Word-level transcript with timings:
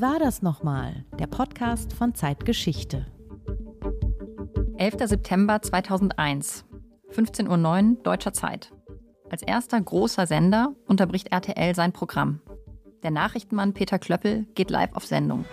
Wie 0.00 0.06
war 0.06 0.18
das 0.18 0.40
nochmal? 0.40 1.04
Der 1.18 1.26
Podcast 1.26 1.92
von 1.92 2.14
Zeitgeschichte. 2.14 3.04
11. 4.78 4.94
September 5.04 5.60
2001, 5.60 6.64
15.09 7.12 7.90
Uhr 7.98 8.02
deutscher 8.02 8.32
Zeit. 8.32 8.72
Als 9.28 9.42
erster 9.42 9.78
großer 9.78 10.26
Sender 10.26 10.74
unterbricht 10.86 11.30
RTL 11.30 11.74
sein 11.74 11.92
Programm. 11.92 12.40
Der 13.02 13.10
Nachrichtenmann 13.10 13.74
Peter 13.74 13.98
Klöppel 13.98 14.46
geht 14.54 14.70
live 14.70 14.94
auf 14.94 15.04
Sendung. 15.04 15.44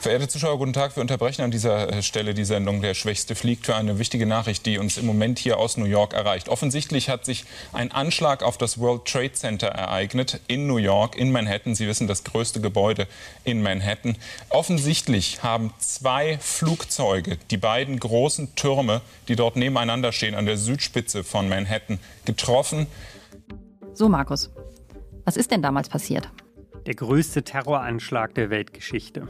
Verehrte 0.00 0.28
Zuschauer, 0.28 0.58
guten 0.58 0.72
Tag. 0.72 0.94
Wir 0.94 1.00
unterbrechen 1.00 1.42
an 1.42 1.50
dieser 1.50 1.92
äh, 1.92 2.02
Stelle 2.02 2.32
die 2.32 2.44
Sendung 2.44 2.82
Der 2.82 2.94
Schwächste 2.94 3.34
fliegt 3.34 3.66
für 3.66 3.74
eine 3.74 3.98
wichtige 3.98 4.26
Nachricht, 4.26 4.64
die 4.64 4.78
uns 4.78 4.96
im 4.96 5.06
Moment 5.06 5.40
hier 5.40 5.58
aus 5.58 5.76
New 5.76 5.86
York 5.86 6.12
erreicht. 6.12 6.48
Offensichtlich 6.48 7.08
hat 7.08 7.24
sich 7.24 7.44
ein 7.72 7.90
Anschlag 7.90 8.44
auf 8.44 8.56
das 8.56 8.78
World 8.78 9.06
Trade 9.06 9.32
Center 9.32 9.66
ereignet 9.66 10.40
in 10.46 10.68
New 10.68 10.76
York, 10.76 11.16
in 11.16 11.32
Manhattan. 11.32 11.74
Sie 11.74 11.88
wissen, 11.88 12.06
das 12.06 12.22
größte 12.22 12.60
Gebäude 12.60 13.08
in 13.42 13.60
Manhattan. 13.60 14.16
Offensichtlich 14.50 15.42
haben 15.42 15.74
zwei 15.78 16.38
Flugzeuge 16.38 17.36
die 17.50 17.56
beiden 17.56 17.98
großen 17.98 18.54
Türme, 18.54 19.00
die 19.26 19.34
dort 19.34 19.56
nebeneinander 19.56 20.12
stehen, 20.12 20.36
an 20.36 20.46
der 20.46 20.58
Südspitze 20.58 21.24
von 21.24 21.48
Manhattan, 21.48 21.98
getroffen. 22.24 22.86
So, 23.94 24.08
Markus, 24.08 24.50
was 25.24 25.36
ist 25.36 25.50
denn 25.50 25.60
damals 25.60 25.88
passiert? 25.88 26.30
Der 26.86 26.94
größte 26.94 27.42
Terroranschlag 27.42 28.34
der 28.34 28.50
Weltgeschichte. 28.50 29.26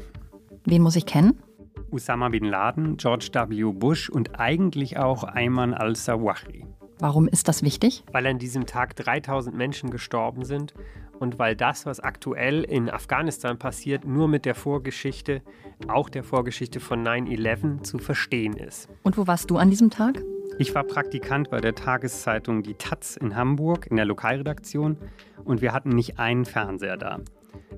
Wen 0.70 0.82
muss 0.82 0.96
ich 0.96 1.06
kennen? 1.06 1.42
Osama 1.90 2.28
bin 2.28 2.44
Laden, 2.44 2.98
George 2.98 3.30
W. 3.32 3.72
Bush 3.72 4.10
und 4.10 4.38
eigentlich 4.38 4.98
auch 4.98 5.24
Ayman 5.24 5.72
al-Zawahri. 5.72 6.66
Warum 6.98 7.26
ist 7.26 7.48
das 7.48 7.62
wichtig? 7.62 8.04
Weil 8.12 8.26
an 8.26 8.38
diesem 8.38 8.66
Tag 8.66 8.94
3000 8.96 9.56
Menschen 9.56 9.88
gestorben 9.88 10.44
sind 10.44 10.74
und 11.20 11.38
weil 11.38 11.56
das, 11.56 11.86
was 11.86 12.00
aktuell 12.00 12.64
in 12.64 12.90
Afghanistan 12.90 13.58
passiert, 13.58 14.04
nur 14.04 14.28
mit 14.28 14.44
der 14.44 14.54
Vorgeschichte, 14.54 15.40
auch 15.86 16.10
der 16.10 16.22
Vorgeschichte 16.22 16.80
von 16.80 17.02
9-11 17.02 17.82
zu 17.84 17.96
verstehen 17.96 18.52
ist. 18.52 18.90
Und 19.04 19.16
wo 19.16 19.26
warst 19.26 19.50
du 19.50 19.56
an 19.56 19.70
diesem 19.70 19.88
Tag? 19.88 20.22
Ich 20.58 20.74
war 20.74 20.84
Praktikant 20.84 21.48
bei 21.48 21.62
der 21.62 21.76
Tageszeitung 21.76 22.62
Die 22.62 22.74
Taz 22.74 23.16
in 23.16 23.36
Hamburg 23.36 23.86
in 23.86 23.96
der 23.96 24.04
Lokalredaktion 24.04 24.98
und 25.44 25.62
wir 25.62 25.72
hatten 25.72 25.90
nicht 25.90 26.18
einen 26.18 26.44
Fernseher 26.44 26.98
da. 26.98 27.20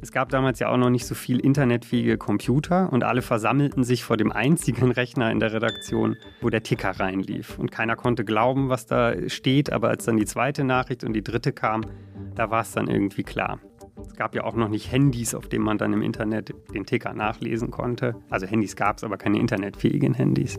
Es 0.02 0.12
gab 0.12 0.30
damals 0.30 0.58
ja 0.60 0.68
auch 0.68 0.76
noch 0.76 0.90
nicht 0.90 1.04
so 1.04 1.14
viel 1.14 1.40
internetfähige 1.40 2.16
Computer 2.16 2.92
und 2.92 3.04
alle 3.04 3.22
versammelten 3.22 3.84
sich 3.84 4.04
vor 4.04 4.16
dem 4.16 4.32
einzigen 4.32 4.90
Rechner 4.90 5.30
in 5.30 5.40
der 5.40 5.52
Redaktion, 5.52 6.16
wo 6.40 6.48
der 6.48 6.62
Ticker 6.62 6.90
reinlief. 6.90 7.58
Und 7.58 7.70
keiner 7.70 7.96
konnte 7.96 8.24
glauben, 8.24 8.68
was 8.68 8.86
da 8.86 9.28
steht, 9.28 9.72
aber 9.72 9.88
als 9.88 10.04
dann 10.04 10.16
die 10.16 10.24
zweite 10.24 10.64
Nachricht 10.64 11.04
und 11.04 11.12
die 11.12 11.22
dritte 11.22 11.52
kam, 11.52 11.82
da 12.34 12.50
war 12.50 12.62
es 12.62 12.72
dann 12.72 12.88
irgendwie 12.88 13.24
klar. 13.24 13.60
Es 14.06 14.14
gab 14.16 14.34
ja 14.34 14.44
auch 14.44 14.54
noch 14.54 14.68
nicht 14.68 14.90
Handys, 14.90 15.34
auf 15.34 15.48
denen 15.48 15.64
man 15.64 15.76
dann 15.76 15.92
im 15.92 16.02
Internet 16.02 16.54
den 16.72 16.86
Ticker 16.86 17.12
nachlesen 17.12 17.70
konnte. 17.70 18.14
Also 18.30 18.46
Handys 18.46 18.76
gab 18.76 18.96
es, 18.96 19.04
aber 19.04 19.18
keine 19.18 19.38
internetfähigen 19.38 20.14
Handys. 20.14 20.58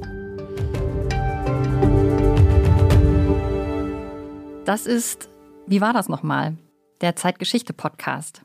Das 4.66 4.86
ist, 4.86 5.30
wie 5.66 5.82
war 5.82 5.94
das 5.94 6.08
nochmal? 6.08 6.58
Der 7.02 7.16
Zeitgeschichte-Podcast. 7.16 8.44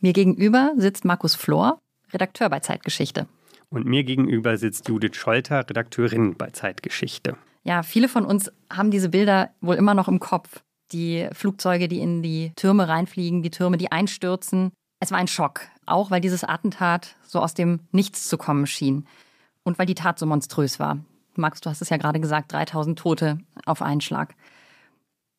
Mir 0.00 0.12
gegenüber 0.12 0.72
sitzt 0.76 1.04
Markus 1.04 1.34
Flor, 1.34 1.78
Redakteur 2.12 2.48
bei 2.50 2.60
Zeitgeschichte. 2.60 3.26
Und 3.70 3.86
mir 3.86 4.04
gegenüber 4.04 4.58
sitzt 4.58 4.88
Judith 4.88 5.16
Scholter, 5.16 5.68
Redakteurin 5.68 6.36
bei 6.36 6.50
Zeitgeschichte. 6.50 7.36
Ja, 7.64 7.82
viele 7.82 8.08
von 8.08 8.24
uns 8.24 8.52
haben 8.72 8.90
diese 8.90 9.08
Bilder 9.08 9.50
wohl 9.60 9.74
immer 9.74 9.94
noch 9.94 10.06
im 10.06 10.20
Kopf. 10.20 10.62
Die 10.92 11.28
Flugzeuge, 11.32 11.88
die 11.88 11.98
in 11.98 12.22
die 12.22 12.52
Türme 12.54 12.88
reinfliegen, 12.88 13.42
die 13.42 13.50
Türme, 13.50 13.76
die 13.76 13.90
einstürzen. 13.90 14.70
Es 15.00 15.10
war 15.10 15.18
ein 15.18 15.26
Schock, 15.26 15.62
auch 15.84 16.10
weil 16.10 16.20
dieses 16.20 16.44
Attentat 16.44 17.16
so 17.26 17.40
aus 17.40 17.54
dem 17.54 17.80
Nichts 17.90 18.28
zu 18.28 18.38
kommen 18.38 18.66
schien. 18.66 19.06
Und 19.64 19.78
weil 19.80 19.86
die 19.86 19.96
Tat 19.96 20.18
so 20.18 20.26
monströs 20.26 20.78
war. 20.78 20.98
Max, 21.34 21.60
du 21.60 21.68
hast 21.68 21.82
es 21.82 21.90
ja 21.90 21.96
gerade 21.96 22.20
gesagt, 22.20 22.52
3000 22.52 22.98
Tote 22.98 23.38
auf 23.64 23.82
einen 23.82 24.00
Schlag. 24.00 24.34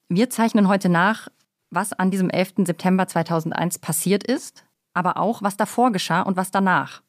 Wir 0.10 0.30
zeichnen 0.30 0.68
heute 0.68 0.90
nach, 0.90 1.30
was 1.70 1.94
an 1.94 2.12
diesem 2.12 2.30
11. 2.30 2.66
September 2.66 3.08
2001 3.08 3.80
passiert 3.80 4.24
ist, 4.24 4.66
aber 4.94 5.18
auch, 5.18 5.42
was 5.42 5.58
davor 5.58 5.92
geschah 5.92 6.22
und 6.22 6.38
was 6.38 6.52
danach. 6.52 7.02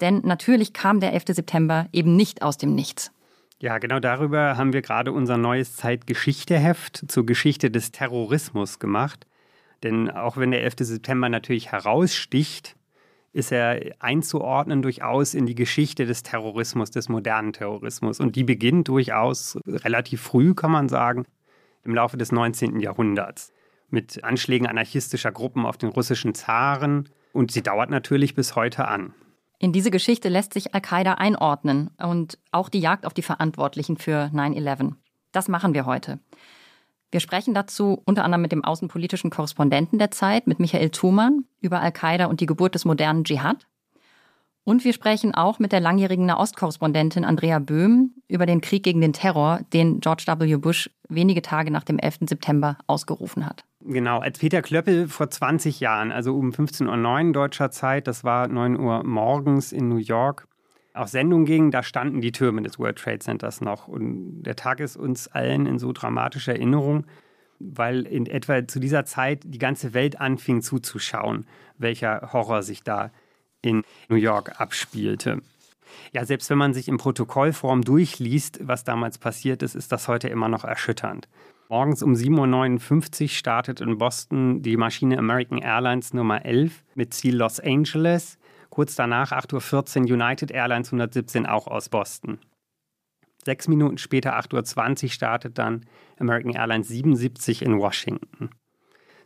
Denn 0.00 0.22
natürlich 0.24 0.72
kam 0.72 1.00
der 1.00 1.12
11. 1.12 1.24
September 1.28 1.86
eben 1.92 2.16
nicht 2.16 2.42
aus 2.42 2.58
dem 2.58 2.74
Nichts. 2.74 3.12
Ja, 3.60 3.78
genau 3.78 4.00
darüber 4.00 4.56
haben 4.56 4.72
wir 4.72 4.82
gerade 4.82 5.12
unser 5.12 5.36
neues 5.38 5.76
Zeitgeschichteheft 5.76 7.04
zur 7.08 7.24
Geschichte 7.24 7.70
des 7.70 7.92
Terrorismus 7.92 8.78
gemacht. 8.78 9.26
Denn 9.82 10.10
auch 10.10 10.36
wenn 10.36 10.50
der 10.50 10.64
11. 10.64 10.74
September 10.80 11.28
natürlich 11.28 11.70
heraussticht, 11.70 12.76
ist 13.32 13.52
er 13.52 13.80
einzuordnen 14.00 14.82
durchaus 14.82 15.34
in 15.34 15.46
die 15.46 15.54
Geschichte 15.54 16.06
des 16.06 16.22
Terrorismus, 16.22 16.90
des 16.90 17.08
modernen 17.08 17.52
Terrorismus. 17.52 18.20
Und 18.20 18.36
die 18.36 18.44
beginnt 18.44 18.88
durchaus 18.88 19.58
relativ 19.66 20.20
früh, 20.20 20.54
kann 20.54 20.70
man 20.70 20.88
sagen, 20.88 21.24
im 21.84 21.94
Laufe 21.94 22.16
des 22.16 22.32
19. 22.32 22.80
Jahrhunderts 22.80 23.52
mit 23.94 24.22
Anschlägen 24.22 24.66
anarchistischer 24.66 25.32
Gruppen 25.32 25.64
auf 25.64 25.78
den 25.78 25.88
russischen 25.88 26.34
Zaren 26.34 27.08
und 27.32 27.50
sie 27.50 27.62
dauert 27.62 27.88
natürlich 27.88 28.34
bis 28.34 28.54
heute 28.54 28.86
an. 28.86 29.14
In 29.58 29.72
diese 29.72 29.90
Geschichte 29.90 30.28
lässt 30.28 30.52
sich 30.52 30.74
Al-Qaida 30.74 31.14
einordnen 31.14 31.90
und 31.96 32.38
auch 32.50 32.68
die 32.68 32.80
Jagd 32.80 33.06
auf 33.06 33.14
die 33.14 33.22
Verantwortlichen 33.22 33.96
für 33.96 34.30
9-11. 34.34 34.92
Das 35.32 35.48
machen 35.48 35.72
wir 35.72 35.86
heute. 35.86 36.18
Wir 37.10 37.20
sprechen 37.20 37.54
dazu 37.54 38.02
unter 38.04 38.24
anderem 38.24 38.42
mit 38.42 38.52
dem 38.52 38.64
außenpolitischen 38.64 39.30
Korrespondenten 39.30 39.98
der 39.98 40.10
Zeit, 40.10 40.46
mit 40.46 40.58
Michael 40.58 40.90
Thumann, 40.90 41.44
über 41.60 41.80
Al-Qaida 41.80 42.26
und 42.26 42.40
die 42.40 42.46
Geburt 42.46 42.74
des 42.74 42.84
modernen 42.84 43.24
Dschihad. 43.24 43.66
Und 44.64 44.84
wir 44.84 44.94
sprechen 44.94 45.34
auch 45.34 45.58
mit 45.58 45.72
der 45.72 45.80
langjährigen 45.80 46.26
Nahostkorrespondentin 46.26 47.24
Andrea 47.24 47.58
Böhm 47.58 48.14
über 48.28 48.46
den 48.46 48.60
Krieg 48.60 48.82
gegen 48.82 49.00
den 49.00 49.12
Terror, 49.12 49.60
den 49.72 50.00
George 50.00 50.24
W. 50.26 50.56
Bush 50.56 50.90
wenige 51.08 51.42
Tage 51.42 51.70
nach 51.70 51.84
dem 51.84 51.98
11. 51.98 52.20
September 52.28 52.78
ausgerufen 52.86 53.46
hat. 53.46 53.64
Genau, 53.86 54.18
als 54.20 54.38
Peter 54.38 54.62
Klöppel 54.62 55.08
vor 55.08 55.28
20 55.28 55.78
Jahren, 55.80 56.10
also 56.10 56.34
um 56.36 56.50
15.09 56.50 57.26
Uhr 57.26 57.32
deutscher 57.32 57.70
Zeit, 57.70 58.06
das 58.06 58.24
war 58.24 58.48
9 58.48 58.78
Uhr 58.78 59.04
morgens 59.04 59.72
in 59.72 59.88
New 59.88 59.98
York, 59.98 60.48
auf 60.94 61.08
Sendung 61.08 61.44
ging, 61.44 61.70
da 61.70 61.82
standen 61.82 62.20
die 62.20 62.32
Türme 62.32 62.62
des 62.62 62.78
World 62.78 62.98
Trade 62.98 63.18
Centers 63.18 63.60
noch. 63.60 63.88
Und 63.88 64.44
der 64.44 64.56
Tag 64.56 64.80
ist 64.80 64.96
uns 64.96 65.28
allen 65.28 65.66
in 65.66 65.78
so 65.78 65.92
dramatischer 65.92 66.52
Erinnerung, 66.52 67.04
weil 67.58 68.06
in 68.06 68.26
etwa 68.26 68.66
zu 68.66 68.78
dieser 68.78 69.04
Zeit 69.04 69.42
die 69.44 69.58
ganze 69.58 69.92
Welt 69.92 70.20
anfing 70.20 70.62
zuzuschauen, 70.62 71.46
welcher 71.76 72.30
Horror 72.32 72.62
sich 72.62 72.84
da 72.84 73.10
in 73.60 73.82
New 74.08 74.16
York 74.16 74.60
abspielte. 74.60 75.42
Ja, 76.12 76.24
selbst 76.24 76.48
wenn 76.48 76.58
man 76.58 76.74
sich 76.74 76.88
in 76.88 76.96
Protokollform 76.96 77.82
durchliest, 77.82 78.60
was 78.62 78.84
damals 78.84 79.18
passiert 79.18 79.62
ist, 79.62 79.74
ist 79.74 79.92
das 79.92 80.08
heute 80.08 80.28
immer 80.28 80.48
noch 80.48 80.64
erschütternd. 80.64 81.28
Morgens 81.70 82.02
um 82.02 82.12
7.59 82.12 83.22
Uhr 83.22 83.28
startet 83.28 83.80
in 83.80 83.96
Boston 83.96 84.60
die 84.60 84.76
Maschine 84.76 85.18
American 85.18 85.58
Airlines 85.58 86.12
Nummer 86.12 86.44
11 86.44 86.84
mit 86.94 87.14
Ziel 87.14 87.36
Los 87.36 87.58
Angeles. 87.58 88.38
Kurz 88.68 88.96
danach 88.96 89.32
8.14 89.32 90.02
Uhr 90.02 90.12
United 90.12 90.50
Airlines 90.50 90.88
117 90.88 91.46
auch 91.46 91.66
aus 91.66 91.88
Boston. 91.88 92.38
Sechs 93.44 93.66
Minuten 93.66 93.98
später, 93.98 94.38
8.20 94.38 95.04
Uhr, 95.04 95.10
startet 95.10 95.58
dann 95.58 95.86
American 96.18 96.52
Airlines 96.52 96.88
77 96.88 97.62
in 97.62 97.78
Washington. 97.78 98.50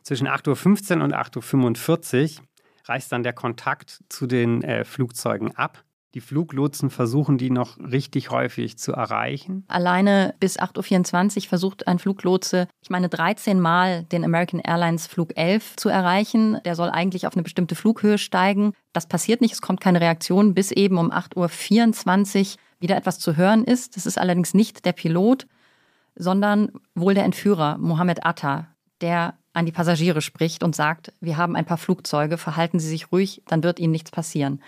Zwischen 0.02 0.28
8.15 0.28 0.98
Uhr 0.98 1.04
und 1.04 1.14
8.45 1.14 2.38
Uhr 2.38 2.44
reißt 2.84 3.10
dann 3.10 3.24
der 3.24 3.32
Kontakt 3.32 4.02
zu 4.08 4.26
den 4.26 4.62
äh, 4.62 4.84
Flugzeugen 4.84 5.56
ab. 5.56 5.84
Die 6.14 6.22
Fluglotsen 6.22 6.88
versuchen 6.88 7.36
die 7.36 7.50
noch 7.50 7.78
richtig 7.78 8.30
häufig 8.30 8.78
zu 8.78 8.92
erreichen. 8.92 9.64
Alleine 9.68 10.34
bis 10.40 10.58
8.24 10.58 11.36
Uhr 11.36 11.48
versucht 11.48 11.86
ein 11.86 11.98
Fluglotse, 11.98 12.66
ich 12.80 12.88
meine 12.88 13.10
13 13.10 13.60
Mal 13.60 14.04
den 14.04 14.24
American 14.24 14.60
Airlines 14.60 15.06
Flug 15.06 15.36
11 15.36 15.76
zu 15.76 15.90
erreichen. 15.90 16.58
Der 16.64 16.76
soll 16.76 16.88
eigentlich 16.88 17.26
auf 17.26 17.34
eine 17.34 17.42
bestimmte 17.42 17.74
Flughöhe 17.74 18.16
steigen. 18.16 18.72
Das 18.94 19.06
passiert 19.06 19.42
nicht, 19.42 19.52
es 19.52 19.60
kommt 19.60 19.82
keine 19.82 20.00
Reaktion, 20.00 20.54
bis 20.54 20.70
eben 20.70 20.96
um 20.96 21.12
8.24 21.12 22.54
Uhr 22.54 22.58
wieder 22.80 22.96
etwas 22.96 23.18
zu 23.18 23.36
hören 23.36 23.64
ist. 23.64 23.96
Das 23.96 24.06
ist 24.06 24.18
allerdings 24.18 24.54
nicht 24.54 24.86
der 24.86 24.92
Pilot, 24.92 25.46
sondern 26.14 26.70
wohl 26.94 27.12
der 27.12 27.24
Entführer 27.24 27.76
Mohammed 27.76 28.24
Atta, 28.24 28.68
der 29.02 29.34
an 29.52 29.66
die 29.66 29.72
Passagiere 29.72 30.22
spricht 30.22 30.62
und 30.62 30.74
sagt, 30.74 31.12
wir 31.20 31.36
haben 31.36 31.56
ein 31.56 31.66
paar 31.66 31.78
Flugzeuge, 31.78 32.38
verhalten 32.38 32.78
Sie 32.78 32.88
sich 32.88 33.12
ruhig, 33.12 33.42
dann 33.46 33.62
wird 33.62 33.78
Ihnen 33.78 33.92
nichts 33.92 34.10
passieren. 34.10 34.62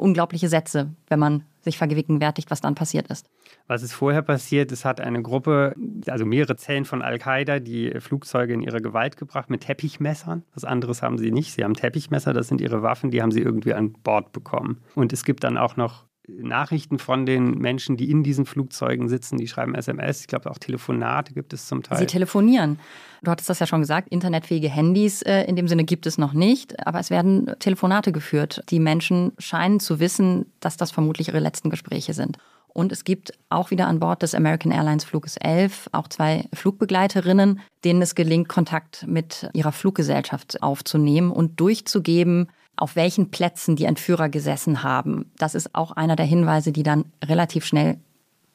Unglaubliche 0.00 0.48
Sätze, 0.48 0.94
wenn 1.08 1.18
man 1.18 1.44
sich 1.62 1.78
vergegenwärtigt, 1.78 2.50
was 2.50 2.60
dann 2.60 2.74
passiert 2.74 3.08
ist. 3.08 3.28
Was 3.66 3.82
ist 3.82 3.92
vorher 3.92 4.22
passiert? 4.22 4.72
Es 4.72 4.84
hat 4.84 5.00
eine 5.00 5.22
Gruppe, 5.22 5.74
also 6.06 6.24
mehrere 6.24 6.56
Zellen 6.56 6.84
von 6.84 7.02
Al-Qaida, 7.02 7.60
die 7.60 7.92
Flugzeuge 8.00 8.54
in 8.54 8.62
ihre 8.62 8.80
Gewalt 8.80 9.16
gebracht 9.16 9.50
mit 9.50 9.62
Teppichmessern. 9.62 10.42
Was 10.54 10.64
anderes 10.64 11.02
haben 11.02 11.18
sie 11.18 11.30
nicht. 11.30 11.52
Sie 11.52 11.62
haben 11.62 11.74
Teppichmesser, 11.74 12.32
das 12.32 12.48
sind 12.48 12.60
ihre 12.60 12.82
Waffen, 12.82 13.10
die 13.10 13.22
haben 13.22 13.30
sie 13.30 13.40
irgendwie 13.40 13.74
an 13.74 13.92
Bord 13.92 14.32
bekommen. 14.32 14.80
Und 14.94 15.12
es 15.12 15.24
gibt 15.24 15.44
dann 15.44 15.58
auch 15.58 15.76
noch 15.76 16.06
Nachrichten 16.38 16.98
von 16.98 17.26
den 17.26 17.58
Menschen, 17.58 17.96
die 17.96 18.10
in 18.10 18.22
diesen 18.22 18.46
Flugzeugen 18.46 19.08
sitzen. 19.08 19.38
Die 19.38 19.48
schreiben 19.48 19.74
SMS. 19.74 20.20
Ich 20.20 20.26
glaube, 20.26 20.50
auch 20.50 20.58
Telefonate 20.58 21.32
gibt 21.32 21.52
es 21.52 21.66
zum 21.66 21.82
Teil. 21.82 21.98
Sie 21.98 22.06
telefonieren. 22.06 22.78
Du 23.22 23.30
hattest 23.30 23.50
das 23.50 23.58
ja 23.58 23.66
schon 23.66 23.80
gesagt, 23.80 24.08
internetfähige 24.08 24.68
Handys 24.68 25.22
äh, 25.22 25.42
in 25.44 25.56
dem 25.56 25.68
Sinne 25.68 25.84
gibt 25.84 26.06
es 26.06 26.16
noch 26.16 26.32
nicht, 26.32 26.86
aber 26.86 27.00
es 27.00 27.10
werden 27.10 27.50
Telefonate 27.58 28.12
geführt. 28.12 28.62
Die 28.70 28.80
Menschen 28.80 29.32
scheinen 29.38 29.80
zu 29.80 30.00
wissen, 30.00 30.52
dass 30.60 30.76
das 30.76 30.90
vermutlich 30.90 31.28
ihre 31.28 31.40
letzten 31.40 31.70
Gespräche 31.70 32.14
sind. 32.14 32.38
Und 32.72 32.92
es 32.92 33.04
gibt 33.04 33.32
auch 33.48 33.70
wieder 33.70 33.88
an 33.88 34.00
Bord 34.00 34.22
des 34.22 34.34
American 34.34 34.72
Airlines 34.72 35.04
Fluges 35.04 35.36
11 35.36 35.90
auch 35.92 36.08
zwei 36.08 36.44
Flugbegleiterinnen, 36.52 37.60
denen 37.84 38.00
es 38.00 38.14
gelingt, 38.14 38.48
Kontakt 38.48 39.06
mit 39.06 39.50
ihrer 39.52 39.72
Fluggesellschaft 39.72 40.62
aufzunehmen 40.62 41.30
und 41.32 41.58
durchzugeben, 41.58 42.48
auf 42.80 42.96
welchen 42.96 43.30
Plätzen 43.30 43.76
die 43.76 43.84
Entführer 43.84 44.28
gesessen 44.28 44.82
haben. 44.82 45.30
Das 45.36 45.54
ist 45.54 45.74
auch 45.74 45.92
einer 45.92 46.16
der 46.16 46.26
Hinweise, 46.26 46.72
die 46.72 46.82
dann 46.82 47.04
relativ 47.24 47.64
schnell 47.64 47.98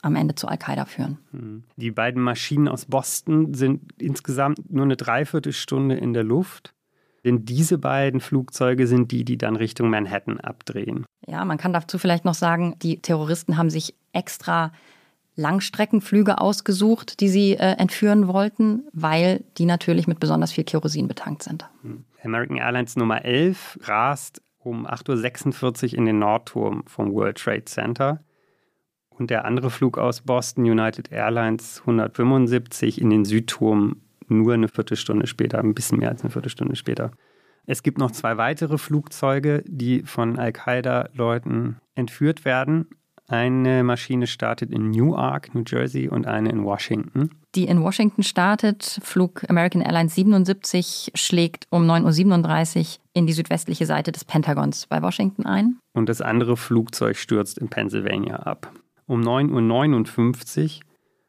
am 0.02 0.16
Ende 0.16 0.36
zu 0.36 0.48
Al-Qaida 0.48 0.86
führen. 0.86 1.18
Hm. 1.32 1.64
Die 1.78 1.92
beiden 1.92 2.22
Maschinen 2.22 2.68
aus 2.68 2.86
Boston 2.86 3.54
sind 3.54 3.82
insgesamt 3.98 4.72
nur 4.72 4.86
eine 4.86 4.98
Dreiviertelstunde 4.98 5.96
in 5.96 6.14
der 6.14 6.24
Luft. 6.24 6.74
Denn 7.24 7.44
diese 7.44 7.80
beiden 7.80 8.20
Flugzeuge 8.20 8.86
sind 8.86 9.12
die, 9.12 9.26
die 9.26 9.38
dann 9.38 9.56
Richtung 9.56 9.90
Manhattan 9.90 10.40
abdrehen. 10.40 11.06
Ja, 11.26 11.44
man 11.44 11.58
kann 11.58 11.74
dazu 11.74 11.98
vielleicht 11.98 12.24
noch 12.24 12.36
sagen, 12.36 12.76
die 12.84 13.02
Terroristen 13.02 13.58
haben 13.58 13.72
sich 13.72 13.96
extra 14.14 14.72
Langstreckenflüge 15.36 16.40
ausgesucht, 16.40 17.20
die 17.20 17.28
sie 17.28 17.54
äh, 17.54 17.78
entführen 17.78 18.28
wollten, 18.28 18.84
weil 18.94 19.44
die 19.58 19.66
natürlich 19.66 20.08
mit 20.08 20.20
besonders 20.20 20.52
viel 20.52 20.64
Kerosin 20.64 21.08
betankt 21.08 21.44
sind. 21.44 21.66
Hm. 21.82 22.06
American 22.26 22.58
Airlines 22.58 22.96
Nummer 22.96 23.24
11 23.24 23.80
rast 23.84 24.42
um 24.58 24.88
8.46 24.88 25.94
Uhr 25.94 25.98
in 26.00 26.06
den 26.06 26.20
Nordturm 26.20 26.84
vom 26.88 27.14
World 27.14 27.38
Trade 27.38 27.66
Center. 27.66 28.24
Und 29.10 29.30
der 29.30 29.46
andere 29.46 29.70
Flug 29.70 29.98
aus 29.98 30.22
Boston, 30.22 30.66
United 30.66 31.12
Airlines 31.12 31.82
175, 31.82 33.00
in 33.00 33.10
den 33.12 33.24
Südturm 33.24 34.02
nur 34.28 34.54
eine 34.54 34.68
Viertelstunde 34.68 35.28
später, 35.28 35.60
ein 35.60 35.74
bisschen 35.74 36.00
mehr 36.00 36.10
als 36.10 36.22
eine 36.22 36.32
Viertelstunde 36.32 36.76
später. 36.76 37.12
Es 37.68 37.84
gibt 37.84 37.98
noch 37.98 38.12
zwei 38.12 38.38
weitere 38.38 38.78
Flugzeuge, 38.78 39.64
die 39.66 40.02
von 40.04 40.38
Al-Qaida-Leuten 40.38 41.78
entführt 41.96 42.44
werden. 42.46 42.88
Eine 43.28 43.84
Maschine 43.84 44.28
startet 44.28 44.72
in 44.72 44.92
Newark, 44.92 45.56
New 45.56 45.64
Jersey 45.66 46.08
und 46.10 46.28
eine 46.28 46.50
in 46.50 46.64
Washington. 46.64 47.32
Die 47.56 47.66
in 47.66 47.82
Washington 47.82 48.22
startet, 48.22 49.00
Flug 49.02 49.50
American 49.50 49.82
Airlines 49.82 50.14
77, 50.14 51.12
schlägt 51.16 51.66
um 51.72 51.90
9.37 51.90 52.78
Uhr 52.78 52.86
in 53.14 53.26
die 53.26 53.34
südwestliche 53.34 53.88
Seite 53.88 54.12
des 54.12 54.26
Pentagons 54.26 54.86
bei 54.88 55.02
Washington 55.02 55.46
ein. 55.46 55.80
Und 55.94 56.08
das 56.08 56.22
andere 56.22 56.56
Flugzeug 56.56 57.18
stürzt 57.18 57.58
in 57.58 57.70
Pennsylvania 57.70 58.36
ab. 58.36 58.72
Um 59.08 59.22
9.59 59.22 60.64
Uhr 60.64 60.82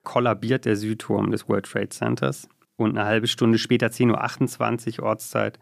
kollabiert 0.03 0.67
der 0.67 0.77
Südturm 0.77 1.31
des 1.31 1.49
World 1.49 1.65
Trade 1.65 1.89
Centers. 1.89 2.49
Und 2.77 2.99
eine 2.99 3.07
halbe 3.07 3.27
Stunde 3.27 3.57
später, 3.57 3.87
10.28 3.87 5.01
Uhr 5.01 5.07
Ortszeit, 5.07 5.59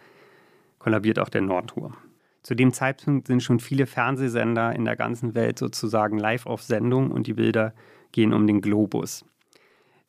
kollabiert 0.80 1.20
auch 1.20 1.28
der 1.28 1.42
Nordturm. 1.42 1.96
Zu 2.44 2.54
dem 2.54 2.74
Zeitpunkt 2.74 3.26
sind 3.26 3.42
schon 3.42 3.58
viele 3.58 3.86
Fernsehsender 3.86 4.76
in 4.76 4.84
der 4.84 4.96
ganzen 4.96 5.34
Welt 5.34 5.58
sozusagen 5.58 6.18
live 6.18 6.44
auf 6.44 6.62
Sendung 6.62 7.10
und 7.10 7.26
die 7.26 7.32
Bilder 7.32 7.72
gehen 8.12 8.34
um 8.34 8.46
den 8.46 8.60
Globus. 8.60 9.24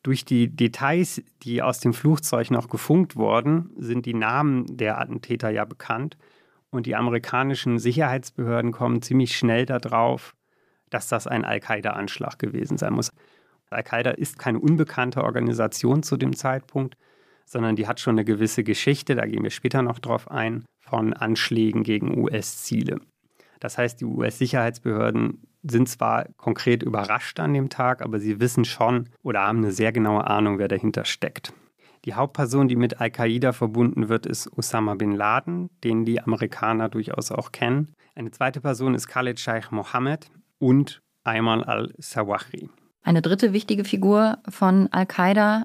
Durch 0.02 0.26
die 0.26 0.54
Details, 0.54 1.22
die 1.42 1.62
aus 1.62 1.80
dem 1.80 1.94
Flugzeug 1.94 2.50
noch 2.50 2.68
gefunkt 2.68 3.16
wurden, 3.16 3.70
sind 3.78 4.04
die 4.04 4.12
Namen 4.12 4.76
der 4.76 5.00
Attentäter 5.00 5.48
ja 5.48 5.64
bekannt 5.64 6.18
und 6.68 6.84
die 6.84 6.94
amerikanischen 6.94 7.78
Sicherheitsbehörden 7.78 8.70
kommen 8.70 9.00
ziemlich 9.00 9.34
schnell 9.34 9.64
darauf, 9.64 10.34
dass 10.90 11.08
das 11.08 11.26
ein 11.26 11.44
Al-Qaida-Anschlag 11.44 12.38
gewesen 12.38 12.76
sein 12.76 12.92
muss. 12.92 13.10
Al-Qaida 13.70 14.10
ist 14.10 14.38
keine 14.38 14.60
unbekannte 14.60 15.24
Organisation 15.24 16.02
zu 16.02 16.18
dem 16.18 16.36
Zeitpunkt, 16.36 16.98
sondern 17.46 17.76
die 17.76 17.88
hat 17.88 17.98
schon 17.98 18.16
eine 18.16 18.26
gewisse 18.26 18.62
Geschichte, 18.62 19.14
da 19.14 19.24
gehen 19.24 19.42
wir 19.42 19.50
später 19.50 19.80
noch 19.80 19.98
drauf 19.98 20.30
ein, 20.30 20.66
von 20.88 21.12
Anschlägen 21.12 21.82
gegen 21.82 22.18
US-Ziele. 22.18 23.00
Das 23.60 23.78
heißt, 23.78 24.00
die 24.00 24.04
US-Sicherheitsbehörden 24.04 25.42
sind 25.62 25.88
zwar 25.88 26.26
konkret 26.36 26.82
überrascht 26.82 27.40
an 27.40 27.54
dem 27.54 27.68
Tag, 27.68 28.02
aber 28.02 28.20
sie 28.20 28.40
wissen 28.40 28.64
schon 28.64 29.08
oder 29.22 29.40
haben 29.40 29.58
eine 29.58 29.72
sehr 29.72 29.92
genaue 29.92 30.26
Ahnung, 30.26 30.58
wer 30.58 30.68
dahinter 30.68 31.04
steckt. 31.04 31.52
Die 32.04 32.14
Hauptperson, 32.14 32.68
die 32.68 32.76
mit 32.76 33.00
Al-Qaida 33.00 33.52
verbunden 33.52 34.08
wird, 34.08 34.26
ist 34.26 34.56
Osama 34.56 34.94
bin 34.94 35.12
Laden, 35.12 35.70
den 35.82 36.04
die 36.04 36.20
Amerikaner 36.20 36.88
durchaus 36.88 37.32
auch 37.32 37.50
kennen. 37.50 37.92
Eine 38.14 38.30
zweite 38.30 38.60
Person 38.60 38.94
ist 38.94 39.08
Khalid 39.08 39.40
Sheikh 39.40 39.68
Mohammed 39.72 40.30
und 40.58 41.00
Ayman 41.24 41.64
al-Sawahri. 41.64 42.70
Eine 43.02 43.22
dritte 43.22 43.52
wichtige 43.52 43.84
Figur 43.84 44.38
von 44.48 44.88
Al-Qaida 44.92 45.64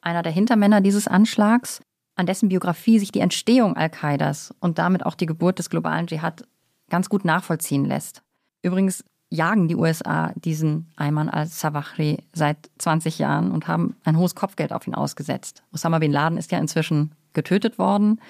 einer 0.00 0.22
der 0.22 0.32
Hintermänner 0.32 0.80
dieses 0.80 1.08
Anschlags, 1.08 1.80
an 2.16 2.26
dessen 2.26 2.48
Biografie 2.48 2.98
sich 2.98 3.12
die 3.12 3.20
Entstehung 3.20 3.76
Al-Qaidas 3.76 4.54
und 4.60 4.78
damit 4.78 5.06
auch 5.06 5.14
die 5.14 5.26
Geburt 5.26 5.58
des 5.58 5.70
globalen 5.70 6.06
Dschihad 6.06 6.44
ganz 6.88 7.08
gut 7.08 7.24
nachvollziehen 7.24 7.84
lässt. 7.84 8.22
Übrigens 8.62 9.04
jagen 9.28 9.68
die 9.68 9.76
USA 9.76 10.32
diesen 10.36 10.92
Ayman 10.96 11.28
al-Sawahri 11.28 12.18
seit 12.32 12.70
20 12.78 13.18
Jahren 13.18 13.50
und 13.50 13.68
haben 13.68 13.96
ein 14.04 14.16
hohes 14.16 14.34
Kopfgeld 14.34 14.72
auf 14.72 14.86
ihn 14.86 14.94
ausgesetzt. 14.94 15.62
Osama 15.72 15.98
bin 15.98 16.12
Laden 16.12 16.38
ist 16.38 16.52
ja 16.52 16.58
inzwischen 16.58 17.12
getötet 17.32 17.78
worden. 17.78 18.20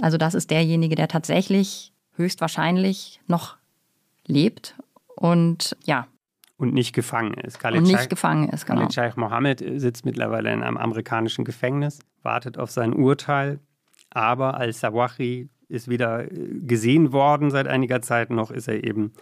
Also 0.00 0.16
das 0.16 0.34
ist 0.34 0.50
derjenige, 0.50 0.94
der 0.94 1.08
tatsächlich 1.08 1.92
höchstwahrscheinlich 2.16 3.20
noch 3.26 3.56
lebt 4.26 4.76
und 5.16 5.76
ja, 5.84 6.06
und 6.56 6.72
nicht 6.72 6.94
gefangen 6.94 7.34
ist. 7.34 7.58
Khaled 7.58 7.78
und 7.78 7.84
nicht 7.84 7.98
Scheich, 7.98 8.08
gefangen 8.08 8.48
ist, 8.48 8.66
genau. 8.66 8.80
Khaled 8.80 8.94
Scheich 8.94 9.16
Mohammed 9.16 9.64
sitzt 9.80 10.04
mittlerweile 10.04 10.52
in 10.52 10.62
einem 10.62 10.76
amerikanischen 10.76 11.44
Gefängnis, 11.44 12.00
wartet 12.22 12.58
auf 12.58 12.70
sein 12.70 12.92
Urteil, 12.92 13.60
aber 14.10 14.54
Al-Sawahi 14.54 15.48
ist 15.68 15.88
wieder 15.88 16.30
äh, 16.30 16.60
gesehen 16.60 17.12
worden 17.12 17.50
seit 17.50 17.66
einiger 17.66 18.02
Zeit, 18.02 18.30
noch 18.30 18.50
ist 18.50 18.68
er 18.68 18.84
eben 18.84 19.12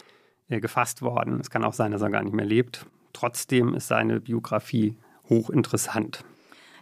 äh, 0.48 0.60
gefasst 0.60 1.02
worden. 1.02 1.40
Es 1.40 1.50
kann 1.50 1.64
auch 1.64 1.72
sein, 1.72 1.92
dass 1.92 2.02
er 2.02 2.10
gar 2.10 2.22
nicht 2.22 2.34
mehr 2.34 2.44
lebt. 2.44 2.86
Trotzdem 3.12 3.74
ist 3.74 3.88
seine 3.88 4.20
Biografie 4.20 4.96
hochinteressant. 5.28 6.24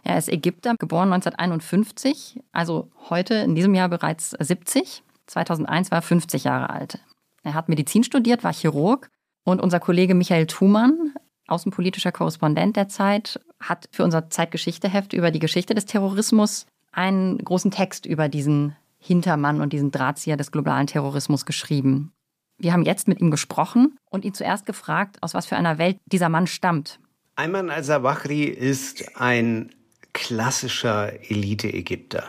Er 0.03 0.17
ist 0.17 0.29
Ägypter, 0.29 0.75
geboren 0.79 1.13
1951, 1.13 2.41
also 2.51 2.89
heute 3.09 3.35
in 3.35 3.53
diesem 3.55 3.75
Jahr 3.75 3.87
bereits 3.87 4.31
70. 4.31 5.03
2001 5.27 5.91
war 5.91 5.99
er 5.99 6.01
50 6.01 6.43
Jahre 6.43 6.71
alt. 6.71 6.99
Er 7.43 7.53
hat 7.53 7.69
Medizin 7.69 8.03
studiert, 8.03 8.43
war 8.43 8.51
Chirurg 8.51 9.09
und 9.43 9.61
unser 9.61 9.79
Kollege 9.79 10.15
Michael 10.15 10.47
Thumann, 10.47 11.13
außenpolitischer 11.47 12.11
Korrespondent 12.11 12.75
der 12.75 12.87
Zeit, 12.87 13.39
hat 13.59 13.87
für 13.91 14.03
unser 14.03 14.29
Zeitgeschichteheft 14.29 15.13
über 15.13 15.31
die 15.31 15.39
Geschichte 15.39 15.75
des 15.75 15.85
Terrorismus 15.85 16.65
einen 16.91 17.37
großen 17.37 17.71
Text 17.71 18.05
über 18.05 18.29
diesen 18.29 18.75
Hintermann 18.99 19.61
und 19.61 19.73
diesen 19.73 19.91
Drahtzieher 19.91 20.37
des 20.37 20.51
globalen 20.51 20.87
Terrorismus 20.87 21.45
geschrieben. 21.45 22.13
Wir 22.57 22.73
haben 22.73 22.83
jetzt 22.83 23.07
mit 23.07 23.19
ihm 23.19 23.31
gesprochen 23.31 23.97
und 24.11 24.23
ihn 24.23 24.35
zuerst 24.35 24.65
gefragt, 24.65 25.17
aus 25.21 25.33
was 25.33 25.47
für 25.47 25.55
einer 25.55 25.79
Welt 25.79 25.97
dieser 26.05 26.29
Mann 26.29 26.45
stammt. 26.45 26.99
Ayman 27.35 27.71
al-Zawahri 27.71 28.43
ist 28.43 29.19
ein 29.19 29.71
klassischer 30.13 31.13
Elite-Ägypter. 31.31 32.23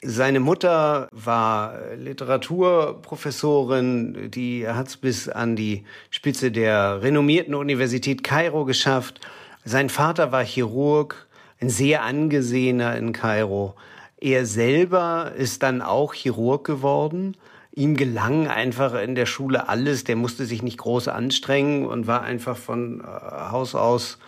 Seine 0.00 0.38
Mutter 0.38 1.08
war 1.10 1.74
Literaturprofessorin, 1.96 4.30
die 4.30 4.68
hat 4.68 4.86
es 4.86 4.96
bis 4.96 5.28
an 5.28 5.56
die 5.56 5.84
Spitze 6.10 6.52
der 6.52 7.02
renommierten 7.02 7.56
Universität 7.56 8.22
Kairo 8.22 8.64
geschafft. 8.64 9.20
Sein 9.64 9.88
Vater 9.88 10.30
war 10.30 10.44
Chirurg, 10.44 11.26
ein 11.60 11.68
sehr 11.68 12.04
angesehener 12.04 12.96
in 12.96 13.12
Kairo. 13.12 13.74
Er 14.20 14.46
selber 14.46 15.32
ist 15.36 15.64
dann 15.64 15.82
auch 15.82 16.14
Chirurg 16.14 16.64
geworden. 16.64 17.36
Ihm 17.72 17.96
gelang 17.96 18.46
einfach 18.46 18.94
in 18.94 19.16
der 19.16 19.26
Schule 19.26 19.68
alles. 19.68 20.04
Der 20.04 20.14
musste 20.14 20.44
sich 20.44 20.62
nicht 20.62 20.78
groß 20.78 21.08
anstrengen 21.08 21.84
und 21.84 22.06
war 22.06 22.22
einfach 22.22 22.56
von 22.56 23.00
äh, 23.00 23.04
Haus 23.50 23.74
aus 23.74 24.18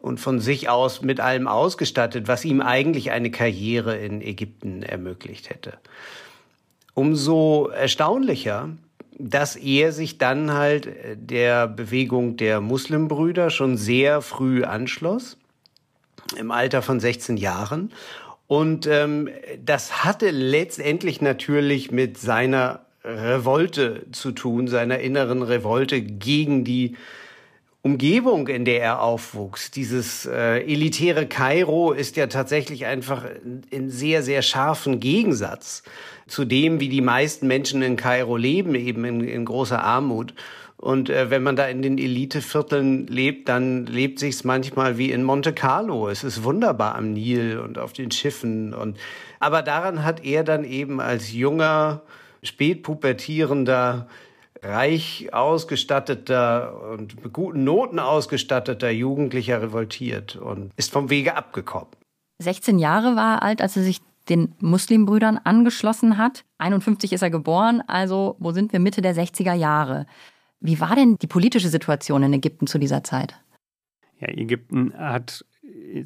und 0.00 0.18
von 0.18 0.40
sich 0.40 0.68
aus 0.68 1.02
mit 1.02 1.20
allem 1.20 1.48
ausgestattet, 1.48 2.28
was 2.28 2.44
ihm 2.44 2.60
eigentlich 2.60 3.10
eine 3.10 3.30
Karriere 3.30 3.96
in 3.96 4.20
Ägypten 4.20 4.82
ermöglicht 4.82 5.50
hätte. 5.50 5.74
Umso 6.94 7.68
erstaunlicher, 7.68 8.70
dass 9.18 9.56
er 9.56 9.92
sich 9.92 10.18
dann 10.18 10.52
halt 10.52 10.88
der 11.14 11.66
Bewegung 11.66 12.36
der 12.36 12.60
Muslimbrüder 12.60 13.50
schon 13.50 13.76
sehr 13.76 14.22
früh 14.22 14.64
anschloss, 14.64 15.36
im 16.36 16.50
Alter 16.50 16.82
von 16.82 17.00
16 17.00 17.36
Jahren. 17.36 17.92
Und 18.46 18.86
ähm, 18.86 19.28
das 19.64 20.04
hatte 20.04 20.30
letztendlich 20.30 21.20
natürlich 21.20 21.90
mit 21.90 22.18
seiner 22.18 22.80
Revolte 23.04 24.06
zu 24.12 24.32
tun, 24.32 24.68
seiner 24.68 24.98
inneren 24.98 25.42
Revolte 25.42 26.02
gegen 26.02 26.64
die 26.64 26.96
Umgebung, 27.86 28.48
in 28.48 28.64
der 28.64 28.82
er 28.82 29.00
aufwuchs. 29.00 29.70
Dieses 29.70 30.26
äh, 30.26 30.58
elitäre 30.58 31.26
Kairo 31.26 31.92
ist 31.92 32.16
ja 32.16 32.26
tatsächlich 32.26 32.84
einfach 32.84 33.24
in 33.70 33.90
sehr, 33.90 34.24
sehr 34.24 34.42
scharfen 34.42 34.98
Gegensatz 34.98 35.84
zu 36.26 36.44
dem, 36.44 36.80
wie 36.80 36.88
die 36.88 37.00
meisten 37.00 37.46
Menschen 37.46 37.82
in 37.82 37.94
Kairo 37.94 38.36
leben, 38.36 38.74
eben 38.74 39.04
in, 39.04 39.20
in 39.20 39.44
großer 39.44 39.80
Armut. 39.80 40.34
Und 40.76 41.10
äh, 41.10 41.30
wenn 41.30 41.44
man 41.44 41.54
da 41.54 41.68
in 41.68 41.80
den 41.80 41.96
Elitevierteln 41.96 43.06
lebt, 43.06 43.48
dann 43.48 43.86
lebt 43.86 44.18
sich's 44.18 44.42
manchmal 44.42 44.98
wie 44.98 45.12
in 45.12 45.22
Monte 45.22 45.52
Carlo. 45.52 46.08
Es 46.08 46.24
ist 46.24 46.42
wunderbar 46.42 46.96
am 46.96 47.12
Nil 47.12 47.60
und 47.60 47.78
auf 47.78 47.92
den 47.92 48.10
Schiffen. 48.10 48.74
Und 48.74 48.98
aber 49.38 49.62
daran 49.62 50.02
hat 50.04 50.24
er 50.24 50.42
dann 50.42 50.64
eben 50.64 51.00
als 51.00 51.32
junger, 51.32 52.02
spätpubertierender 52.42 54.08
reich 54.62 55.32
ausgestatteter 55.32 56.92
und 56.92 57.22
mit 57.22 57.32
guten 57.32 57.64
Noten 57.64 57.98
ausgestatteter 57.98 58.90
Jugendlicher 58.90 59.62
revoltiert 59.62 60.36
und 60.36 60.72
ist 60.76 60.92
vom 60.92 61.10
Wege 61.10 61.36
abgekommen. 61.36 61.88
16 62.38 62.78
Jahre 62.78 63.16
war 63.16 63.36
er 63.36 63.42
alt, 63.42 63.62
als 63.62 63.76
er 63.76 63.82
sich 63.82 64.00
den 64.28 64.54
Muslimbrüdern 64.60 65.38
angeschlossen 65.38 66.18
hat. 66.18 66.44
51 66.58 67.12
ist 67.12 67.22
er 67.22 67.30
geboren, 67.30 67.82
also 67.86 68.36
wo 68.38 68.52
sind 68.52 68.72
wir 68.72 68.80
Mitte 68.80 69.02
der 69.02 69.14
60er 69.14 69.54
Jahre? 69.54 70.06
Wie 70.60 70.80
war 70.80 70.96
denn 70.96 71.16
die 71.16 71.26
politische 71.26 71.68
Situation 71.68 72.22
in 72.22 72.32
Ägypten 72.32 72.66
zu 72.66 72.78
dieser 72.78 73.04
Zeit? 73.04 73.38
Ja, 74.18 74.28
Ägypten 74.28 74.92
hat 74.96 75.44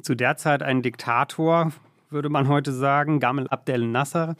zu 0.01 0.15
der 0.15 0.37
Zeit 0.37 0.61
einen 0.61 0.81
Diktator, 0.81 1.71
würde 2.09 2.29
man 2.29 2.47
heute 2.47 2.73
sagen, 2.73 3.19
Gamal 3.19 3.47
Abdel 3.47 3.87
Nasser, 3.87 4.35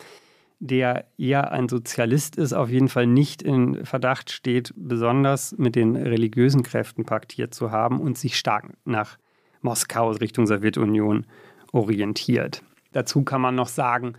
der 0.61 1.05
eher 1.17 1.51
ein 1.51 1.67
Sozialist 1.67 2.35
ist, 2.35 2.53
auf 2.53 2.69
jeden 2.69 2.87
Fall 2.87 3.07
nicht 3.07 3.41
in 3.41 3.83
Verdacht 3.83 4.29
steht, 4.31 4.71
besonders 4.77 5.55
mit 5.57 5.75
den 5.75 5.95
religiösen 5.95 6.61
Kräften 6.61 7.03
paktiert 7.03 7.55
zu 7.55 7.71
haben 7.71 7.99
und 7.99 8.17
sich 8.17 8.37
stark 8.37 8.65
nach 8.85 9.17
Moskau 9.61 10.11
Richtung 10.11 10.45
Sowjetunion 10.45 11.25
orientiert. 11.71 12.61
Dazu 12.91 13.23
kann 13.23 13.41
man 13.41 13.55
noch 13.55 13.69
sagen, 13.69 14.13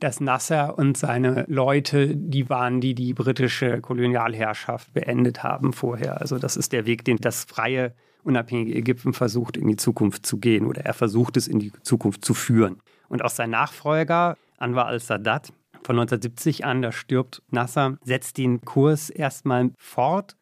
dass 0.00 0.18
Nasser 0.18 0.78
und 0.78 0.96
seine 0.96 1.44
Leute 1.46 2.16
die 2.16 2.48
waren, 2.48 2.80
die 2.80 2.94
die 2.94 3.12
britische 3.12 3.82
Kolonialherrschaft 3.82 4.94
beendet 4.94 5.42
haben 5.42 5.74
vorher. 5.74 6.22
Also 6.22 6.38
das 6.38 6.56
ist 6.56 6.72
der 6.72 6.86
Weg, 6.86 7.04
den 7.04 7.18
das 7.18 7.44
freie, 7.44 7.94
unabhängige 8.24 8.74
Ägypten 8.74 9.12
versucht, 9.12 9.58
in 9.58 9.68
die 9.68 9.76
Zukunft 9.76 10.24
zu 10.24 10.38
gehen 10.38 10.64
oder 10.64 10.86
er 10.86 10.94
versucht 10.94 11.36
es 11.36 11.48
in 11.48 11.58
die 11.58 11.72
Zukunft 11.82 12.24
zu 12.24 12.32
führen. 12.32 12.80
Und 13.10 13.22
auch 13.22 13.30
sein 13.30 13.50
Nachfolger, 13.50 14.38
Anwar 14.56 14.86
al-Sadat, 14.86 15.52
von 15.82 15.98
1970 15.98 16.64
an, 16.64 16.82
da 16.82 16.92
stirbt 16.92 17.42
Nasser, 17.50 17.98
setzt 18.02 18.38
den 18.38 18.60
Kurs 18.60 19.10
erstmal 19.10 19.70
fort, 19.76 20.36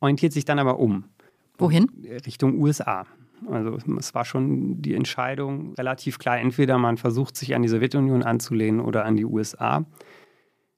orientiert 0.00 0.32
sich 0.32 0.44
dann 0.44 0.58
aber 0.58 0.78
um. 0.78 1.04
Wohin? 1.58 1.86
Richtung 2.26 2.60
USA. 2.60 3.06
Also 3.48 3.78
es 3.98 4.14
war 4.14 4.24
schon 4.24 4.82
die 4.82 4.94
Entscheidung 4.94 5.74
relativ 5.74 6.18
klar, 6.18 6.38
entweder 6.38 6.78
man 6.78 6.96
versucht 6.96 7.36
sich 7.36 7.54
an 7.54 7.62
die 7.62 7.68
Sowjetunion 7.68 8.22
anzulehnen 8.22 8.80
oder 8.80 9.04
an 9.04 9.16
die 9.16 9.24
USA. 9.24 9.84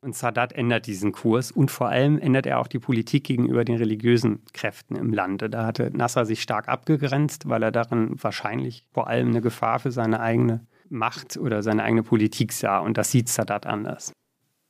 Und 0.00 0.14
Sadat 0.14 0.52
ändert 0.52 0.86
diesen 0.86 1.12
Kurs 1.12 1.50
und 1.50 1.70
vor 1.70 1.88
allem 1.88 2.18
ändert 2.18 2.44
er 2.44 2.60
auch 2.60 2.66
die 2.66 2.78
Politik 2.78 3.24
gegenüber 3.24 3.64
den 3.64 3.76
religiösen 3.76 4.42
Kräften 4.52 4.96
im 4.96 5.14
Lande. 5.14 5.48
Da 5.48 5.64
hatte 5.64 5.90
Nasser 5.96 6.26
sich 6.26 6.42
stark 6.42 6.68
abgegrenzt, 6.68 7.48
weil 7.48 7.62
er 7.62 7.72
darin 7.72 8.14
wahrscheinlich 8.22 8.86
vor 8.92 9.08
allem 9.08 9.28
eine 9.28 9.40
Gefahr 9.40 9.78
für 9.78 9.90
seine 9.90 10.20
eigene 10.20 10.66
Macht 10.88 11.36
oder 11.36 11.62
seine 11.62 11.82
eigene 11.82 12.02
Politik 12.02 12.52
sah. 12.52 12.78
Und 12.78 12.98
das 12.98 13.10
sieht 13.10 13.28
Sadat 13.28 13.66
anders. 13.66 14.12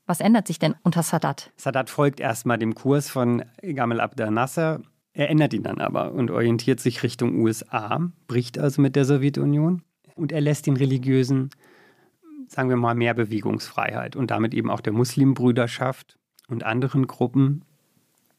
Was 0.07 0.21
ändert 0.21 0.47
sich 0.47 0.59
denn 0.59 0.75
unter 0.83 1.03
Sadat? 1.03 1.53
Sadat 1.57 1.89
folgt 1.89 2.21
erstmal 2.21 2.59
dem 2.59 2.75
Kurs 2.75 3.09
von 3.09 3.43
Gamal 3.63 4.01
Abdel 4.01 4.31
Nasser. 4.31 4.81
Er 5.15 5.31
ändert 5.31 5.55
ihn 5.55 5.63
dann 5.63 5.81
aber 5.81 6.13
und 6.13 6.31
orientiert 6.31 6.81
sich 6.81 7.03
Richtung 7.03 7.41
USA, 7.41 8.11
bricht 8.27 8.59
also 8.59 8.83
mit 8.83 8.97
der 8.97 9.05
Sowjetunion 9.05 9.83
und 10.17 10.33
er 10.33 10.41
lässt 10.41 10.67
den 10.67 10.77
religiösen, 10.77 11.51
sagen 12.49 12.69
wir 12.69 12.77
mal, 12.77 12.95
mehr 12.95 13.15
Bewegungsfreiheit 13.15 14.17
und 14.17 14.31
damit 14.31 14.55
eben 14.55 14.71
auch 14.71 14.81
der 14.81 14.93
Muslimbrüderschaft 14.93 16.19
und 16.49 16.65
anderen 16.65 17.07
Gruppen. 17.07 17.65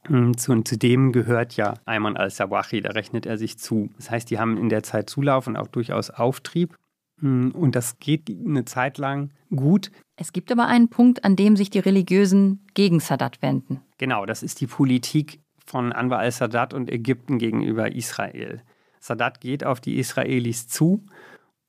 Hm, 0.07 0.37
zu, 0.37 0.61
zu 0.61 0.77
dem 0.77 1.13
gehört 1.13 1.55
ja 1.55 1.75
Ayman 1.85 2.17
al-Sawahi, 2.17 2.81
da 2.81 2.91
rechnet 2.91 3.25
er 3.25 3.37
sich 3.37 3.57
zu. 3.57 3.89
Das 3.95 4.11
heißt, 4.11 4.29
die 4.29 4.37
haben 4.37 4.57
in 4.57 4.69
der 4.69 4.83
Zeit 4.83 5.09
Zulauf 5.09 5.47
und 5.47 5.55
auch 5.55 5.67
durchaus 5.67 6.11
Auftrieb. 6.11 6.75
Hm, 7.25 7.53
und 7.55 7.75
das 7.75 7.97
geht 7.97 8.29
eine 8.29 8.65
Zeit 8.65 8.99
lang 8.99 9.31
gut. 9.49 9.89
Es 10.15 10.31
gibt 10.31 10.51
aber 10.51 10.67
einen 10.67 10.89
Punkt, 10.89 11.25
an 11.25 11.35
dem 11.35 11.57
sich 11.57 11.71
die 11.71 11.79
Religiösen 11.79 12.63
gegen 12.75 12.99
Sadat 12.99 13.41
wenden. 13.41 13.81
Genau, 13.97 14.27
das 14.27 14.43
ist 14.43 14.61
die 14.61 14.67
Politik 14.67 15.41
von 15.65 15.91
Anwar 15.91 16.19
al-Sadat 16.19 16.75
und 16.75 16.91
Ägypten 16.91 17.39
gegenüber 17.39 17.91
Israel. 17.91 18.61
Sadat 18.99 19.41
geht 19.41 19.63
auf 19.63 19.81
die 19.81 19.97
Israelis 19.97 20.67
zu 20.67 21.03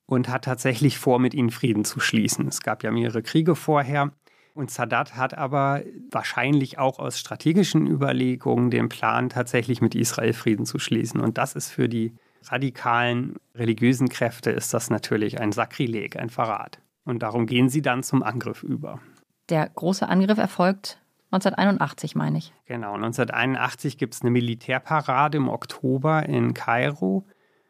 und 0.05 0.29
hat 0.29 0.45
tatsächlich 0.45 0.99
vor, 0.99 1.17
mit 1.17 1.33
ihnen 1.33 1.49
Frieden 1.49 1.85
zu 1.85 1.99
schließen. 1.99 2.47
Es 2.47 2.61
gab 2.61 2.83
ja 2.83 2.91
mehrere 2.91 3.23
Kriege 3.23 3.55
vorher. 3.55 4.11
Und 4.53 4.69
Sadat 4.69 5.15
hat 5.15 5.35
aber 5.35 5.81
wahrscheinlich 6.11 6.77
auch 6.77 6.99
aus 6.99 7.19
strategischen 7.19 7.87
Überlegungen 7.87 8.69
den 8.69 8.89
Plan, 8.89 9.29
tatsächlich 9.29 9.81
mit 9.81 9.95
Israel 9.95 10.33
Frieden 10.33 10.65
zu 10.67 10.77
schließen. 10.77 11.19
Und 11.19 11.39
das 11.39 11.55
ist 11.55 11.69
für 11.69 11.89
die 11.89 12.13
radikalen 12.51 13.35
religiösen 13.55 14.09
Kräfte 14.09 14.51
ist 14.51 14.73
das 14.73 14.89
natürlich 14.89 15.39
ein 15.39 15.51
Sakrileg, 15.51 16.17
ein 16.17 16.29
Verrat. 16.29 16.79
Und 17.03 17.23
darum 17.23 17.45
gehen 17.45 17.69
sie 17.69 17.81
dann 17.81 18.03
zum 18.03 18.23
Angriff 18.23 18.63
über. 18.63 18.99
Der 19.49 19.69
große 19.69 20.07
Angriff 20.07 20.37
erfolgt 20.37 20.99
1981, 21.31 22.15
meine 22.15 22.37
ich. 22.37 22.53
Genau, 22.65 22.93
1981 22.93 23.97
gibt 23.97 24.13
es 24.13 24.21
eine 24.21 24.31
Militärparade 24.31 25.37
im 25.37 25.49
Oktober 25.49 26.27
in 26.27 26.53
Kairo. 26.53 27.25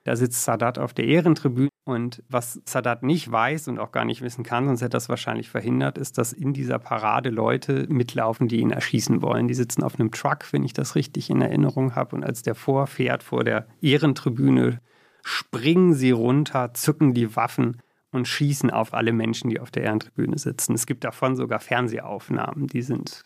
Da 0.07 0.15
sitzt 0.15 0.45
Sadat 0.45 0.79
auf 0.79 0.93
der 0.93 1.03
Ehrentribüne. 1.03 1.67
Und 1.83 2.23
was 2.29 2.61
Sadat 2.63 3.03
nicht 3.03 3.29
weiß 3.29 3.67
und 3.67 3.77
auch 3.77 3.91
gar 3.91 4.05
nicht 4.05 4.21
wissen 4.21 4.45
kann, 4.45 4.65
sonst 4.65 4.79
hätte 4.79 4.91
das 4.91 5.09
wahrscheinlich 5.09 5.49
verhindert, 5.49 5.97
ist, 5.97 6.17
dass 6.17 6.31
in 6.31 6.53
dieser 6.53 6.79
Parade 6.79 7.29
Leute 7.29 7.87
mitlaufen, 7.89 8.47
die 8.47 8.61
ihn 8.61 8.71
erschießen 8.71 9.21
wollen. 9.21 9.49
Die 9.49 9.53
sitzen 9.53 9.83
auf 9.83 9.99
einem 9.99 10.11
Truck, 10.11 10.53
wenn 10.53 10.63
ich 10.63 10.71
das 10.71 10.95
richtig 10.95 11.29
in 11.29 11.41
Erinnerung 11.41 11.93
habe. 11.93 12.15
Und 12.15 12.23
als 12.23 12.41
der 12.41 12.55
vorfährt 12.55 13.21
vor 13.21 13.43
der 13.43 13.67
Ehrentribüne, 13.81 14.79
springen 15.23 15.93
sie 15.93 16.11
runter, 16.11 16.73
zücken 16.73 17.13
die 17.13 17.35
Waffen 17.35 17.81
und 18.13 18.29
schießen 18.29 18.71
auf 18.71 18.93
alle 18.93 19.11
Menschen, 19.11 19.49
die 19.49 19.59
auf 19.59 19.71
der 19.71 19.83
Ehrentribüne 19.83 20.37
sitzen. 20.37 20.73
Es 20.73 20.85
gibt 20.85 21.03
davon 21.03 21.35
sogar 21.35 21.59
Fernsehaufnahmen, 21.59 22.67
die 22.67 22.81
sind, 22.81 23.25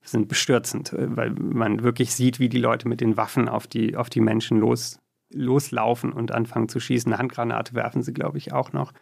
sind 0.00 0.28
bestürzend, 0.28 0.94
weil 0.96 1.30
man 1.30 1.82
wirklich 1.82 2.14
sieht, 2.14 2.38
wie 2.38 2.48
die 2.48 2.60
Leute 2.60 2.86
mit 2.86 3.00
den 3.00 3.16
Waffen 3.16 3.48
auf 3.48 3.66
die, 3.66 3.96
auf 3.96 4.08
die 4.10 4.20
Menschen 4.20 4.60
los, 4.60 5.00
loslaufen 5.30 6.12
und 6.12 6.32
anfangen 6.32 6.68
zu 6.68 6.80
schießen. 6.80 7.12
Eine 7.12 7.18
Handgranate 7.18 7.74
werfen 7.74 8.02
sie, 8.02 8.12
glaube 8.12 8.38
ich, 8.38 8.52
auch 8.52 8.72
noch. 8.72 8.92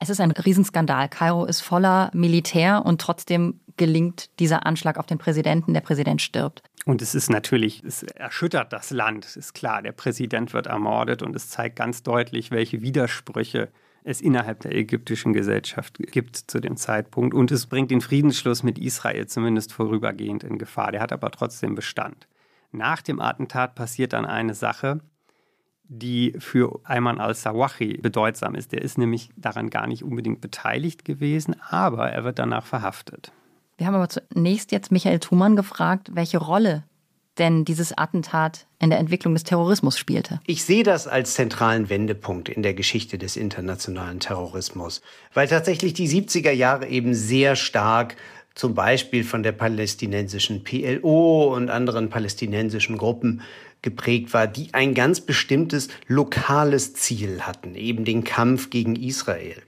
Es 0.00 0.10
ist 0.10 0.20
ein 0.20 0.30
Riesenskandal. 0.30 1.08
Kairo 1.08 1.44
ist 1.44 1.60
voller 1.60 2.10
Militär 2.12 2.84
und 2.84 3.00
trotzdem 3.00 3.60
gelingt 3.76 4.30
dieser 4.40 4.66
Anschlag 4.66 4.98
auf 4.98 5.06
den 5.06 5.18
Präsidenten. 5.18 5.74
Der 5.74 5.80
Präsident 5.80 6.22
stirbt. 6.22 6.62
Und 6.84 7.02
es 7.02 7.14
ist 7.14 7.30
natürlich, 7.30 7.82
es 7.84 8.04
erschüttert 8.04 8.72
das 8.72 8.90
Land, 8.90 9.36
ist 9.36 9.54
klar. 9.54 9.82
Der 9.82 9.92
Präsident 9.92 10.52
wird 10.52 10.66
ermordet 10.66 11.22
und 11.22 11.34
es 11.34 11.50
zeigt 11.50 11.76
ganz 11.76 12.02
deutlich, 12.02 12.50
welche 12.50 12.80
Widersprüche 12.80 13.70
es 14.04 14.20
innerhalb 14.20 14.60
der 14.60 14.72
ägyptischen 14.72 15.32
Gesellschaft 15.32 15.98
gibt 15.98 16.36
zu 16.36 16.60
dem 16.60 16.76
Zeitpunkt. 16.76 17.34
Und 17.34 17.50
es 17.50 17.66
bringt 17.66 17.90
den 17.90 18.00
Friedensschluss 18.00 18.62
mit 18.62 18.78
Israel 18.78 19.26
zumindest 19.26 19.72
vorübergehend 19.72 20.44
in 20.44 20.58
Gefahr. 20.58 20.92
Der 20.92 21.00
hat 21.00 21.12
aber 21.12 21.32
trotzdem 21.32 21.74
Bestand. 21.74 22.28
Nach 22.70 23.02
dem 23.02 23.20
Attentat 23.20 23.74
passiert 23.74 24.12
dann 24.12 24.24
eine 24.24 24.54
Sache, 24.54 25.00
die 25.88 26.34
für 26.38 26.80
Ayman 26.84 27.20
al-Sawahi 27.20 27.98
bedeutsam 27.98 28.54
ist. 28.54 28.72
Der 28.72 28.82
ist 28.82 28.98
nämlich 28.98 29.30
daran 29.36 29.70
gar 29.70 29.86
nicht 29.86 30.02
unbedingt 30.02 30.40
beteiligt 30.40 31.04
gewesen, 31.04 31.56
aber 31.68 32.10
er 32.10 32.24
wird 32.24 32.38
danach 32.38 32.66
verhaftet. 32.66 33.32
Wir 33.76 33.86
haben 33.86 33.94
aber 33.94 34.08
zunächst 34.08 34.72
jetzt 34.72 34.90
Michael 34.90 35.18
Thumann 35.18 35.54
gefragt, 35.56 36.10
welche 36.14 36.38
Rolle 36.38 36.84
denn 37.38 37.66
dieses 37.66 37.96
Attentat 37.96 38.66
in 38.78 38.88
der 38.90 38.98
Entwicklung 38.98 39.34
des 39.34 39.44
Terrorismus 39.44 39.98
spielte. 39.98 40.40
Ich 40.46 40.64
sehe 40.64 40.82
das 40.82 41.06
als 41.06 41.34
zentralen 41.34 41.90
Wendepunkt 41.90 42.48
in 42.48 42.62
der 42.62 42.72
Geschichte 42.72 43.18
des 43.18 43.36
internationalen 43.36 44.20
Terrorismus, 44.20 45.02
weil 45.34 45.46
tatsächlich 45.46 45.92
die 45.92 46.08
70er 46.08 46.52
Jahre 46.52 46.86
eben 46.88 47.14
sehr 47.14 47.56
stark 47.56 48.16
zum 48.54 48.74
Beispiel 48.74 49.22
von 49.22 49.42
der 49.42 49.52
palästinensischen 49.52 50.64
PLO 50.64 51.54
und 51.54 51.68
anderen 51.68 52.08
palästinensischen 52.08 52.96
Gruppen 52.96 53.42
geprägt 53.86 54.34
war, 54.34 54.48
die 54.48 54.74
ein 54.74 54.94
ganz 54.94 55.20
bestimmtes 55.20 55.86
lokales 56.08 56.94
Ziel 56.94 57.42
hatten, 57.42 57.76
eben 57.76 58.04
den 58.04 58.24
Kampf 58.24 58.68
gegen 58.68 58.96
Israel. 58.96 59.62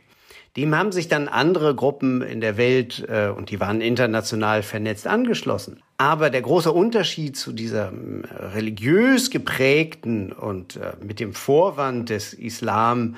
Dem 0.57 0.75
haben 0.75 0.91
sich 0.91 1.07
dann 1.07 1.29
andere 1.29 1.77
Gruppen 1.77 2.21
in 2.21 2.41
der 2.41 2.57
Welt, 2.57 3.07
äh, 3.09 3.29
und 3.29 3.51
die 3.51 3.61
waren 3.61 3.81
international 3.81 4.65
vernetzt, 4.65 5.07
angeschlossen. 5.07 5.85
Aber 5.99 6.31
der 6.31 6.43
große 6.43 6.73
Unterschied 6.73 7.37
zu 7.37 7.53
dieser 7.53 7.93
äh, 7.93 8.45
religiös 8.47 9.31
geprägten 9.31 10.33
und 10.33 10.75
äh, 10.75 10.95
mit 11.01 11.21
dem 11.21 11.33
Vorwand 11.33 12.11
des 12.11 12.35
Islam 12.35 13.15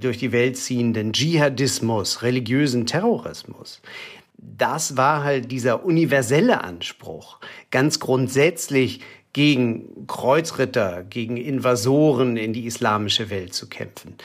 durch 0.00 0.18
die 0.18 0.32
Welt 0.32 0.56
ziehenden 0.56 1.12
Dschihadismus, 1.12 2.22
religiösen 2.22 2.84
Terrorismus, 2.84 3.80
das 4.36 4.96
war 4.96 5.22
halt 5.22 5.52
dieser 5.52 5.84
universelle 5.84 6.64
Anspruch, 6.64 7.38
ganz 7.70 8.00
grundsätzlich 8.00 9.02
gegen 9.32 10.06
Kreuzritter, 10.06 11.04
gegen 11.04 11.36
Invasoren 11.36 12.36
in 12.36 12.52
die 12.52 12.66
islamische 12.66 13.30
Welt 13.30 13.54
zu 13.54 13.68
kämpfen. 13.68 14.16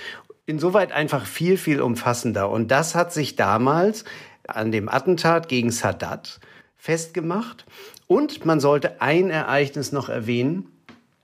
Insoweit 0.45 0.91
einfach 0.91 1.25
viel, 1.25 1.57
viel 1.57 1.81
umfassender. 1.81 2.49
Und 2.49 2.69
das 2.71 2.95
hat 2.95 3.13
sich 3.13 3.35
damals 3.35 4.05
an 4.47 4.71
dem 4.71 4.89
Attentat 4.89 5.49
gegen 5.49 5.71
Sadat 5.71 6.39
festgemacht. 6.77 7.65
Und 8.07 8.45
man 8.45 8.59
sollte 8.59 9.01
ein 9.01 9.29
Ereignis 9.29 9.91
noch 9.91 10.09
erwähnen. 10.09 10.71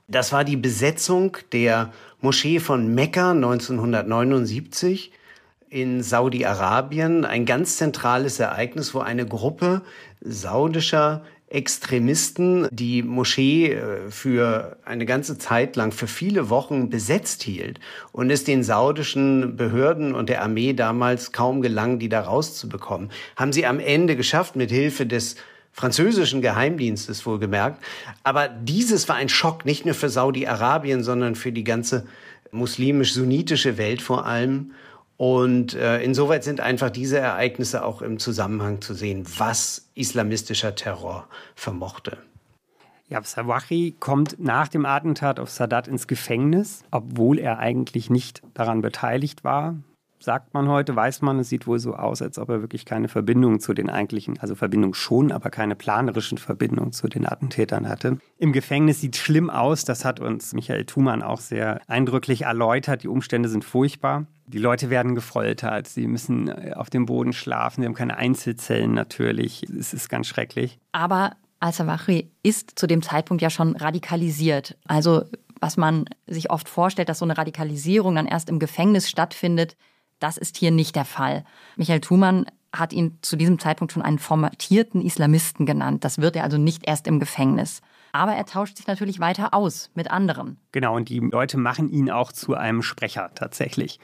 Das 0.07 0.33
war 0.33 0.43
die 0.43 0.57
Besetzung 0.57 1.37
der 1.53 1.93
Moschee 2.19 2.59
von 2.59 2.93
Mekka 2.93 3.31
1979 3.31 5.11
in 5.69 6.03
Saudi-Arabien. 6.03 7.25
Ein 7.25 7.45
ganz 7.45 7.77
zentrales 7.77 8.39
Ereignis, 8.39 8.93
wo 8.93 8.99
eine 8.99 9.25
Gruppe 9.25 9.81
saudischer 10.21 11.23
Extremisten 11.53 12.67
die 12.71 13.03
Moschee 13.03 13.73
äh, 13.73 14.09
für 14.09 14.77
eine 14.85 15.05
ganze 15.05 15.37
Zeit 15.37 15.75
lang, 15.75 15.91
für 15.91 16.07
viele 16.07 16.49
Wochen 16.49 16.89
besetzt 16.89 17.43
hielt 17.43 17.79
und 18.11 18.31
es 18.31 18.43
den 18.43 18.63
saudischen 18.63 19.55
Behörden 19.55 20.15
und 20.15 20.29
der 20.29 20.41
Armee 20.41 20.73
damals 20.73 21.31
kaum 21.31 21.61
gelang, 21.61 21.99
die 21.99 22.09
da 22.09 22.21
rauszubekommen, 22.21 23.11
haben 23.35 23.53
sie 23.53 23.67
am 23.67 23.79
Ende 23.79 24.15
geschafft, 24.15 24.55
mit 24.55 24.71
Hilfe 24.71 25.05
des 25.05 25.35
französischen 25.71 26.41
Geheimdienstes 26.41 27.25
wohlgemerkt. 27.25 27.83
Aber 28.23 28.47
dieses 28.47 29.07
war 29.07 29.15
ein 29.15 29.29
Schock, 29.29 29.63
nicht 29.63 29.85
nur 29.85 29.95
für 29.95 30.09
Saudi-Arabien, 30.09 31.03
sondern 31.03 31.35
für 31.35 31.51
die 31.51 31.63
ganze 31.63 32.05
muslimisch-sunnitische 32.51 33.77
Welt 33.77 34.01
vor 34.01 34.25
allem. 34.25 34.71
Und 35.17 35.75
äh, 35.75 36.01
insoweit 36.01 36.43
sind 36.43 36.59
einfach 36.59 36.89
diese 36.89 37.19
Ereignisse 37.19 37.85
auch 37.85 38.01
im 38.01 38.19
Zusammenhang 38.19 38.81
zu 38.81 38.93
sehen, 38.93 39.25
was 39.37 39.89
islamistischer 39.95 40.75
Terror 40.75 41.27
vermochte. 41.55 42.17
Ja, 43.09 43.21
Sawahi 43.21 43.95
kommt 43.99 44.37
nach 44.39 44.67
dem 44.67 44.85
Attentat 44.85 45.39
auf 45.39 45.49
Sadat 45.49 45.87
ins 45.87 46.07
Gefängnis, 46.07 46.83
obwohl 46.89 47.37
er 47.37 47.59
eigentlich 47.59 48.09
nicht 48.09 48.41
daran 48.53 48.81
beteiligt 48.81 49.43
war 49.43 49.75
sagt 50.23 50.53
man 50.53 50.69
heute, 50.69 50.95
weiß 50.95 51.21
man, 51.21 51.39
es 51.39 51.49
sieht 51.49 51.67
wohl 51.67 51.79
so 51.79 51.95
aus, 51.95 52.21
als 52.21 52.39
ob 52.39 52.47
er 52.47 52.61
wirklich 52.61 52.85
keine 52.85 53.09
Verbindung 53.09 53.59
zu 53.59 53.73
den 53.73 53.89
eigentlichen, 53.89 54.39
also 54.39 54.55
Verbindung 54.55 54.93
schon, 54.93 55.33
aber 55.33 55.49
keine 55.49 55.75
planerischen 55.75 56.37
Verbindungen 56.37 56.93
zu 56.93 57.09
den 57.09 57.25
Attentätern 57.27 57.89
hatte. 57.89 58.19
Im 58.37 58.53
Gefängnis 58.53 59.01
sieht 59.01 59.15
es 59.15 59.21
schlimm 59.21 59.49
aus, 59.49 59.83
das 59.83 60.05
hat 60.05 60.21
uns 60.21 60.53
Michael 60.53 60.85
Thumann 60.85 61.21
auch 61.21 61.41
sehr 61.41 61.81
eindrücklich 61.87 62.43
erläutert. 62.43 63.03
Die 63.03 63.09
Umstände 63.09 63.49
sind 63.49 63.65
furchtbar. 63.65 64.25
Die 64.53 64.59
Leute 64.59 64.91
werden 64.91 65.15
gefoltert, 65.15 65.87
sie 65.87 66.05
müssen 66.05 66.47
äh, 66.47 66.73
auf 66.75 66.91
dem 66.91 67.07
Boden 67.07 67.33
schlafen, 67.33 67.81
sie 67.81 67.87
haben 67.87 67.95
keine 67.95 68.17
Einzelzellen 68.17 68.93
natürlich. 68.93 69.63
Es 69.63 69.95
ist 69.95 70.09
ganz 70.09 70.27
schrecklich. 70.27 70.77
Aber 70.91 71.35
Al-Sawahri 71.59 72.29
ist 72.43 72.73
zu 72.75 72.85
dem 72.85 73.01
Zeitpunkt 73.01 73.41
ja 73.41 73.49
schon 73.49 73.75
radikalisiert. 73.75 74.77
Also 74.85 75.23
was 75.59 75.75
man 75.75 76.05
sich 76.27 76.51
oft 76.51 76.69
vorstellt, 76.69 77.09
dass 77.09 77.19
so 77.19 77.25
eine 77.25 77.37
Radikalisierung 77.37 78.13
dann 78.13 78.27
erst 78.27 78.47
im 78.47 78.59
Gefängnis 78.59 79.09
stattfindet, 79.09 79.75
das 80.19 80.37
ist 80.37 80.55
hier 80.57 80.69
nicht 80.69 80.95
der 80.95 81.05
Fall. 81.05 81.45
Michael 81.75 82.01
Thumann 82.01 82.45
hat 82.71 82.93
ihn 82.93 83.17
zu 83.21 83.35
diesem 83.35 83.57
Zeitpunkt 83.57 83.93
schon 83.93 84.03
einen 84.03 84.19
formatierten 84.19 85.01
Islamisten 85.01 85.65
genannt. 85.65 86.03
Das 86.03 86.19
wird 86.19 86.35
er 86.35 86.43
also 86.43 86.57
nicht 86.59 86.87
erst 86.87 87.07
im 87.07 87.19
Gefängnis. 87.19 87.81
Aber 88.11 88.33
er 88.33 88.45
tauscht 88.45 88.77
sich 88.77 88.85
natürlich 88.85 89.19
weiter 89.19 89.53
aus 89.55 89.89
mit 89.95 90.11
anderen. 90.11 90.57
Genau, 90.71 90.95
und 90.95 91.09
die 91.09 91.19
Leute 91.19 91.57
machen 91.57 91.89
ihn 91.89 92.11
auch 92.11 92.31
zu 92.31 92.53
einem 92.53 92.83
Sprecher 92.83 93.31
tatsächlich. 93.33 93.99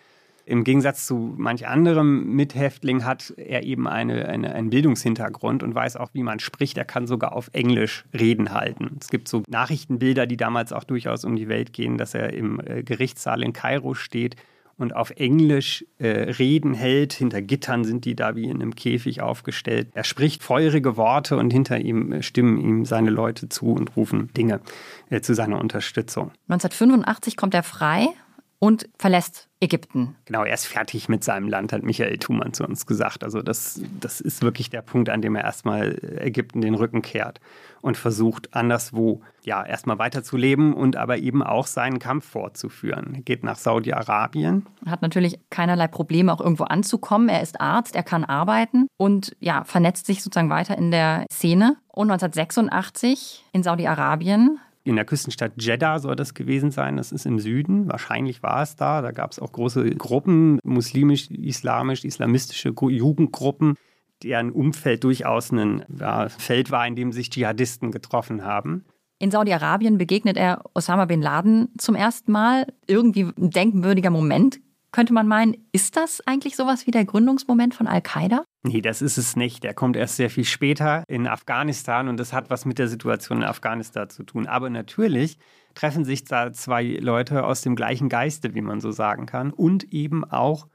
Im 0.50 0.64
Gegensatz 0.64 1.06
zu 1.06 1.36
manch 1.38 1.68
anderem 1.68 2.36
Mithäftling 2.36 3.06
hat 3.06 3.36
er 3.38 3.64
eben 3.64 3.88
eine, 3.88 4.28
eine, 4.28 4.56
einen 4.56 4.72
Bildungshintergrund 4.72 5.62
und 5.62 5.76
weiß 5.76 5.96
auch, 5.96 6.10
wie 6.14 6.24
man 6.24 6.40
spricht. 6.40 6.76
Er 6.80 6.86
kann 6.86 7.06
sogar 7.06 7.34
auf 7.34 7.52
Englisch 7.54 8.04
Reden 8.18 8.52
halten. 8.52 8.98
Es 9.00 9.10
gibt 9.10 9.28
so 9.28 9.44
Nachrichtenbilder, 9.48 10.26
die 10.26 10.38
damals 10.38 10.74
auch 10.74 10.86
durchaus 10.86 11.24
um 11.24 11.36
die 11.36 11.50
Welt 11.50 11.72
gehen, 11.72 12.00
dass 12.00 12.16
er 12.16 12.34
im 12.34 12.60
äh, 12.66 12.82
Gerichtssaal 12.82 13.44
in 13.44 13.54
Kairo 13.54 13.94
steht 13.94 14.38
und 14.76 14.96
auf 14.96 15.12
Englisch 15.12 15.86
äh, 16.00 16.08
Reden 16.08 16.74
hält. 16.74 17.14
Hinter 17.14 17.44
Gittern 17.44 17.84
sind 17.84 18.06
die 18.06 18.16
da 18.16 18.36
wie 18.36 18.46
in 18.46 18.60
einem 18.60 18.74
Käfig 18.74 19.22
aufgestellt. 19.22 19.90
Er 19.94 20.04
spricht 20.04 20.42
feurige 20.42 20.98
Worte 20.98 21.38
und 21.38 21.54
hinter 21.54 21.78
ihm 21.78 22.12
äh, 22.12 22.24
stimmen 22.24 22.60
ihm 22.60 22.86
seine 22.86 23.12
Leute 23.12 23.50
zu 23.50 23.74
und 23.74 23.96
rufen 23.96 24.34
Dinge 24.34 24.62
äh, 25.12 25.22
zu 25.22 25.36
seiner 25.36 25.60
Unterstützung. 25.60 26.32
1985 26.48 27.38
kommt 27.38 27.54
er 27.54 27.62
frei 27.62 28.08
und 28.60 28.90
verlässt 28.98 29.48
Ägypten. 29.62 30.16
Genau, 30.26 30.44
er 30.44 30.54
ist 30.54 30.68
fertig 30.68 31.10
mit 31.10 31.24
seinem 31.24 31.48
Land, 31.50 31.74
hat 31.74 31.84
Michael 31.84 32.18
Thumann 32.18 32.54
zu 32.54 32.66
uns 32.66 32.86
gesagt. 32.86 33.24
Also 33.24 33.42
das, 33.42 33.82
das 34.00 34.22
ist 34.22 34.42
wirklich 34.42 34.70
der 34.70 34.82
Punkt, 34.82 35.10
an 35.10 35.22
dem 35.22 35.36
er 35.36 35.44
erstmal 35.44 35.98
Ägypten 36.20 36.62
den 36.62 36.76
Rücken 36.76 37.02
kehrt 37.02 37.42
und 37.82 37.98
versucht, 37.98 38.54
anderswo 38.54 39.22
ja 39.44 39.66
erstmal 39.66 40.00
weiterzuleben 40.00 40.74
und 40.74 40.96
aber 40.96 41.18
eben 41.18 41.44
auch 41.44 41.68
seinen 41.68 42.00
Kampf 42.00 42.26
fortzuführen. 42.26 43.16
Er 43.16 43.22
geht 43.22 43.44
nach 43.44 43.58
Saudi-Arabien. 43.58 44.66
Hat 44.86 45.02
natürlich 45.02 45.40
keinerlei 45.50 45.88
Probleme, 45.88 46.32
auch 46.34 46.42
irgendwo 46.42 46.66
anzukommen. 46.66 47.30
Er 47.30 47.42
ist 47.42 47.60
Arzt, 47.60 47.96
er 47.96 48.04
kann 48.04 48.24
arbeiten 48.24 48.88
und 48.98 49.36
ja, 49.40 49.64
vernetzt 49.64 50.06
sich 50.06 50.24
sozusagen 50.24 50.50
weiter 50.50 50.78
in 50.78 50.92
der 50.92 51.26
Szene. 51.32 51.78
Und 51.88 52.12
1986 52.12 53.46
in 53.52 53.64
Saudi-Arabien 53.64 54.60
in 54.84 54.96
der 54.96 55.06
Küstenstadt 55.06 55.54
Jeddah 55.58 56.00
soll 56.00 56.16
das 56.16 56.34
gewesen 56.34 56.72
sein. 56.72 56.98
Das 56.98 57.12
ist 57.12 57.26
im 57.26 57.40
Süden. 57.40 57.88
Wahrscheinlich 57.90 58.42
war 58.42 58.62
es 58.62 58.76
da. 58.76 59.02
Da 59.02 59.12
gab 59.12 59.32
es 59.32 59.40
auch 59.40 59.52
große 59.52 59.90
Gruppen, 59.92 60.60
muslimisch, 60.64 61.30
islamisch, 61.30 62.06
islamistische 62.06 62.70
Jugendgruppen, 62.70 63.76
deren 64.24 64.52
Umfeld 64.52 65.04
durchaus 65.04 65.52
ein 65.52 65.86
ja, 66.00 66.30
Feld 66.30 66.72
war, 66.72 66.88
in 66.88 66.96
dem 66.96 67.12
sich 67.12 67.30
Dschihadisten 67.30 67.92
getroffen 67.92 68.44
haben. 68.46 68.86
In 69.20 69.32
Saudi-Arabien 69.32 69.98
begegnet 69.98 70.38
er 70.38 70.64
Osama 70.74 71.06
bin 71.06 71.22
Laden 71.22 71.70
zum 71.78 71.96
ersten 71.96 72.32
Mal. 72.32 72.68
Irgendwie 72.88 73.24
ein 73.24 73.50
denkwürdiger 73.50 74.10
Moment, 74.10 74.62
könnte 74.92 75.14
man 75.14 75.28
meinen. 75.28 75.56
Ist 75.72 75.98
das 75.98 76.22
eigentlich 76.26 76.56
sowas 76.56 76.88
wie 76.88 76.92
der 76.92 77.06
Gründungsmoment 77.06 77.74
von 77.74 77.88
Al-Qaida? 77.88 78.44
Nee, 78.64 78.82
das 78.82 79.02
ist 79.02 79.18
es 79.18 79.36
nicht. 79.36 79.64
Der 79.64 79.74
kommt 79.74 79.96
erst 79.96 80.18
sehr 80.18 80.30
viel 80.30 80.44
später 80.44 81.04
in 81.08 81.28
Afghanistan 81.28 82.08
und 82.08 82.18
das 82.18 82.34
hat 82.34 82.50
was 82.50 82.66
mit 82.66 82.80
der 82.80 82.88
Situation 82.88 83.40
in 83.40 83.44
Afghanistan 83.44 84.10
zu 84.10 84.24
tun. 84.24 84.48
Aber 84.48 84.70
natürlich 84.70 85.38
treffen 85.76 86.04
sich 86.04 86.26
da 86.26 86.52
zwei 86.52 86.84
Leute 86.84 87.46
aus 87.46 87.62
dem 87.62 87.76
gleichen 87.76 88.10
Geiste, 88.10 88.54
wie 88.56 88.62
man 88.62 88.82
so 88.82 88.92
sagen 88.92 89.26
kann, 89.26 89.52
und 89.52 89.94
eben 89.94 90.26
auch 90.26 90.68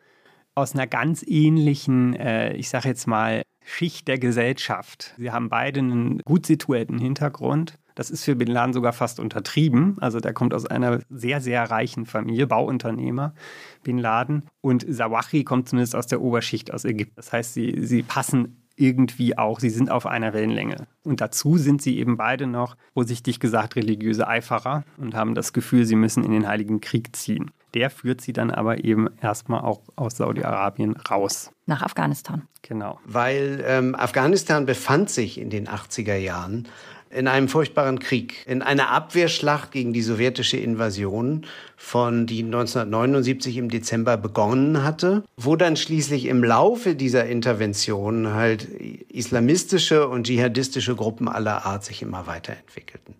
aus 0.54 0.74
einer 0.74 0.86
ganz 0.86 1.24
ähnlichen, 1.26 2.14
äh, 2.14 2.54
ich 2.54 2.68
sage 2.68 2.88
jetzt 2.88 3.06
mal, 3.06 3.42
Schicht 3.64 4.08
der 4.08 4.18
Gesellschaft. 4.18 5.14
Sie 5.16 5.30
haben 5.30 5.48
beide 5.48 5.80
einen 5.80 6.18
gut 6.20 6.46
situierten 6.46 6.98
Hintergrund. 6.98 7.78
Das 7.94 8.10
ist 8.10 8.24
für 8.24 8.34
Bin 8.34 8.48
Laden 8.48 8.72
sogar 8.72 8.92
fast 8.92 9.20
untertrieben. 9.20 9.96
Also 10.00 10.20
der 10.20 10.32
kommt 10.32 10.54
aus 10.54 10.66
einer 10.66 11.00
sehr, 11.10 11.40
sehr 11.40 11.70
reichen 11.70 12.06
Familie, 12.06 12.46
Bauunternehmer, 12.46 13.34
Bin 13.82 13.98
Laden. 13.98 14.46
Und 14.60 14.84
Sawahi 14.88 15.44
kommt 15.44 15.68
zumindest 15.68 15.94
aus 15.94 16.06
der 16.06 16.20
Oberschicht 16.20 16.72
aus 16.72 16.84
Ägypten. 16.84 17.14
Das 17.16 17.32
heißt, 17.32 17.54
sie, 17.54 17.86
sie 17.86 18.02
passen 18.02 18.60
irgendwie 18.76 19.38
auch, 19.38 19.60
sie 19.60 19.70
sind 19.70 19.90
auf 19.90 20.06
einer 20.06 20.32
Wellenlänge. 20.32 20.88
Und 21.04 21.20
dazu 21.20 21.58
sind 21.58 21.80
sie 21.80 21.98
eben 21.98 22.16
beide 22.16 22.46
noch, 22.46 22.76
vorsichtig 22.92 23.38
gesagt, 23.38 23.76
religiöse 23.76 24.26
Eiferer 24.26 24.84
und 24.96 25.14
haben 25.14 25.34
das 25.34 25.52
Gefühl, 25.52 25.84
sie 25.84 25.96
müssen 25.96 26.24
in 26.24 26.32
den 26.32 26.48
Heiligen 26.48 26.80
Krieg 26.80 27.14
ziehen. 27.14 27.52
Der 27.74 27.90
führt 27.90 28.20
sie 28.20 28.32
dann 28.32 28.50
aber 28.50 28.84
eben 28.84 29.08
erstmal 29.20 29.60
auch 29.60 29.80
aus 29.96 30.16
Saudi-Arabien 30.16 30.96
raus. 30.96 31.50
Nach 31.66 31.82
Afghanistan. 31.82 32.42
Genau. 32.62 33.00
Weil 33.04 33.64
ähm, 33.66 33.94
Afghanistan 33.94 34.66
befand 34.66 35.10
sich 35.10 35.40
in 35.40 35.50
den 35.50 35.68
80er 35.68 36.16
Jahren 36.16 36.68
in 37.14 37.28
einem 37.28 37.48
furchtbaren 37.48 37.98
Krieg, 37.98 38.44
in 38.46 38.62
einer 38.62 38.90
Abwehrschlacht 38.90 39.70
gegen 39.72 39.92
die 39.92 40.02
sowjetische 40.02 40.56
Invasion, 40.56 41.46
von 41.76 42.26
die 42.26 42.42
1979 42.42 43.56
im 43.56 43.68
Dezember 43.68 44.16
begonnen 44.16 44.82
hatte, 44.82 45.22
wo 45.36 45.56
dann 45.56 45.76
schließlich 45.76 46.26
im 46.26 46.42
Laufe 46.42 46.94
dieser 46.94 47.26
Intervention 47.26 48.34
halt 48.34 48.64
islamistische 48.64 50.08
und 50.08 50.26
dschihadistische 50.26 50.94
Gruppen 50.96 51.28
aller 51.28 51.64
Art 51.64 51.84
sich 51.84 52.02
immer 52.02 52.26
weiterentwickelten. 52.26 53.14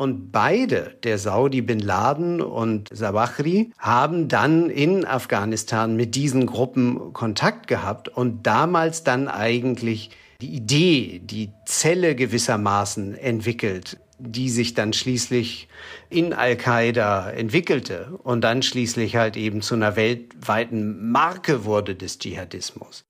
Und 0.00 0.32
beide, 0.32 0.96
der 1.02 1.18
Saudi 1.18 1.60
Bin 1.60 1.78
Laden 1.78 2.40
und 2.40 2.88
Zawahri, 2.88 3.70
haben 3.76 4.28
dann 4.28 4.70
in 4.70 5.04
Afghanistan 5.04 5.94
mit 5.94 6.14
diesen 6.14 6.46
Gruppen 6.46 7.12
Kontakt 7.12 7.66
gehabt 7.66 8.08
und 8.08 8.46
damals 8.46 9.04
dann 9.04 9.28
eigentlich 9.28 10.10
die 10.40 10.54
Idee, 10.54 11.20
die 11.22 11.50
Zelle 11.66 12.14
gewissermaßen 12.14 13.14
entwickelt, 13.14 14.00
die 14.18 14.50
sich 14.50 14.74
dann 14.74 14.92
schließlich 14.92 15.68
in 16.08 16.32
Al-Qaida 16.32 17.30
entwickelte 17.30 18.18
und 18.22 18.42
dann 18.42 18.62
schließlich 18.62 19.16
halt 19.16 19.36
eben 19.36 19.62
zu 19.62 19.74
einer 19.74 19.96
weltweiten 19.96 21.10
Marke 21.10 21.64
wurde 21.64 21.94
des 21.94 22.18
Dschihadismus. 22.18 23.04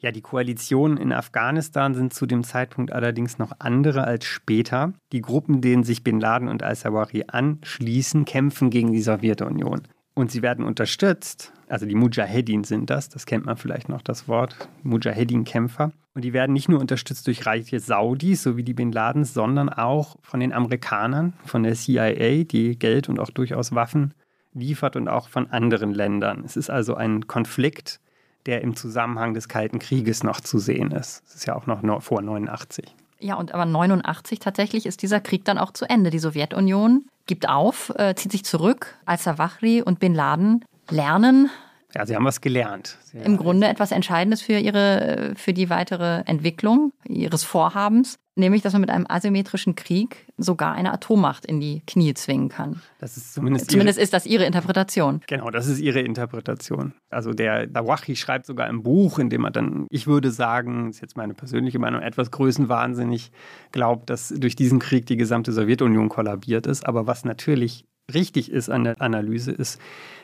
Ja, 0.00 0.10
die 0.10 0.20
Koalitionen 0.20 0.98
in 0.98 1.12
Afghanistan 1.12 1.94
sind 1.94 2.12
zu 2.12 2.26
dem 2.26 2.42
Zeitpunkt 2.42 2.92
allerdings 2.92 3.38
noch 3.38 3.52
andere 3.60 4.02
als 4.02 4.24
später. 4.24 4.94
Die 5.12 5.20
Gruppen, 5.20 5.60
denen 5.60 5.84
sich 5.84 6.02
Bin 6.02 6.18
Laden 6.18 6.48
und 6.48 6.64
al-Zawahri 6.64 7.24
anschließen, 7.28 8.24
kämpfen 8.24 8.70
gegen 8.70 8.90
die 8.92 9.00
Sowjetunion. 9.00 9.82
Und 10.14 10.30
sie 10.30 10.42
werden 10.42 10.64
unterstützt, 10.64 11.52
also 11.68 11.86
die 11.86 11.94
Mujahedin 11.94 12.64
sind 12.64 12.90
das, 12.90 13.08
das 13.08 13.24
kennt 13.24 13.46
man 13.46 13.56
vielleicht 13.56 13.88
noch 13.88 14.02
das 14.02 14.28
Wort, 14.28 14.68
Mujahedin-Kämpfer. 14.82 15.92
Und 16.14 16.22
die 16.22 16.34
werden 16.34 16.52
nicht 16.52 16.68
nur 16.68 16.80
unterstützt 16.80 17.26
durch 17.26 17.46
reiche 17.46 17.80
Saudis, 17.80 18.42
so 18.42 18.58
wie 18.58 18.62
die 18.62 18.74
Bin 18.74 18.92
Ladens, 18.92 19.32
sondern 19.32 19.70
auch 19.70 20.16
von 20.20 20.40
den 20.40 20.52
Amerikanern, 20.52 21.32
von 21.46 21.62
der 21.62 21.74
CIA, 21.74 22.44
die 22.44 22.78
Geld 22.78 23.08
und 23.08 23.18
auch 23.18 23.30
durchaus 23.30 23.74
Waffen 23.74 24.12
liefert 24.52 24.96
und 24.96 25.08
auch 25.08 25.30
von 25.30 25.50
anderen 25.50 25.94
Ländern. 25.94 26.42
Es 26.44 26.58
ist 26.58 26.68
also 26.68 26.94
ein 26.94 27.26
Konflikt, 27.26 28.00
der 28.44 28.60
im 28.60 28.76
Zusammenhang 28.76 29.32
des 29.32 29.48
Kalten 29.48 29.78
Krieges 29.78 30.22
noch 30.22 30.40
zu 30.40 30.58
sehen 30.58 30.90
ist. 30.90 31.22
Es 31.26 31.36
ist 31.36 31.46
ja 31.46 31.56
auch 31.56 31.66
noch 31.66 32.02
vor 32.02 32.20
89. 32.20 32.94
Ja, 33.22 33.36
und 33.36 33.54
aber 33.54 33.64
89 33.64 34.40
tatsächlich 34.40 34.84
ist 34.84 35.02
dieser 35.02 35.20
Krieg 35.20 35.44
dann 35.44 35.56
auch 35.56 35.70
zu 35.70 35.88
Ende. 35.88 36.10
Die 36.10 36.18
Sowjetunion 36.18 37.06
gibt 37.26 37.48
auf, 37.48 37.92
äh, 37.96 38.14
zieht 38.16 38.32
sich 38.32 38.44
zurück, 38.44 38.98
als 39.06 39.22
Zawahri 39.22 39.80
und 39.80 40.00
Bin 40.00 40.14
Laden 40.14 40.64
lernen. 40.90 41.48
Ja, 41.94 42.04
sie 42.04 42.16
haben 42.16 42.24
was 42.24 42.40
gelernt. 42.40 42.98
Sie 43.04 43.18
Im 43.18 43.36
Grunde 43.36 43.68
etwas 43.68 43.92
Entscheidendes 43.92 44.42
für 44.42 44.58
ihre, 44.58 45.34
für 45.36 45.52
die 45.52 45.70
weitere 45.70 46.22
Entwicklung 46.26 46.92
ihres 47.06 47.44
Vorhabens, 47.44 48.18
nämlich, 48.34 48.62
dass 48.62 48.72
man 48.72 48.80
mit 48.80 48.90
einem 48.90 49.06
asymmetrischen 49.08 49.74
Krieg 49.74 50.26
sogar 50.36 50.74
eine 50.74 50.92
Atommacht 50.92 51.44
in 51.44 51.60
die 51.60 51.82
Knie 51.86 52.14
zwingen 52.14 52.48
kann. 52.48 52.80
Das 52.98 53.16
ist 53.16 53.34
zumindest, 53.34 53.70
zumindest 53.70 53.98
ist 53.98 54.12
das 54.12 54.26
ihre 54.26 54.44
Interpretation. 54.44 55.20
Genau, 55.26 55.50
das 55.50 55.66
ist 55.66 55.80
ihre 55.80 56.00
Interpretation. 56.00 56.94
Also 57.10 57.32
der 57.32 57.66
Dawachi 57.66 58.16
schreibt 58.16 58.46
sogar 58.46 58.68
im 58.68 58.82
Buch, 58.82 59.18
in 59.18 59.30
dem 59.30 59.44
er 59.44 59.50
dann, 59.50 59.86
ich 59.90 60.06
würde 60.06 60.30
sagen, 60.30 60.86
das 60.86 60.96
ist 60.96 61.02
jetzt 61.02 61.16
meine 61.16 61.34
persönliche 61.34 61.78
Meinung, 61.78 62.00
etwas 62.00 62.30
größenwahnsinnig 62.30 63.30
glaubt, 63.70 64.10
dass 64.10 64.28
durch 64.28 64.56
diesen 64.56 64.78
Krieg 64.78 65.06
die 65.06 65.16
gesamte 65.16 65.52
Sowjetunion 65.52 66.08
kollabiert 66.08 66.66
ist. 66.66 66.86
Aber 66.86 67.06
was 67.06 67.24
natürlich 67.24 67.84
richtig 68.12 68.50
ist 68.50 68.68
an 68.68 68.84
der 68.84 69.00
Analyse, 69.00 69.52
ist, 69.52 69.80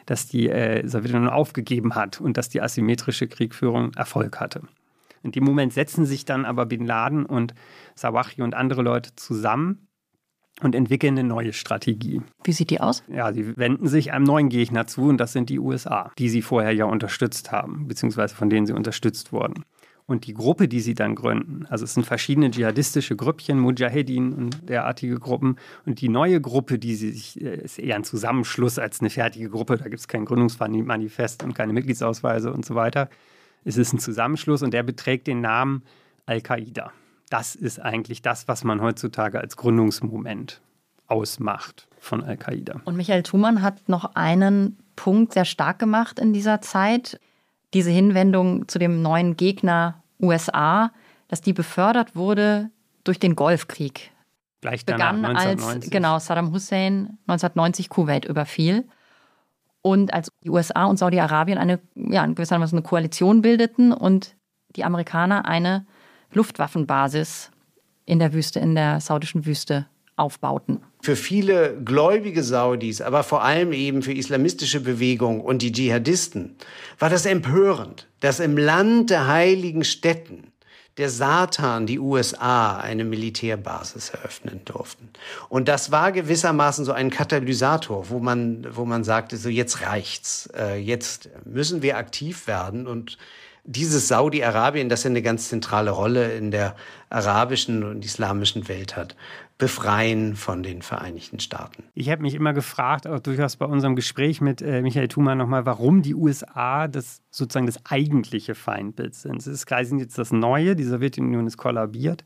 dass 0.06 0.26
die 0.26 0.48
äh, 0.48 0.86
Sowjetunion 0.86 1.28
aufgegeben 1.28 1.94
hat 1.94 2.20
und 2.20 2.36
dass 2.36 2.48
die 2.48 2.60
asymmetrische 2.60 3.28
Kriegführung 3.28 3.92
Erfolg 3.94 4.40
hatte. 4.40 4.62
In 5.22 5.32
dem 5.32 5.44
Moment 5.44 5.72
setzen 5.72 6.06
sich 6.06 6.24
dann 6.24 6.44
aber 6.44 6.66
Bin 6.66 6.86
Laden 6.86 7.26
und 7.26 7.54
Sawachi 7.98 8.42
und 8.42 8.54
andere 8.54 8.82
Leute 8.82 9.14
zusammen 9.16 9.88
und 10.62 10.74
entwickeln 10.74 11.18
eine 11.18 11.28
neue 11.28 11.52
Strategie. 11.52 12.20
Wie 12.44 12.52
sieht 12.52 12.70
die 12.70 12.80
aus? 12.80 13.02
Ja, 13.08 13.32
sie 13.32 13.56
wenden 13.56 13.86
sich 13.86 14.12
einem 14.12 14.24
neuen 14.24 14.48
Gegner 14.48 14.86
zu 14.86 15.02
und 15.02 15.18
das 15.18 15.32
sind 15.32 15.50
die 15.50 15.58
USA, 15.58 16.10
die 16.18 16.28
sie 16.28 16.42
vorher 16.42 16.72
ja 16.72 16.84
unterstützt 16.84 17.52
haben, 17.52 17.86
beziehungsweise 17.86 18.34
von 18.34 18.50
denen 18.50 18.66
sie 18.66 18.72
unterstützt 18.72 19.32
wurden. 19.32 19.64
Und 20.06 20.26
die 20.26 20.32
Gruppe, 20.32 20.68
die 20.68 20.80
sie 20.80 20.94
dann 20.94 21.14
gründen, 21.14 21.66
also 21.66 21.84
es 21.84 21.92
sind 21.92 22.06
verschiedene 22.06 22.50
dschihadistische 22.50 23.14
Grüppchen, 23.14 23.60
Mujahedin 23.60 24.32
und 24.32 24.66
derartige 24.66 25.18
Gruppen. 25.20 25.56
Und 25.84 26.00
die 26.00 26.08
neue 26.08 26.40
Gruppe, 26.40 26.78
die 26.78 26.94
sie 26.94 27.10
sich, 27.10 27.38
äh, 27.42 27.56
ist 27.56 27.78
eher 27.78 27.96
ein 27.96 28.04
Zusammenschluss 28.04 28.78
als 28.78 29.00
eine 29.00 29.10
fertige 29.10 29.50
Gruppe. 29.50 29.76
Da 29.76 29.84
gibt 29.84 30.00
es 30.00 30.08
kein 30.08 30.24
Gründungsmanifest 30.24 31.44
und 31.44 31.54
keine 31.54 31.74
Mitgliedsausweise 31.74 32.50
und 32.50 32.64
so 32.64 32.74
weiter. 32.74 33.10
Es 33.64 33.76
ist 33.76 33.92
ein 33.92 33.98
Zusammenschluss 33.98 34.62
und 34.62 34.72
der 34.72 34.82
beträgt 34.82 35.26
den 35.26 35.42
Namen 35.42 35.82
Al-Qaida. 36.24 36.90
Das 37.30 37.54
ist 37.54 37.80
eigentlich 37.80 38.22
das, 38.22 38.48
was 38.48 38.64
man 38.64 38.80
heutzutage 38.80 39.40
als 39.40 39.56
Gründungsmoment 39.56 40.60
ausmacht 41.06 41.88
von 41.98 42.22
Al-Qaida. 42.22 42.80
Und 42.84 42.96
Michael 42.96 43.22
Thumann 43.22 43.62
hat 43.62 43.88
noch 43.88 44.14
einen 44.14 44.78
Punkt 44.96 45.32
sehr 45.32 45.44
stark 45.44 45.78
gemacht 45.78 46.18
in 46.18 46.32
dieser 46.32 46.60
Zeit 46.60 47.20
diese 47.74 47.90
Hinwendung 47.90 48.66
zu 48.68 48.78
dem 48.78 49.02
neuen 49.02 49.36
Gegner 49.36 50.02
USA, 50.20 50.90
dass 51.28 51.40
die 51.40 51.52
befördert 51.52 52.16
wurde 52.16 52.70
durch 53.04 53.18
den 53.18 53.36
Golfkrieg. 53.36 54.10
Gleich 54.60 54.84
danach, 54.84 55.12
begann 55.12 55.24
1990. 55.24 55.82
als 55.82 55.90
genau 55.90 56.18
Saddam 56.18 56.52
Hussein 56.52 57.18
1990 57.26 57.88
Kuwait 57.90 58.24
überfiel 58.24 58.88
und 59.82 60.12
als 60.12 60.30
die 60.42 60.50
USA 60.50 60.86
und 60.86 60.98
Saudi-Arabien 60.98 61.58
eine 61.58 61.78
ja 61.94 62.24
in 62.24 62.34
gewisser 62.34 62.60
Weise 62.60 62.74
eine 62.74 62.82
Koalition 62.82 63.42
bildeten 63.42 63.92
und 63.92 64.34
die 64.74 64.84
Amerikaner 64.84 65.44
eine 65.46 65.86
Luftwaffenbasis 66.32 67.50
in 68.04 68.18
der 68.18 68.32
Wüste 68.32 68.58
in 68.60 68.74
der 68.74 69.00
saudischen 69.00 69.46
Wüste 69.46 69.86
aufbauten. 70.16 70.80
Für 71.00 71.14
viele 71.14 71.80
gläubige 71.84 72.42
Saudis, 72.42 73.00
aber 73.00 73.22
vor 73.22 73.44
allem 73.44 73.72
eben 73.72 74.02
für 74.02 74.12
islamistische 74.12 74.80
Bewegungen 74.80 75.40
und 75.40 75.62
die 75.62 75.70
Dschihadisten, 75.70 76.56
war 76.98 77.08
das 77.08 77.24
empörend, 77.24 78.08
dass 78.20 78.40
im 78.40 78.56
Land 78.56 79.10
der 79.10 79.28
heiligen 79.28 79.84
Städten 79.84 80.52
der 80.96 81.08
Satan 81.08 81.86
die 81.86 82.00
USA 82.00 82.76
eine 82.78 83.04
Militärbasis 83.04 84.10
eröffnen 84.10 84.62
durften. 84.64 85.10
Und 85.48 85.68
das 85.68 85.92
war 85.92 86.10
gewissermaßen 86.10 86.84
so 86.84 86.90
ein 86.90 87.10
Katalysator, 87.10 88.10
wo 88.10 88.18
man, 88.18 88.66
wo 88.74 88.84
man 88.84 89.04
sagte, 89.04 89.36
so 89.36 89.48
jetzt 89.48 89.82
reicht's, 89.82 90.50
äh, 90.56 90.76
jetzt 90.76 91.30
müssen 91.44 91.82
wir 91.82 91.96
aktiv 91.96 92.48
werden 92.48 92.88
und 92.88 93.16
dieses 93.68 94.08
Saudi-Arabien, 94.08 94.88
das 94.88 95.04
ja 95.04 95.10
eine 95.10 95.20
ganz 95.20 95.50
zentrale 95.50 95.90
Rolle 95.90 96.32
in 96.32 96.50
der 96.50 96.74
arabischen 97.10 97.84
und 97.84 98.02
islamischen 98.02 98.66
Welt 98.66 98.96
hat, 98.96 99.14
befreien 99.58 100.36
von 100.36 100.62
den 100.62 100.80
Vereinigten 100.80 101.38
Staaten. 101.38 101.84
Ich 101.94 102.08
habe 102.08 102.22
mich 102.22 102.34
immer 102.34 102.54
gefragt, 102.54 103.06
auch 103.06 103.20
durchaus 103.20 103.56
bei 103.56 103.66
unserem 103.66 103.94
Gespräch 103.94 104.40
mit 104.40 104.62
äh, 104.62 104.80
Michael 104.80 105.08
Thumann 105.08 105.36
nochmal, 105.36 105.66
warum 105.66 106.00
die 106.00 106.14
USA 106.14 106.88
das 106.88 107.20
sozusagen 107.30 107.66
das 107.66 107.84
eigentliche 107.84 108.54
Feindbild 108.54 109.14
sind. 109.14 109.36
Es 109.36 109.46
ist 109.46 109.66
klar, 109.66 109.84
sie 109.84 109.90
sind 109.90 109.98
jetzt 109.98 110.16
das 110.16 110.32
Neue, 110.32 110.74
die 110.74 110.84
Sowjetunion 110.84 111.46
ist 111.46 111.58
kollabiert. 111.58 112.24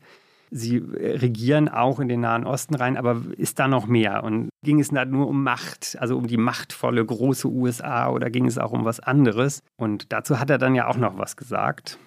Sie 0.55 0.77
äh, 0.77 1.17
regieren 1.17 1.67
auch 1.67 1.99
in 1.99 2.07
den 2.07 2.21
Nahen 2.21 2.45
Osten 2.45 2.75
rein, 2.75 2.95
aber 2.95 3.21
ist 3.37 3.57
da 3.57 3.67
noch 3.67 3.87
mehr? 3.87 4.23
Und 4.23 4.49
ging 4.63 4.79
es 4.79 4.89
da 4.89 5.03
nur 5.03 5.27
um 5.27 5.43
Macht, 5.43 5.97
also 5.99 6.15
um 6.15 6.27
die 6.27 6.37
machtvolle 6.37 7.03
große 7.03 7.47
USA 7.47 8.09
oder 8.09 8.29
ging 8.29 8.45
es 8.45 8.59
auch 8.59 8.71
um 8.71 8.85
was 8.85 8.99
anderes? 8.99 9.61
Und 9.75 10.13
dazu 10.13 10.39
hat 10.39 10.49
er 10.49 10.59
dann 10.59 10.75
ja 10.75 10.87
auch 10.87 10.97
noch 10.97 11.17
was 11.17 11.35
gesagt. 11.35 11.97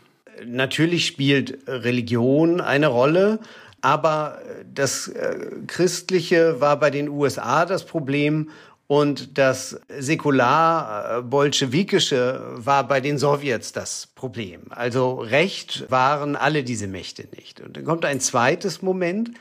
Natürlich 0.45 1.07
spielt 1.07 1.59
Religion 1.67 2.61
eine 2.61 2.87
Rolle, 2.87 3.41
aber 3.81 4.39
das 4.73 5.09
äh, 5.09 5.51
Christliche 5.67 6.61
war 6.61 6.79
bei 6.79 6.91
den 6.91 7.09
USA 7.09 7.67
das 7.67 7.85
Problem 7.85 8.51
und 8.89 9.37
das 9.37 9.81
säkular-bolschewikische 9.89 12.41
war 12.55 12.87
bei 12.87 13.01
den 13.01 13.19
Sowjets 13.19 13.73
das 13.73 14.07
Problem. 14.15 14.61
Also 14.71 15.15
Recht 15.15 15.91
waren 15.91 16.37
alle 16.37 16.63
diese 16.63 16.87
Mächte 16.87 17.27
nicht. 17.37 17.61
Und 17.61 17.77
dann 17.77 17.85
kommt 17.85 18.05
ein 18.05 18.21
zweites 18.21 18.83
Moment. 18.83 19.33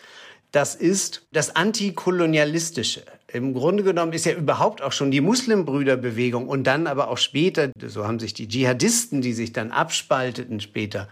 Das 0.51 0.73
ist 0.73 1.27
das 1.31 1.55
Antikolonialistische. 1.55 3.03
Im 3.31 3.53
Grunde 3.53 3.83
genommen 3.83 4.13
ist 4.13 4.25
ja 4.25 4.33
überhaupt 4.33 4.81
auch 4.81 4.93
schon 4.93 5.11
die 5.11 5.21
Muslimbrüderbewegung 5.21 6.47
und 6.47 6.63
dann 6.63 6.87
aber 6.87 7.09
auch 7.09 7.19
später, 7.19 7.69
so 7.85 8.07
haben 8.07 8.17
sich 8.19 8.33
die 8.33 8.47
Dschihadisten, 8.47 9.21
die 9.21 9.33
sich 9.33 9.53
dann 9.53 9.71
abspalteten 9.71 10.59
später, 10.59 11.07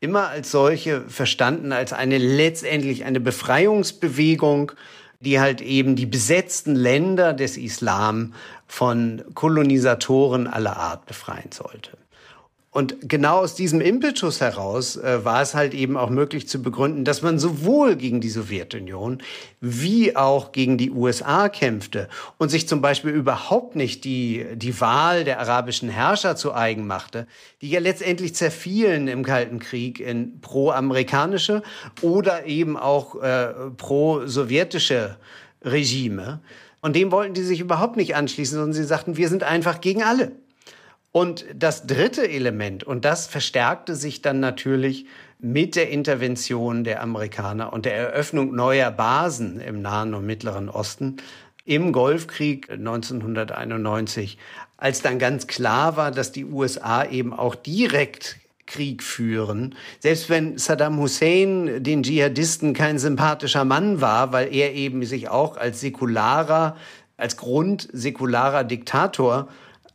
immer 0.00 0.28
als 0.28 0.50
solche 0.50 1.02
verstanden, 1.08 1.72
als 1.72 1.92
eine 1.92 2.16
letztendlich 2.18 3.04
eine 3.04 3.20
Befreiungsbewegung, 3.20 4.72
die 5.24 5.40
halt 5.40 5.60
eben 5.60 5.96
die 5.96 6.06
besetzten 6.06 6.74
Länder 6.74 7.32
des 7.32 7.56
Islam 7.56 8.34
von 8.66 9.22
Kolonisatoren 9.34 10.46
aller 10.46 10.76
Art 10.76 11.06
befreien 11.06 11.50
sollte. 11.52 11.96
Und 12.74 13.08
genau 13.08 13.36
aus 13.36 13.54
diesem 13.54 13.80
Impetus 13.80 14.40
heraus 14.40 14.96
äh, 14.96 15.24
war 15.24 15.40
es 15.40 15.54
halt 15.54 15.74
eben 15.74 15.96
auch 15.96 16.10
möglich 16.10 16.48
zu 16.48 16.60
begründen, 16.60 17.04
dass 17.04 17.22
man 17.22 17.38
sowohl 17.38 17.94
gegen 17.94 18.20
die 18.20 18.28
Sowjetunion 18.28 19.22
wie 19.60 20.16
auch 20.16 20.50
gegen 20.50 20.76
die 20.76 20.90
USA 20.90 21.48
kämpfte 21.48 22.08
und 22.36 22.48
sich 22.48 22.66
zum 22.66 22.82
Beispiel 22.82 23.12
überhaupt 23.12 23.76
nicht 23.76 24.02
die, 24.02 24.44
die 24.56 24.80
Wahl 24.80 25.22
der 25.22 25.38
arabischen 25.38 25.88
Herrscher 25.88 26.34
zu 26.34 26.52
eigen 26.52 26.84
machte, 26.88 27.28
die 27.62 27.70
ja 27.70 27.78
letztendlich 27.78 28.34
zerfielen 28.34 29.06
im 29.06 29.24
Kalten 29.24 29.60
Krieg 29.60 30.00
in 30.00 30.40
pro-amerikanische 30.40 31.62
oder 32.02 32.44
eben 32.46 32.76
auch 32.76 33.22
äh, 33.22 33.54
pro-sowjetische 33.76 35.16
Regime. 35.62 36.40
Und 36.80 36.96
dem 36.96 37.12
wollten 37.12 37.34
die 37.34 37.44
sich 37.44 37.60
überhaupt 37.60 37.96
nicht 37.96 38.16
anschließen, 38.16 38.58
sondern 38.58 38.72
sie 38.72 38.82
sagten, 38.82 39.16
wir 39.16 39.28
sind 39.28 39.44
einfach 39.44 39.80
gegen 39.80 40.02
alle. 40.02 40.32
Und 41.16 41.46
das 41.54 41.86
dritte 41.86 42.28
Element, 42.28 42.82
und 42.82 43.04
das 43.04 43.28
verstärkte 43.28 43.94
sich 43.94 44.20
dann 44.20 44.40
natürlich 44.40 45.06
mit 45.38 45.76
der 45.76 45.90
Intervention 45.90 46.82
der 46.82 47.00
Amerikaner 47.00 47.72
und 47.72 47.84
der 47.84 47.94
Eröffnung 47.94 48.52
neuer 48.52 48.90
Basen 48.90 49.60
im 49.60 49.80
Nahen 49.80 50.14
und 50.14 50.26
Mittleren 50.26 50.68
Osten 50.68 51.18
im 51.64 51.92
Golfkrieg 51.92 52.68
1991, 52.68 54.38
als 54.76 55.02
dann 55.02 55.20
ganz 55.20 55.46
klar 55.46 55.96
war, 55.96 56.10
dass 56.10 56.32
die 56.32 56.46
USA 56.46 57.04
eben 57.04 57.32
auch 57.32 57.54
direkt 57.54 58.38
Krieg 58.66 59.00
führen. 59.04 59.76
Selbst 60.00 60.28
wenn 60.30 60.58
Saddam 60.58 60.98
Hussein 60.98 61.80
den 61.84 62.02
Dschihadisten 62.02 62.74
kein 62.74 62.98
sympathischer 62.98 63.64
Mann 63.64 64.00
war, 64.00 64.32
weil 64.32 64.52
er 64.52 64.74
eben 64.74 65.04
sich 65.04 65.28
auch 65.28 65.58
als 65.58 65.80
säkularer, 65.80 66.76
als 67.16 67.36
grundsäkularer 67.36 68.64
Diktator 68.64 69.46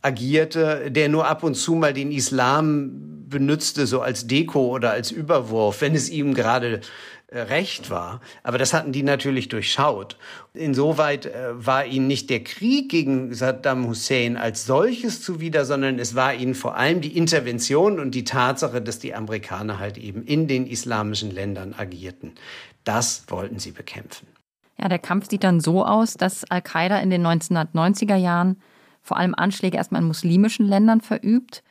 agierte, 0.01 0.91
der 0.91 1.09
nur 1.09 1.27
ab 1.27 1.43
und 1.43 1.55
zu 1.55 1.75
mal 1.75 1.93
den 1.93 2.11
Islam 2.11 3.25
benutzte, 3.29 3.85
so 3.85 4.01
als 4.01 4.27
Deko 4.27 4.67
oder 4.69 4.91
als 4.91 5.11
Überwurf, 5.11 5.81
wenn 5.81 5.95
es 5.95 6.09
ihm 6.09 6.33
gerade 6.33 6.81
äh, 7.27 7.41
recht 7.41 7.91
war. 7.91 8.21
Aber 8.41 8.57
das 8.57 8.73
hatten 8.73 8.91
die 8.91 9.03
natürlich 9.03 9.49
durchschaut. 9.49 10.17
Insoweit 10.53 11.27
äh, 11.27 11.49
war 11.53 11.85
ihnen 11.85 12.07
nicht 12.07 12.29
der 12.29 12.43
Krieg 12.43 12.89
gegen 12.89 13.33
Saddam 13.35 13.87
Hussein 13.87 14.35
als 14.35 14.65
solches 14.65 15.21
zuwider, 15.21 15.65
sondern 15.65 15.99
es 15.99 16.15
war 16.15 16.33
ihnen 16.33 16.55
vor 16.55 16.75
allem 16.75 17.01
die 17.01 17.15
Intervention 17.15 17.99
und 17.99 18.15
die 18.15 18.23
Tatsache, 18.23 18.81
dass 18.81 18.97
die 18.97 19.13
Amerikaner 19.13 19.77
halt 19.77 19.99
eben 19.99 20.23
in 20.23 20.47
den 20.47 20.65
islamischen 20.65 21.29
Ländern 21.29 21.75
agierten. 21.77 22.33
Das 22.83 23.25
wollten 23.27 23.59
sie 23.59 23.71
bekämpfen. 23.71 24.27
Ja, 24.79 24.87
der 24.87 24.99
Kampf 24.99 25.29
sieht 25.29 25.43
dann 25.43 25.59
so 25.59 25.85
aus, 25.85 26.15
dass 26.15 26.49
Al-Qaida 26.49 26.99
in 26.99 27.09
den 27.09 27.25
1990er 27.27 28.15
Jahren 28.15 28.61
vor 29.01 29.17
allem 29.17 29.35
Anschläge 29.35 29.77
erstmal 29.77 30.01
in 30.01 30.07
muslimischen 30.07 30.65
Ländern 30.65 31.01
verübt, 31.01 31.63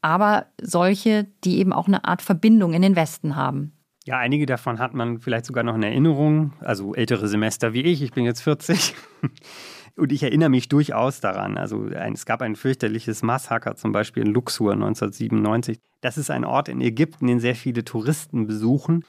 aber 0.00 0.46
solche, 0.60 1.28
die 1.44 1.58
eben 1.58 1.72
auch 1.72 1.86
eine 1.86 2.04
Art 2.04 2.22
Verbindung 2.22 2.74
in 2.74 2.82
den 2.82 2.96
Westen 2.96 3.36
haben. 3.36 3.72
Ja, 4.04 4.18
einige 4.18 4.46
davon 4.46 4.80
hat 4.80 4.94
man 4.94 5.20
vielleicht 5.20 5.46
sogar 5.46 5.62
noch 5.62 5.76
in 5.76 5.82
Erinnerung, 5.84 6.54
also 6.58 6.94
ältere 6.94 7.28
Semester 7.28 7.72
wie 7.72 7.82
ich, 7.82 8.02
ich 8.02 8.10
bin 8.12 8.24
jetzt 8.24 8.42
40. 8.42 8.94
Und 9.96 10.10
ich 10.10 10.22
erinnere 10.22 10.48
mich 10.48 10.68
durchaus 10.68 11.20
daran. 11.20 11.58
Also 11.58 11.84
ein, 11.94 12.14
es 12.14 12.24
gab 12.24 12.40
ein 12.40 12.56
fürchterliches 12.56 13.22
Massaker, 13.22 13.76
zum 13.76 13.92
Beispiel 13.92 14.24
in 14.24 14.32
Luxor 14.32 14.72
1997. 14.72 15.78
Das 16.00 16.16
ist 16.16 16.30
ein 16.30 16.46
Ort 16.46 16.68
in 16.68 16.80
Ägypten, 16.80 17.26
den 17.26 17.40
sehr 17.40 17.54
viele 17.54 17.84
Touristen 17.84 18.46
besuchen. 18.46 19.04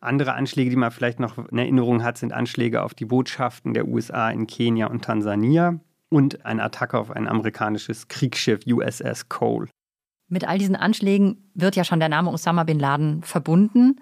Andere 0.00 0.34
Anschläge, 0.34 0.70
die 0.70 0.76
man 0.76 0.92
vielleicht 0.92 1.18
noch 1.18 1.38
in 1.48 1.58
Erinnerung 1.58 2.04
hat, 2.04 2.16
sind 2.16 2.32
Anschläge 2.32 2.82
auf 2.82 2.94
die 2.94 3.06
Botschaften 3.06 3.74
der 3.74 3.88
USA 3.88 4.30
in 4.30 4.46
Kenia 4.46 4.86
und 4.86 5.04
Tansania 5.04 5.80
und 6.14 6.46
eine 6.46 6.62
Attacke 6.62 6.96
auf 6.96 7.10
ein 7.10 7.26
amerikanisches 7.26 8.06
Kriegsschiff 8.06 8.60
USS 8.68 9.28
Cole. 9.28 9.66
Mit 10.28 10.46
all 10.46 10.58
diesen 10.58 10.76
Anschlägen 10.76 11.50
wird 11.54 11.74
ja 11.74 11.82
schon 11.82 11.98
der 11.98 12.08
Name 12.08 12.30
Osama 12.30 12.62
bin 12.62 12.78
Laden 12.78 13.24
verbunden. 13.24 14.00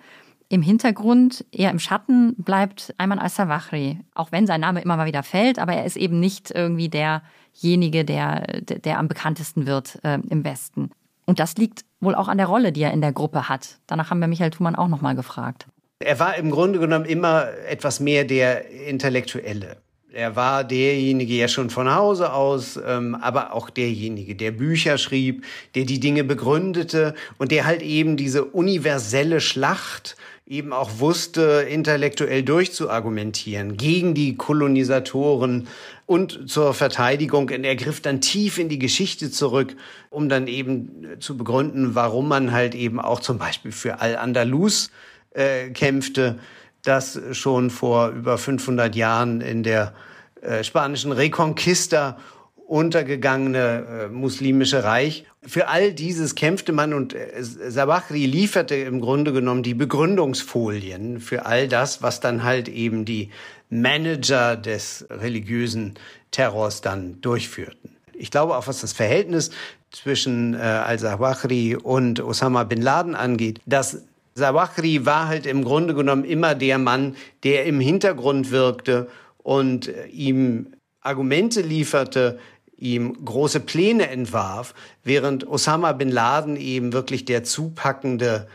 Im 0.51 0.61
Hintergrund, 0.61 1.47
eher 1.51 1.71
im 1.71 1.79
Schatten, 1.79 2.35
bleibt 2.37 2.95
Ayman 2.99 3.19
al-Sawahri. 3.19 3.99
Auch 4.15 4.31
wenn 4.31 4.47
sein 4.47 4.61
Name 4.61 4.83
immer 4.83 4.99
mal 4.99 5.07
wieder 5.07 5.23
fällt, 5.23 5.59
aber 5.59 5.73
er 5.73 5.87
ist 5.87 5.97
eben 5.97 6.21
nicht 6.21 6.51
irgendwie 6.51 6.91
derjenige, 6.91 8.05
der, 8.05 8.61
der 8.61 8.99
am 8.99 9.09
bekanntesten 9.09 9.67
wird 9.67 9.99
äh, 10.05 10.19
im 10.29 10.45
Westen. 10.45 10.91
Und 11.25 11.41
das 11.41 11.57
liegt 11.57 11.87
wohl 12.01 12.15
auch 12.15 12.29
an 12.29 12.37
der 12.37 12.47
Rolle, 12.47 12.73
die 12.73 12.83
er 12.83 12.93
in 12.93 13.01
der 13.01 13.13
Gruppe 13.13 13.49
hat. 13.49 13.79
Danach 13.87 14.11
haben 14.11 14.21
wir 14.21 14.29
Michael 14.29 14.51
Thumann 14.51 14.77
auch 14.77 14.89
nochmal 14.89 15.15
gefragt. 15.15 15.67
Er 15.99 16.21
war 16.21 16.37
im 16.37 16.51
Grunde 16.51 16.79
genommen 16.79 17.07
immer 17.07 17.47
etwas 17.67 18.01
mehr 18.01 18.25
der 18.25 18.69
Intellektuelle. 18.69 19.79
Er 20.15 20.37
war 20.37 20.63
derjenige 20.63 21.33
ja 21.35 21.49
schon 21.49 21.71
von 21.71 21.95
Hause 21.95 22.35
aus, 22.35 22.79
ähm, 22.87 23.15
aber 23.15 23.55
auch 23.55 23.71
derjenige, 23.71 24.35
der 24.35 24.51
Bücher 24.51 24.99
schrieb, 24.99 25.45
der 25.75 25.87
die 25.87 26.01
Dinge 26.01 26.23
begründete 26.23 27.15
und 27.39 27.51
der 27.51 27.65
halt 27.65 27.81
eben 27.81 28.19
diese 28.19 28.45
universelle 28.45 29.41
Schlacht 29.41 30.17
eben 30.47 30.75
auch 30.75 30.99
wusste, 30.99 31.67
intellektuell 31.67 32.43
durchzuargumentieren 32.43 33.79
gegen 33.79 34.13
die 34.13 34.37
Kolonisatoren 34.37 35.67
und 36.05 36.51
zur 36.51 36.75
Verteidigung. 36.75 37.49
Und 37.49 37.65
er 37.65 37.77
griff 37.77 38.03
dann 38.03 38.21
tief 38.21 38.59
in 38.59 38.69
die 38.69 38.79
Geschichte 38.79 39.31
zurück, 39.31 39.75
um 40.11 40.29
dann 40.29 40.47
eben 40.47 41.07
zu 41.21 41.39
begründen, 41.39 41.95
warum 41.95 42.29
man 42.29 42.53
halt 42.53 42.75
eben 42.75 43.01
auch 43.01 43.21
zum 43.21 43.39
Beispiel 43.39 43.73
für 43.73 44.03
Al-Andalus 44.03 44.91
äh, 45.31 45.71
kämpfte 45.71 46.39
das 46.83 47.21
schon 47.33 47.71
vor 47.71 48.09
über 48.09 48.39
500 48.39 48.95
Jahren 48.95 49.41
in 49.41 49.63
der 49.63 49.95
äh, 50.41 50.65
spanischen 50.65 51.13
Reconquista 51.13 52.19
untergegangene 52.67 53.59
äh, 53.59 54.09
muslimische 54.09 54.83
Reich. 54.83 55.27
Für 55.43 55.69
all 55.69 55.93
dieses 55.93 56.35
kämpfte 56.35 56.73
man 56.73 56.95
und 56.95 57.13
äh, 57.15 57.31
Sabachri 57.41 58.27
lieferte 58.27 58.75
im 58.77 59.01
Grunde 59.01 59.33
genommen 59.33 59.63
die 59.63 59.75
Begründungsfolien 59.75 61.21
für 61.21 61.45
all 61.45 61.69
das, 61.69 62.03
was 62.03 62.21
dann 62.21 62.45
halt 62.45 62.69
eben 62.69 63.05
die 63.05 63.31
Manager 63.69 64.57
des 64.57 65.07
religiösen 65.11 65.95
Terrors 66.31 66.81
dann 66.81 67.21
durchführten. 67.21 67.91
Ich 68.15 68.31
glaube 68.31 68.57
auch, 68.57 68.67
was 68.67 68.81
das 68.81 68.93
Verhältnis 68.93 69.51
zwischen 69.91 70.55
äh, 70.55 70.59
al-Zawahri 70.59 71.77
und 71.77 72.21
Osama 72.21 72.65
bin 72.65 72.81
Laden 72.81 73.15
angeht, 73.15 73.61
dass 73.67 74.03
Zawahri 74.35 75.05
war 75.05 75.29
halt 75.29 75.47
im 75.47 75.65
Grunde 75.65 75.95
genommen 75.95 76.25
immer 76.25 76.55
der 76.55 76.79
Mann, 76.79 77.17
der 77.45 77.67
im 77.67 77.81
Hintergrund 77.81 78.51
wirkte 78.51 79.09
und 79.39 79.89
äh, 79.89 80.07
ihm 80.07 80.75
Argumente 81.01 81.61
lieferte, 81.61 82.39
ihm 82.77 83.25
große 83.25 83.61
Pläne 83.61 84.09
entwarf, 84.09 84.75
während 85.05 85.47
Osama 85.47 85.93
bin 85.93 86.11
Laden 86.11 86.57
eben 86.57 86.93
wirklich 86.93 87.25
der 87.25 87.45
zupackende 87.45 88.49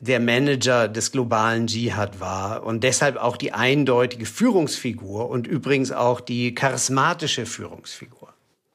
der 0.00 0.18
Manager 0.18 0.88
des 0.88 1.12
globalen 1.12 1.66
Dschihad 1.66 2.20
war 2.20 2.64
und 2.64 2.82
deshalb 2.82 3.16
auch 3.18 3.36
die 3.36 3.52
eindeutige 3.52 4.24
Führungsfigur 4.24 5.28
und 5.28 5.46
übrigens 5.46 5.92
auch 5.92 6.20
die 6.20 6.54
charismatische 6.54 7.44
Führungsfigur 7.44 8.29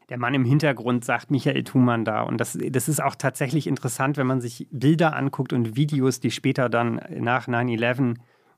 der 0.10 0.18
Mann 0.18 0.34
im 0.34 0.46
Hintergrund, 0.46 1.04
sagt 1.04 1.32
Michael 1.32 1.64
Thumann 1.64 2.06
da. 2.06 2.22
Und 2.22 2.40
das, 2.40 2.58
das 2.70 2.88
ist 2.88 3.02
auch 3.02 3.16
tatsächlich 3.16 3.68
interessant, 3.68 4.18
wenn 4.18 4.28
man 4.28 4.42
sich 4.42 4.68
Bilder 4.72 5.16
anguckt 5.16 5.54
und 5.54 5.76
Videos, 5.76 6.20
die 6.20 6.32
später 6.32 6.70
dann 6.70 7.02
nach 7.18 7.48
9-11, 7.48 8.16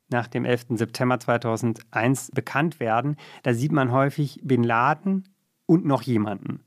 nach 0.09 0.27
dem 0.27 0.45
11. 0.45 0.65
September 0.71 1.19
2001 1.19 2.31
bekannt 2.31 2.79
werden. 2.79 3.15
Da 3.43 3.53
sieht 3.53 3.71
man 3.71 3.91
häufig 3.91 4.39
Bin 4.43 4.63
Laden 4.63 5.29
und 5.65 5.85
noch 5.85 6.01
jemanden. 6.01 6.63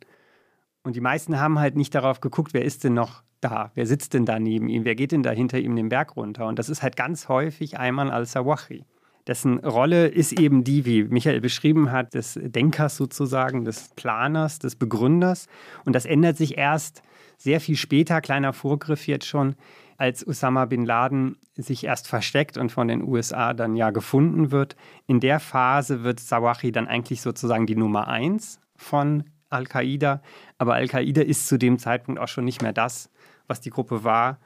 Und 0.82 0.96
die 0.96 1.00
meisten 1.00 1.38
haben 1.38 1.58
halt 1.58 1.76
nicht 1.76 1.94
darauf 1.94 2.20
geguckt, 2.20 2.54
wer 2.54 2.64
ist 2.64 2.84
denn 2.84 2.94
noch 2.94 3.22
da? 3.40 3.70
Wer 3.74 3.86
sitzt 3.86 4.14
denn 4.14 4.24
da 4.24 4.38
neben 4.38 4.68
ihm? 4.68 4.84
Wer 4.84 4.94
geht 4.94 5.12
denn 5.12 5.22
da 5.22 5.30
hinter 5.30 5.58
ihm 5.58 5.76
den 5.76 5.90
Berg 5.90 6.16
runter? 6.16 6.46
Und 6.46 6.58
das 6.58 6.70
ist 6.70 6.82
halt 6.82 6.96
ganz 6.96 7.28
häufig 7.28 7.78
Ayman 7.78 8.10
al-Sawahi 8.10 8.84
dessen 9.30 9.60
Rolle 9.60 10.08
ist 10.08 10.32
eben 10.32 10.64
die, 10.64 10.84
wie 10.84 11.04
Michael 11.04 11.40
beschrieben 11.40 11.92
hat, 11.92 12.14
des 12.14 12.36
Denkers 12.42 12.96
sozusagen, 12.96 13.64
des 13.64 13.90
Planers, 13.94 14.58
des 14.58 14.74
Begründers. 14.74 15.46
Und 15.84 15.94
das 15.94 16.04
ändert 16.04 16.36
sich 16.36 16.58
erst 16.58 17.02
sehr 17.38 17.60
viel 17.60 17.76
später, 17.76 18.20
kleiner 18.22 18.52
Vorgriff 18.52 19.06
jetzt 19.06 19.26
schon, 19.26 19.54
als 19.98 20.26
Osama 20.26 20.64
bin 20.64 20.84
Laden 20.84 21.36
sich 21.54 21.84
erst 21.84 22.08
versteckt 22.08 22.58
und 22.58 22.72
von 22.72 22.88
den 22.88 23.04
USA 23.04 23.54
dann 23.54 23.76
ja 23.76 23.90
gefunden 23.90 24.50
wird. 24.50 24.74
In 25.06 25.20
der 25.20 25.38
Phase 25.38 26.02
wird 26.02 26.18
Sawahi 26.18 26.72
dann 26.72 26.88
eigentlich 26.88 27.20
sozusagen 27.20 27.66
die 27.66 27.76
Nummer 27.76 28.08
eins 28.08 28.58
von 28.74 29.22
Al-Qaida. 29.48 30.22
Aber 30.58 30.74
Al-Qaida 30.74 31.22
ist 31.22 31.46
zu 31.46 31.56
dem 31.56 31.78
Zeitpunkt 31.78 32.20
auch 32.20 32.28
schon 32.28 32.44
nicht 32.44 32.62
mehr 32.62 32.72
das, 32.72 33.10
was 33.46 33.60
die 33.60 33.70
Gruppe 33.70 34.02
war, 34.02 34.40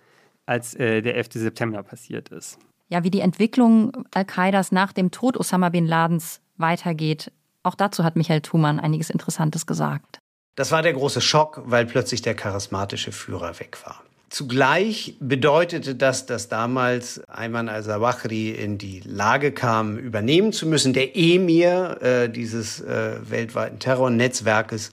als 0.45 0.75
äh, 0.75 1.01
der 1.01 1.17
11. 1.17 1.29
September 1.33 1.83
passiert 1.83 2.29
ist 2.29 2.59
ja, 2.95 3.03
wie 3.03 3.11
die 3.11 3.21
Entwicklung 3.21 4.07
Al-Qaidas 4.15 4.71
nach 4.71 4.93
dem 4.93 5.11
Tod 5.11 5.37
Osama 5.37 5.69
bin 5.69 5.85
Ladens 5.85 6.41
weitergeht. 6.57 7.33
Auch 7.65 7.75
dazu 7.75 8.05
hat 8.05 8.15
Michael 8.15 8.41
Thumann 8.41 8.79
einiges 8.79 9.11
Interessantes 9.11 9.67
gesagt. 9.67 10.21
Das 10.55 10.71
war 10.71 10.81
der 10.81 10.93
große 10.93 11.21
Schock, 11.21 11.63
weil 11.67 11.87
plötzlich 11.87 12.23
der 12.23 12.37
charismatische 12.37 13.11
Führer 13.11 13.59
weg 13.59 13.79
war. 13.85 14.05
Zugleich 14.29 15.17
bedeutete 15.19 15.97
das, 15.97 16.27
dass 16.27 16.49
damals 16.49 17.21
Ayman 17.29 17.69
al-Zawahri 17.69 18.51
in 18.51 18.79
die 18.79 19.01
Lage 19.01 19.51
kam, 19.51 19.99
übernehmen 19.99 20.53
zu 20.53 20.67
müssen, 20.67 20.93
der 20.93 21.17
Emir 21.17 22.01
äh, 22.01 22.29
dieses 22.29 22.81
äh, 22.81 23.19
weltweiten 23.29 23.81
Terrornetzwerkes 23.81 24.93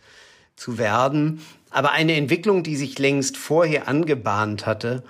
zu 0.55 0.79
werden. 0.79 1.41
Aber 1.69 1.91
eine 1.91 2.15
Entwicklung, 2.15 2.63
die 2.63 2.75
sich 2.75 2.97
längst 2.97 3.37
vorher 3.37 3.87
angebahnt 3.87 4.65
hatte, 4.65 5.03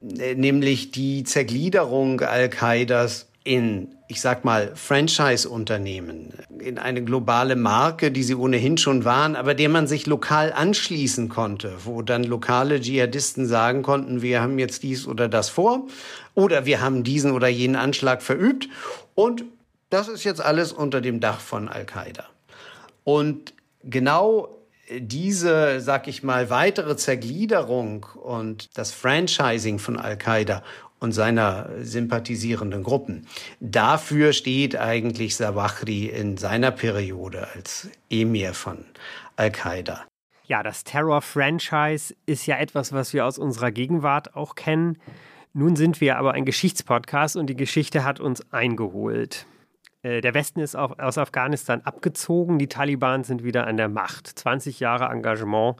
nämlich 0.00 0.90
die 0.90 1.24
Zergliederung 1.24 2.20
Al-Qaidas 2.20 3.26
in, 3.44 3.94
ich 4.08 4.20
sag 4.20 4.44
mal, 4.44 4.72
Franchise-Unternehmen, 4.74 6.34
in 6.58 6.78
eine 6.78 7.02
globale 7.02 7.56
Marke, 7.56 8.10
die 8.10 8.22
sie 8.22 8.34
ohnehin 8.34 8.76
schon 8.76 9.04
waren, 9.04 9.36
aber 9.36 9.54
der 9.54 9.70
man 9.70 9.86
sich 9.86 10.06
lokal 10.06 10.52
anschließen 10.52 11.28
konnte, 11.28 11.72
wo 11.84 12.02
dann 12.02 12.24
lokale 12.24 12.80
Dschihadisten 12.80 13.46
sagen 13.46 13.82
konnten, 13.82 14.20
wir 14.22 14.42
haben 14.42 14.58
jetzt 14.58 14.82
dies 14.82 15.06
oder 15.06 15.28
das 15.28 15.48
vor 15.48 15.86
oder 16.34 16.66
wir 16.66 16.80
haben 16.80 17.04
diesen 17.04 17.32
oder 17.32 17.48
jenen 17.48 17.76
Anschlag 17.76 18.22
verübt 18.22 18.68
und 19.14 19.44
das 19.88 20.08
ist 20.08 20.24
jetzt 20.24 20.42
alles 20.42 20.72
unter 20.72 21.00
dem 21.00 21.20
Dach 21.20 21.40
von 21.40 21.68
Al-Qaida. 21.68 22.24
Und 23.04 23.54
genau 23.82 24.57
diese, 24.90 25.80
sag 25.80 26.08
ich 26.08 26.22
mal, 26.22 26.50
weitere 26.50 26.96
Zergliederung 26.96 28.06
und 28.22 28.76
das 28.76 28.92
Franchising 28.92 29.78
von 29.78 29.98
Al-Qaida 29.98 30.62
und 31.00 31.12
seiner 31.12 31.70
sympathisierenden 31.80 32.82
Gruppen. 32.82 33.26
Dafür 33.60 34.32
steht 34.32 34.76
eigentlich 34.76 35.36
Zawahri 35.36 36.06
in 36.06 36.36
seiner 36.36 36.70
Periode 36.70 37.48
als 37.54 37.88
Emir 38.10 38.54
von 38.54 38.84
Al-Qaida. 39.36 40.04
Ja, 40.46 40.62
das 40.62 40.82
Terror-Franchise 40.82 42.14
ist 42.26 42.46
ja 42.46 42.56
etwas, 42.56 42.92
was 42.92 43.12
wir 43.12 43.26
aus 43.26 43.38
unserer 43.38 43.70
Gegenwart 43.70 44.34
auch 44.34 44.54
kennen. 44.54 44.98
Nun 45.52 45.76
sind 45.76 46.00
wir 46.00 46.16
aber 46.16 46.32
ein 46.32 46.46
Geschichtspodcast 46.46 47.36
und 47.36 47.48
die 47.48 47.56
Geschichte 47.56 48.04
hat 48.04 48.18
uns 48.18 48.50
eingeholt. 48.52 49.46
Äh, 50.08 50.20
der 50.20 50.34
Westen 50.34 50.60
ist 50.60 50.74
aus 50.74 51.18
Afghanistan 51.18 51.82
abgezogen, 51.82 52.58
die 52.58 52.68
Taliban 52.68 53.24
sind 53.24 53.44
wieder 53.44 53.66
an 53.66 53.76
der 53.76 53.88
Macht. 53.88 54.26
20 54.26 54.80
Jahre 54.80 55.06
Engagement 55.12 55.76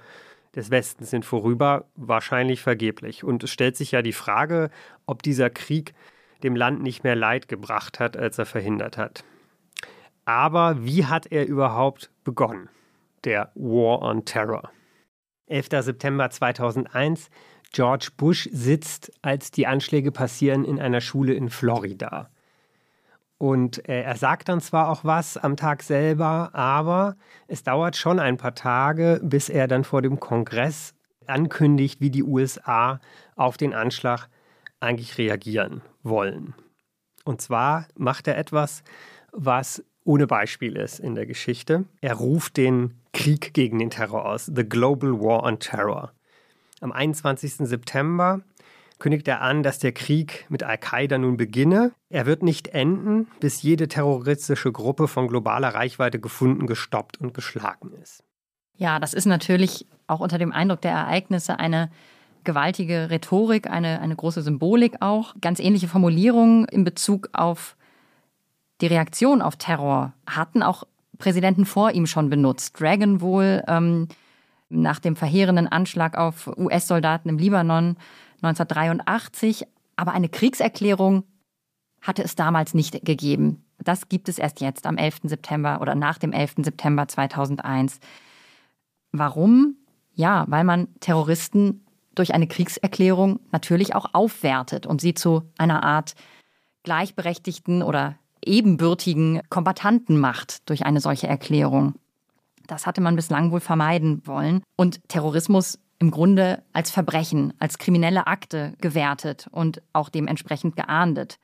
des 0.54 0.70
Westens 0.70 1.10
sind 1.10 1.24
vorüber, 1.24 1.86
wahrscheinlich 1.94 2.60
vergeblich. 2.60 3.24
Und 3.24 3.44
es 3.44 3.50
stellt 3.50 3.76
sich 3.76 3.92
ja 3.92 4.02
die 4.02 4.12
Frage, 4.12 4.70
ob 5.06 5.22
dieser 5.22 5.50
Krieg 5.50 5.94
dem 6.42 6.56
Land 6.56 6.82
nicht 6.82 7.04
mehr 7.04 7.16
Leid 7.16 7.48
gebracht 7.48 8.00
hat, 8.00 8.16
als 8.16 8.38
er 8.38 8.46
verhindert 8.46 8.96
hat. 8.96 9.24
Aber 10.24 10.84
wie 10.84 11.06
hat 11.06 11.26
er 11.26 11.46
überhaupt 11.46 12.10
begonnen? 12.22 12.68
Der 13.24 13.50
War 13.54 14.02
on 14.02 14.24
Terror. 14.24 14.70
11. 15.46 15.68
September 15.80 16.28
2001. 16.30 17.30
George 17.72 18.10
Bush 18.16 18.48
sitzt, 18.52 19.12
als 19.22 19.50
die 19.50 19.66
Anschläge 19.66 20.12
passieren, 20.12 20.64
in 20.64 20.80
einer 20.80 21.00
Schule 21.00 21.34
in 21.34 21.50
Florida. 21.50 22.30
Und 23.38 23.88
äh, 23.88 24.02
er 24.02 24.16
sagt 24.16 24.48
dann 24.48 24.60
zwar 24.60 24.88
auch 24.88 25.04
was 25.04 25.36
am 25.36 25.56
Tag 25.56 25.82
selber, 25.84 26.50
aber 26.54 27.16
es 27.46 27.62
dauert 27.62 27.96
schon 27.96 28.18
ein 28.18 28.36
paar 28.36 28.54
Tage, 28.54 29.20
bis 29.22 29.48
er 29.48 29.68
dann 29.68 29.84
vor 29.84 30.02
dem 30.02 30.18
Kongress 30.18 30.94
ankündigt, 31.26 32.00
wie 32.00 32.10
die 32.10 32.24
USA 32.24 33.00
auf 33.36 33.56
den 33.56 33.74
Anschlag 33.74 34.28
eigentlich 34.80 35.18
reagieren 35.18 35.82
wollen. 36.02 36.54
Und 37.24 37.40
zwar 37.40 37.86
macht 37.96 38.26
er 38.26 38.38
etwas, 38.38 38.82
was 39.32 39.84
ohne 40.04 40.26
Beispiel 40.26 40.76
ist 40.76 40.98
in 40.98 41.14
der 41.14 41.26
Geschichte. 41.26 41.84
Er 42.00 42.14
ruft 42.14 42.56
den 42.56 42.94
Krieg 43.12 43.52
gegen 43.52 43.78
den 43.78 43.90
Terror 43.90 44.24
aus, 44.24 44.46
The 44.46 44.64
Global 44.64 45.20
War 45.20 45.42
on 45.42 45.58
Terror. 45.58 46.12
Am 46.80 46.92
21. 46.92 47.68
September 47.68 48.40
kündigt 48.98 49.28
er 49.28 49.40
an, 49.40 49.62
dass 49.62 49.78
der 49.78 49.92
Krieg 49.92 50.46
mit 50.48 50.62
Al-Qaida 50.62 51.18
nun 51.18 51.36
beginne. 51.36 51.92
Er 52.08 52.26
wird 52.26 52.42
nicht 52.42 52.68
enden, 52.68 53.28
bis 53.40 53.62
jede 53.62 53.88
terroristische 53.88 54.72
Gruppe 54.72 55.08
von 55.08 55.28
globaler 55.28 55.68
Reichweite 55.68 56.18
gefunden, 56.18 56.66
gestoppt 56.66 57.18
und 57.18 57.34
geschlagen 57.34 57.92
ist. 58.02 58.24
Ja, 58.76 58.98
das 58.98 59.14
ist 59.14 59.26
natürlich 59.26 59.86
auch 60.06 60.20
unter 60.20 60.38
dem 60.38 60.52
Eindruck 60.52 60.80
der 60.80 60.92
Ereignisse 60.92 61.58
eine 61.58 61.90
gewaltige 62.44 63.10
Rhetorik, 63.10 63.68
eine, 63.68 64.00
eine 64.00 64.16
große 64.16 64.42
Symbolik 64.42 64.96
auch. 65.00 65.34
Ganz 65.40 65.60
ähnliche 65.60 65.88
Formulierungen 65.88 66.64
in 66.66 66.84
Bezug 66.84 67.28
auf 67.32 67.76
die 68.80 68.86
Reaktion 68.86 69.42
auf 69.42 69.56
Terror 69.56 70.12
hatten 70.26 70.62
auch 70.62 70.84
Präsidenten 71.18 71.66
vor 71.66 71.90
ihm 71.90 72.06
schon 72.06 72.30
benutzt. 72.30 72.80
Reagan 72.80 73.20
wohl 73.20 73.62
ähm, 73.66 74.08
nach 74.68 75.00
dem 75.00 75.16
verheerenden 75.16 75.66
Anschlag 75.66 76.16
auf 76.16 76.48
US-Soldaten 76.56 77.28
im 77.28 77.38
Libanon 77.38 77.96
1983. 78.42 79.66
Aber 79.96 80.12
eine 80.12 80.28
Kriegserklärung 80.28 81.24
hatte 82.00 82.22
es 82.22 82.34
damals 82.34 82.74
nicht 82.74 83.04
gegeben. 83.04 83.64
Das 83.78 84.08
gibt 84.08 84.28
es 84.28 84.38
erst 84.38 84.60
jetzt 84.60 84.86
am 84.86 84.96
11. 84.96 85.20
September 85.24 85.80
oder 85.80 85.94
nach 85.94 86.18
dem 86.18 86.32
11. 86.32 86.56
September 86.58 87.08
2001. 87.08 88.00
Warum? 89.12 89.76
Ja, 90.14 90.44
weil 90.48 90.64
man 90.64 90.88
Terroristen 91.00 91.84
durch 92.14 92.34
eine 92.34 92.48
Kriegserklärung 92.48 93.40
natürlich 93.52 93.94
auch 93.94 94.12
aufwertet 94.12 94.86
und 94.86 95.00
sie 95.00 95.14
zu 95.14 95.42
einer 95.56 95.84
Art 95.84 96.14
gleichberechtigten 96.82 97.82
oder 97.82 98.16
ebenbürtigen 98.44 99.40
Kombatanten 99.48 100.18
macht 100.18 100.68
durch 100.68 100.84
eine 100.84 101.00
solche 101.00 101.28
Erklärung. 101.28 101.94
Das 102.66 102.86
hatte 102.86 103.00
man 103.00 103.16
bislang 103.16 103.50
wohl 103.50 103.60
vermeiden 103.60 104.22
wollen. 104.26 104.62
Und 104.76 105.00
Terrorismus 105.08 105.78
im 105.98 106.10
Grunde 106.10 106.62
als 106.72 106.90
Verbrechen, 106.90 107.52
als 107.58 107.78
kriminelle 107.78 108.26
Akte 108.26 108.74
gewertet 108.80 109.48
und 109.50 109.82
auch 109.92 110.08
dementsprechend 110.08 110.76
geahndet. 110.76 111.38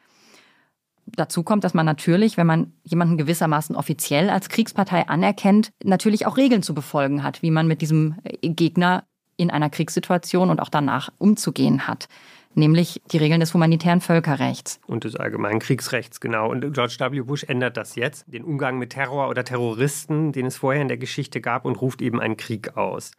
Dazu 1.07 1.43
kommt, 1.43 1.65
dass 1.65 1.75
man 1.75 1.85
natürlich, 1.85 2.37
wenn 2.37 2.47
man 2.47 2.73
jemanden 2.83 3.19
gewissermaßen 3.19 3.77
offiziell 3.77 4.31
als 4.31 4.49
Kriegspartei 4.49 5.09
anerkennt, 5.09 5.71
natürlich 5.83 6.27
auch 6.27 6.37
Regeln 6.37 6.63
zu 6.63 6.75
befolgen 6.75 7.23
hat, 7.23 7.43
wie 7.43 7.51
man 7.51 7.67
mit 7.67 7.83
diesem 7.83 8.17
Gegner 8.41 9.05
in 9.37 9.51
einer 9.51 9.69
Kriegssituation 9.69 10.51
und 10.51 10.61
auch 10.61 10.69
danach 10.69 11.11
umzugehen 11.19 11.87
hat 11.87 12.09
nämlich 12.57 13.03
die 13.11 13.19
Regeln 13.19 13.41
des 13.41 13.55
humanitären 13.55 14.01
Völkerrechts. 14.01 14.81
Und 14.87 15.05
des 15.05 15.17
allgemeinen 15.17 15.59
Kriegsrechts, 15.59 16.21
genau. 16.21 16.51
Und 16.51 16.73
George 16.73 16.97
W. 16.99 17.21
Bush 17.23 17.45
ändert 17.45 17.77
das 17.77 17.95
jetzt, 17.97 18.25
den 18.33 18.45
Umgang 18.45 18.79
mit 18.79 18.91
Terror 18.91 19.29
oder 19.29 19.45
Terroristen, 19.45 20.33
den 20.33 20.47
es 20.47 20.57
vorher 20.57 20.83
in 20.83 20.89
der 20.89 20.97
Geschichte 20.97 21.41
gab, 21.41 21.65
und 21.65 21.81
ruft 21.81 22.03
eben 22.03 22.21
einen 22.21 22.37
Krieg 22.37 22.77
aus. 22.77 23.13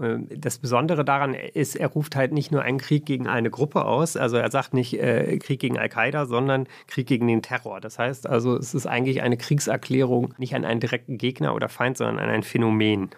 Ähm, 0.00 0.28
das 0.34 0.58
Besondere 0.58 1.04
daran 1.04 1.34
ist, 1.34 1.76
er 1.76 1.88
ruft 1.88 2.16
halt 2.16 2.32
nicht 2.32 2.52
nur 2.52 2.62
einen 2.62 2.78
Krieg 2.78 3.06
gegen 3.06 3.26
eine 3.26 3.50
Gruppe 3.50 3.84
aus, 3.84 4.16
also 4.16 4.36
er 4.36 4.50
sagt 4.50 4.74
nicht 4.74 4.98
äh, 4.98 5.38
Krieg 5.38 5.60
gegen 5.60 5.78
Al-Qaida, 5.78 6.26
sondern 6.26 6.66
Krieg 6.86 7.06
gegen 7.06 7.26
den 7.26 7.42
Terror. 7.42 7.80
Das 7.80 7.98
heißt 7.98 8.26
also, 8.26 8.56
es 8.56 8.74
ist 8.74 8.86
eigentlich 8.86 9.22
eine 9.22 9.36
Kriegserklärung 9.36 10.34
nicht 10.38 10.54
an 10.54 10.64
einen 10.64 10.80
direkten 10.80 11.18
Gegner 11.18 11.54
oder 11.54 11.68
Feind, 11.68 11.96
sondern 11.96 12.18
an 12.18 12.30
ein 12.30 12.42
Phänomen 12.42 13.10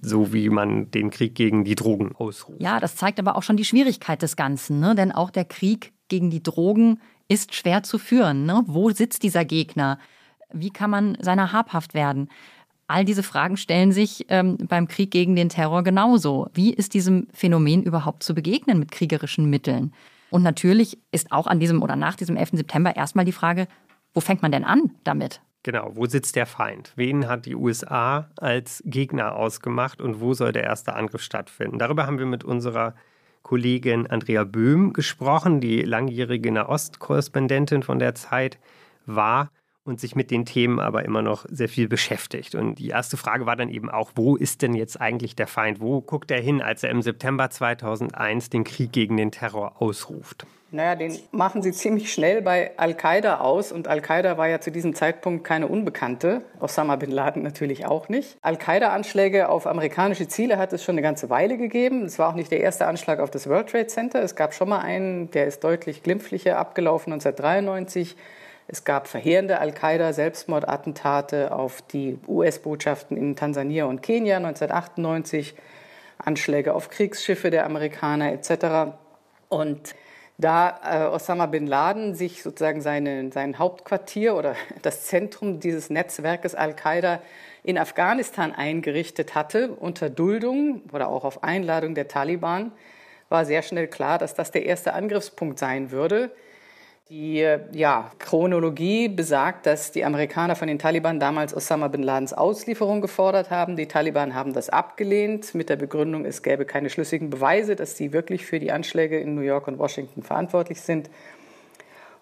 so 0.00 0.32
wie 0.32 0.48
man 0.48 0.90
den 0.90 1.10
Krieg 1.10 1.34
gegen 1.34 1.64
die 1.64 1.74
Drogen 1.74 2.14
ausruft. 2.14 2.62
Ja, 2.62 2.80
das 2.80 2.96
zeigt 2.96 3.18
aber 3.18 3.36
auch 3.36 3.42
schon 3.42 3.56
die 3.56 3.64
Schwierigkeit 3.64 4.22
des 4.22 4.36
Ganzen, 4.36 4.80
ne? 4.80 4.94
denn 4.94 5.12
auch 5.12 5.30
der 5.30 5.44
Krieg 5.44 5.92
gegen 6.08 6.30
die 6.30 6.42
Drogen 6.42 7.00
ist 7.28 7.54
schwer 7.54 7.82
zu 7.82 7.98
führen. 7.98 8.46
Ne? 8.46 8.62
Wo 8.66 8.90
sitzt 8.90 9.22
dieser 9.22 9.44
Gegner? 9.44 9.98
Wie 10.52 10.70
kann 10.70 10.90
man 10.90 11.16
seiner 11.20 11.52
habhaft 11.52 11.94
werden? 11.94 12.28
All 12.86 13.04
diese 13.04 13.22
Fragen 13.22 13.56
stellen 13.56 13.92
sich 13.92 14.26
ähm, 14.28 14.58
beim 14.68 14.88
Krieg 14.88 15.10
gegen 15.10 15.36
den 15.36 15.48
Terror 15.48 15.82
genauso. 15.82 16.48
Wie 16.52 16.72
ist 16.72 16.94
diesem 16.94 17.28
Phänomen 17.32 17.82
überhaupt 17.82 18.22
zu 18.22 18.34
begegnen 18.34 18.78
mit 18.78 18.90
kriegerischen 18.90 19.48
Mitteln? 19.48 19.92
Und 20.30 20.42
natürlich 20.42 20.98
ist 21.10 21.30
auch 21.30 21.46
an 21.46 21.60
diesem 21.60 21.82
oder 21.82 21.96
nach 21.96 22.16
diesem 22.16 22.36
11. 22.36 22.50
September 22.52 22.96
erstmal 22.96 23.24
die 23.24 23.32
Frage, 23.32 23.68
wo 24.14 24.20
fängt 24.20 24.42
man 24.42 24.52
denn 24.52 24.64
an 24.64 24.90
damit? 25.04 25.40
Genau, 25.62 25.92
wo 25.94 26.06
sitzt 26.06 26.34
der 26.34 26.46
Feind? 26.46 26.92
Wen 26.96 27.28
hat 27.28 27.46
die 27.46 27.54
USA 27.54 28.28
als 28.36 28.82
Gegner 28.84 29.36
ausgemacht 29.36 30.00
und 30.00 30.20
wo 30.20 30.34
soll 30.34 30.52
der 30.52 30.64
erste 30.64 30.94
Angriff 30.94 31.22
stattfinden? 31.22 31.78
Darüber 31.78 32.06
haben 32.06 32.18
wir 32.18 32.26
mit 32.26 32.42
unserer 32.42 32.94
Kollegin 33.42 34.06
Andrea 34.08 34.44
Böhm 34.44 34.92
gesprochen, 34.92 35.60
die 35.60 35.82
langjährige 35.82 36.50
Nahostkorrespondentin 36.50 37.82
von 37.82 37.98
der 37.98 38.14
Zeit 38.14 38.58
war 39.06 39.50
und 39.84 40.00
sich 40.00 40.14
mit 40.14 40.30
den 40.30 40.44
Themen 40.44 40.78
aber 40.78 41.04
immer 41.04 41.22
noch 41.22 41.44
sehr 41.48 41.68
viel 41.68 41.88
beschäftigt. 41.88 42.54
Und 42.54 42.76
die 42.76 42.88
erste 42.88 43.16
Frage 43.16 43.46
war 43.46 43.56
dann 43.56 43.68
eben 43.68 43.90
auch, 43.90 44.12
wo 44.14 44.36
ist 44.36 44.62
denn 44.62 44.74
jetzt 44.74 45.00
eigentlich 45.00 45.34
der 45.34 45.46
Feind? 45.46 45.80
Wo 45.80 46.00
guckt 46.00 46.30
er 46.30 46.40
hin, 46.40 46.62
als 46.62 46.82
er 46.82 46.90
im 46.90 47.02
September 47.02 47.50
2001 47.50 48.50
den 48.50 48.64
Krieg 48.64 48.92
gegen 48.92 49.16
den 49.16 49.32
Terror 49.32 49.80
ausruft? 49.80 50.46
Naja, 50.74 50.94
den 50.94 51.18
machen 51.32 51.60
sie 51.60 51.72
ziemlich 51.72 52.10
schnell 52.10 52.40
bei 52.40 52.70
Al-Qaida 52.78 53.40
aus. 53.40 53.72
Und 53.72 53.88
Al-Qaida 53.88 54.38
war 54.38 54.48
ja 54.48 54.58
zu 54.58 54.70
diesem 54.70 54.94
Zeitpunkt 54.94 55.44
keine 55.44 55.66
Unbekannte. 55.66 56.40
Osama 56.60 56.96
bin 56.96 57.10
Laden 57.10 57.42
natürlich 57.42 57.84
auch 57.84 58.08
nicht. 58.08 58.38
Al-Qaida-Anschläge 58.40 59.50
auf 59.50 59.66
amerikanische 59.66 60.28
Ziele 60.28 60.56
hat 60.56 60.72
es 60.72 60.82
schon 60.82 60.94
eine 60.94 61.02
ganze 61.02 61.28
Weile 61.28 61.58
gegeben. 61.58 62.06
Es 62.06 62.18
war 62.18 62.30
auch 62.30 62.34
nicht 62.34 62.50
der 62.50 62.60
erste 62.60 62.86
Anschlag 62.86 63.20
auf 63.20 63.30
das 63.30 63.50
World 63.50 63.68
Trade 63.68 63.88
Center. 63.88 64.22
Es 64.22 64.34
gab 64.34 64.54
schon 64.54 64.70
mal 64.70 64.78
einen, 64.78 65.30
der 65.32 65.46
ist 65.46 65.62
deutlich 65.62 66.02
glimpflicher 66.02 66.56
abgelaufen 66.56 67.12
1993. 67.12 68.16
Es 68.68 68.84
gab 68.84 69.08
verheerende 69.08 69.58
Al-Qaida-Selbstmordattentate 69.58 71.52
auf 71.52 71.82
die 71.82 72.18
US-Botschaften 72.26 73.16
in 73.16 73.36
Tansania 73.36 73.84
und 73.86 74.02
Kenia 74.02 74.36
1998, 74.36 75.54
Anschläge 76.18 76.74
auf 76.74 76.88
Kriegsschiffe 76.88 77.50
der 77.50 77.66
Amerikaner 77.66 78.32
etc. 78.32 78.94
Und 79.48 79.94
da 80.38 80.80
äh, 80.84 81.14
Osama 81.14 81.46
bin 81.46 81.66
Laden 81.66 82.14
sich 82.14 82.42
sozusagen 82.42 82.80
seine, 82.80 83.30
sein 83.32 83.58
Hauptquartier 83.58 84.34
oder 84.34 84.56
das 84.82 85.06
Zentrum 85.06 85.60
dieses 85.60 85.90
Netzwerkes 85.90 86.54
Al-Qaida 86.54 87.20
in 87.62 87.78
Afghanistan 87.78 88.52
eingerichtet 88.52 89.34
hatte, 89.34 89.70
unter 89.70 90.10
Duldung 90.10 90.82
oder 90.92 91.08
auch 91.08 91.24
auf 91.24 91.44
Einladung 91.44 91.94
der 91.94 92.08
Taliban, 92.08 92.72
war 93.28 93.44
sehr 93.44 93.62
schnell 93.62 93.86
klar, 93.86 94.18
dass 94.18 94.34
das 94.34 94.50
der 94.50 94.66
erste 94.66 94.94
Angriffspunkt 94.94 95.58
sein 95.58 95.90
würde. 95.90 96.30
Die 97.08 97.44
ja, 97.72 98.10
Chronologie 98.20 99.08
besagt, 99.08 99.66
dass 99.66 99.90
die 99.90 100.04
Amerikaner 100.04 100.54
von 100.54 100.68
den 100.68 100.78
Taliban 100.78 101.18
damals 101.18 101.54
Osama 101.54 101.88
bin 101.88 102.02
Ladens 102.02 102.32
Auslieferung 102.32 103.00
gefordert 103.00 103.50
haben. 103.50 103.76
Die 103.76 103.88
Taliban 103.88 104.34
haben 104.34 104.52
das 104.52 104.68
abgelehnt 104.68 105.54
mit 105.54 105.68
der 105.68 105.76
Begründung, 105.76 106.24
es 106.24 106.42
gäbe 106.42 106.64
keine 106.64 106.90
schlüssigen 106.90 107.28
Beweise, 107.28 107.74
dass 107.74 107.96
sie 107.96 108.12
wirklich 108.12 108.46
für 108.46 108.60
die 108.60 108.70
Anschläge 108.70 109.18
in 109.18 109.34
New 109.34 109.42
York 109.42 109.66
und 109.66 109.78
Washington 109.78 110.22
verantwortlich 110.22 110.80
sind. 110.80 111.10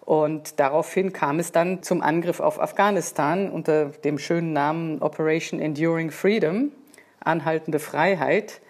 Und 0.01 0.59
daraufhin 0.59 1.13
kam 1.13 1.37
es 1.37 1.51
dann 1.51 1.83
zum 1.83 2.01
Angriff 2.01 2.39
auf 2.39 2.59
Afghanistan 2.59 3.51
unter 3.51 3.85
dem 3.85 4.17
schönen 4.17 4.51
Namen 4.51 5.01
Operation 5.01 5.59
Enduring 5.59 6.09
Freedom, 6.09 6.71
anhaltende 7.19 7.77
Freiheit. 7.77 8.61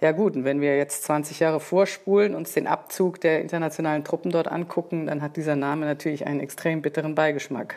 Ja 0.00 0.12
gut, 0.12 0.36
und 0.36 0.44
wenn 0.44 0.60
wir 0.60 0.76
jetzt 0.76 1.02
20 1.04 1.40
Jahre 1.40 1.58
vorspulen, 1.58 2.36
uns 2.36 2.52
den 2.52 2.68
Abzug 2.68 3.20
der 3.20 3.40
internationalen 3.40 4.04
Truppen 4.04 4.30
dort 4.30 4.46
angucken, 4.46 5.06
dann 5.06 5.22
hat 5.22 5.36
dieser 5.36 5.56
Name 5.56 5.86
natürlich 5.86 6.24
einen 6.24 6.38
extrem 6.38 6.82
bitteren 6.82 7.16
Beigeschmack. 7.16 7.74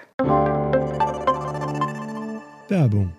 Werbung. 2.68 3.14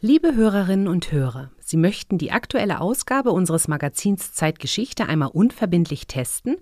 Liebe 0.00 0.34
Hörerinnen 0.34 0.86
und 0.86 1.10
Hörer, 1.10 1.50
Sie 1.58 1.78
möchten 1.78 2.18
die 2.18 2.30
aktuelle 2.30 2.82
Ausgabe 2.82 3.30
unseres 3.30 3.66
Magazins 3.68 4.34
Zeitgeschichte 4.34 5.06
einmal 5.06 5.30
unverbindlich 5.32 6.06
testen? 6.06 6.58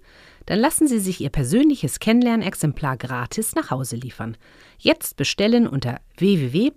Dann 0.47 0.61
lassen 0.61 0.87
Sie 0.87 1.01
sich 1.01 1.21
Ihr 1.21 1.31
persönliches 1.31 1.99
Kennenlernexemplar 1.99 2.97
gratis 2.97 3.57
nach 3.57 3.73
Hause 3.73 3.97
liefern. 3.97 4.37
Jetzt 4.79 5.17
bestellen 5.17 5.67
unter 5.67 5.99
www.zeit.de 6.17 6.77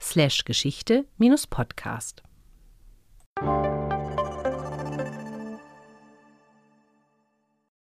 slash 0.00 0.44
Geschichte-Podcast. 0.44 2.22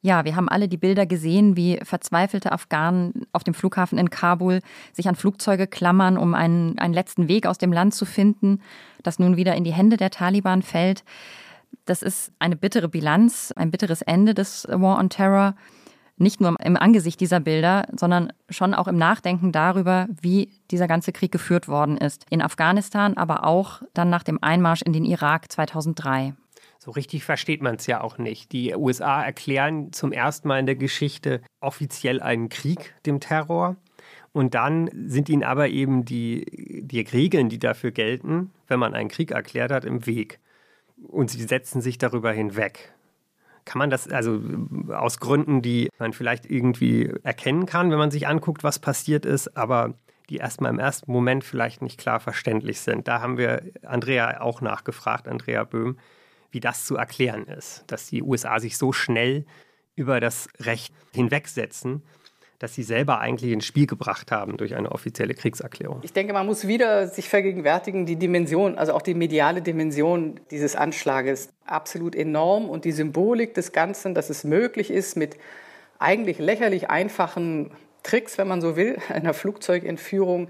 Ja, 0.02 0.24
wir 0.24 0.36
haben 0.36 0.48
alle 0.48 0.70
die 0.70 0.78
Bilder 0.78 1.06
gesehen, 1.06 1.58
wie 1.58 1.80
verzweifelte 1.84 2.52
Afghanen 2.52 3.26
auf 3.34 3.44
dem 3.44 3.54
Flughafen 3.54 3.98
in 3.98 4.10
Kabul 4.10 4.62
sich 4.94 5.10
an 5.10 5.16
Flugzeuge 5.16 5.68
klammern, 5.68 6.18
um 6.18 6.34
einen, 6.34 6.78
einen 6.80 6.94
letzten 6.94 7.28
Weg 7.28 7.46
aus 7.46 7.58
dem 7.58 7.74
Land 7.74 7.94
zu 7.94 8.06
finden, 8.06 8.62
das 9.04 9.20
nun 9.20 9.36
wieder 9.36 9.56
in 9.56 9.64
die 9.64 9.74
Hände 9.74 9.98
der 9.98 10.12
Taliban 10.12 10.62
fällt. 10.62 11.04
Das 11.86 12.02
ist 12.02 12.32
eine 12.40 12.56
bittere 12.56 12.88
Bilanz, 12.88 13.52
ein 13.56 13.72
bitteres 13.72 14.02
Ende 14.02 14.34
des 14.34 14.66
War 14.70 14.98
on 14.98 15.10
Terror 15.10 15.56
nicht 16.18 16.42
nur 16.42 16.56
im 16.60 16.78
Angesicht 16.78 17.20
dieser 17.20 17.40
Bilder, 17.40 17.88
sondern 17.96 18.34
schon 18.50 18.74
auch 18.74 18.88
im 18.88 18.98
Nachdenken 18.98 19.52
darüber, 19.52 20.08
wie 20.22 20.50
dieser 20.72 20.88
ganze 20.88 21.12
Krieg 21.12 21.32
geführt 21.32 21.68
worden 21.68 21.98
ist. 21.98 22.26
In 22.30 22.42
Afghanistan, 22.42 23.16
aber 23.16 23.46
auch 23.46 23.82
dann 23.94 24.10
nach 24.10 24.24
dem 24.24 24.42
Einmarsch 24.42 24.82
in 24.82 24.94
den 24.94 25.06
Irak 25.06 25.52
2003. 25.52 26.34
so 26.80 26.92
richtig 26.92 27.24
versteht 27.24 27.62
man 27.62 27.76
es 27.76 27.88
ja 27.88 28.02
auch 28.02 28.18
nicht. 28.18 28.52
Die 28.52 28.74
USA 28.76 29.24
erklären 29.24 29.92
zum 29.92 30.12
ersten 30.12 30.48
Mal 30.48 30.60
in 30.60 30.66
der 30.66 30.76
Geschichte 30.76 31.42
offiziell 31.60 32.22
einen 32.22 32.50
Krieg 32.50 32.96
dem 33.06 33.20
Terror. 33.20 33.76
Und 34.32 34.54
dann 34.54 34.90
sind 35.08 35.30
ihnen 35.30 35.44
aber 35.44 35.70
eben 35.70 36.06
die, 36.06 36.46
die 36.84 37.02
Regeln, 37.02 37.50
die 37.50 37.60
dafür 37.60 37.92
gelten, 37.92 38.52
wenn 38.68 38.80
man 38.80 38.94
einen 38.94 39.10
Krieg 39.10 39.32
erklärt 39.32 39.72
hat, 39.72 39.84
im 39.84 40.06
Weg. 40.06 40.40
Und 41.08 41.32
sie 41.32 41.42
setzen 41.42 41.82
sich 41.82 41.98
darüber 41.98 42.32
hinweg. 42.32 42.94
Kann 43.68 43.80
man 43.80 43.90
das 43.90 44.08
also 44.08 44.42
aus 44.94 45.20
Gründen, 45.20 45.62
die 45.62 45.90
man 46.00 46.14
vielleicht 46.14 46.50
irgendwie 46.50 47.14
erkennen 47.24 47.66
kann, 47.66 47.92
wenn 47.92 47.98
man 47.98 48.12
sich 48.12 48.26
anguckt, 48.26 48.64
was 48.64 48.80
passiert 48.80 49.26
ist, 49.26 49.58
aber 49.58 49.96
die 50.30 50.38
erstmal 50.38 50.72
im 50.72 50.80
ersten 50.80 51.12
Moment 51.12 51.44
vielleicht 51.44 51.82
nicht 51.82 52.00
klar 52.00 52.22
verständlich 52.22 52.80
sind. 52.80 53.10
Da 53.10 53.20
haben 53.20 53.38
wir 53.38 53.62
Andrea 53.84 54.40
auch 54.40 54.62
nachgefragt, 54.62 55.28
Andrea 55.28 55.66
Böhm, 55.66 55.98
wie 56.50 56.62
das 56.62 56.86
zu 56.86 56.96
erklären 56.96 57.46
ist, 57.48 57.84
dass 57.88 58.08
die 58.08 58.24
USA 58.24 58.60
sich 58.60 58.78
so 58.78 58.94
schnell 58.94 59.46
über 59.98 60.22
das 60.22 60.48
Recht 60.62 60.94
hinwegsetzen, 61.14 62.04
dass 62.60 62.74
sie 62.74 62.84
selber 62.84 63.20
eigentlich 63.20 63.52
ins 63.52 63.66
Spiel 63.66 63.86
gebracht 63.86 64.32
haben 64.32 64.58
durch 64.58 64.76
eine 64.76 64.92
offizielle 64.92 65.36
Kriegserklärung. 65.36 66.00
Ich 66.02 66.14
denke, 66.14 66.34
man 66.34 66.46
muss 66.46 66.68
wieder 66.68 67.08
sich 67.08 67.30
vergegenwärtigen, 67.30 68.06
die 68.06 68.16
Dimension, 68.16 68.78
also 68.78 68.94
auch 68.94 69.04
die 69.04 69.14
mediale 69.14 69.62
Dimension 69.62 70.40
dieses 70.50 70.76
Anschlages, 70.76 71.50
absolut 71.66 72.16
enorm 72.16 72.70
und 72.70 72.86
die 72.86 72.92
Symbolik 72.92 73.54
des 73.54 73.74
Ganzen, 73.74 74.16
dass 74.16 74.30
es 74.30 74.44
möglich 74.44 74.90
ist, 74.90 75.16
mit 75.16 75.38
eigentlich 76.00 76.40
lächerlich 76.40 76.90
einfachen 76.90 77.72
Tricks, 78.02 78.38
wenn 78.38 78.48
man 78.48 78.62
so 78.62 78.76
will, 78.76 78.98
einer 79.10 79.34
Flugzeugentführung, 79.34 80.48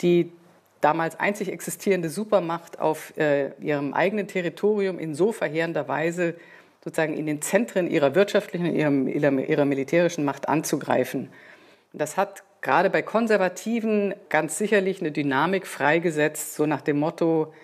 die 0.00 0.32
damals 0.80 1.18
einzig 1.18 1.50
existierende 1.50 2.10
Supermacht 2.10 2.78
auf 2.78 3.16
äh, 3.16 3.52
ihrem 3.60 3.94
eigenen 3.94 4.28
Territorium 4.28 4.98
in 4.98 5.14
so 5.14 5.32
verheerender 5.32 5.88
Weise 5.88 6.34
sozusagen 6.84 7.16
in 7.16 7.24
den 7.24 7.40
Zentren 7.40 7.90
ihrer 7.90 8.14
wirtschaftlichen, 8.14 8.66
ihrem, 8.66 9.08
ihrer 9.08 9.64
militärischen 9.64 10.24
Macht 10.24 10.48
anzugreifen. 10.48 11.30
Das 11.94 12.18
hat 12.18 12.42
gerade 12.60 12.90
bei 12.90 13.00
Konservativen 13.00 14.14
ganz 14.28 14.58
sicherlich 14.58 15.00
eine 15.00 15.10
Dynamik 15.10 15.66
freigesetzt, 15.66 16.54
so 16.54 16.66
nach 16.66 16.82
dem 16.82 16.98
Motto, 16.98 17.54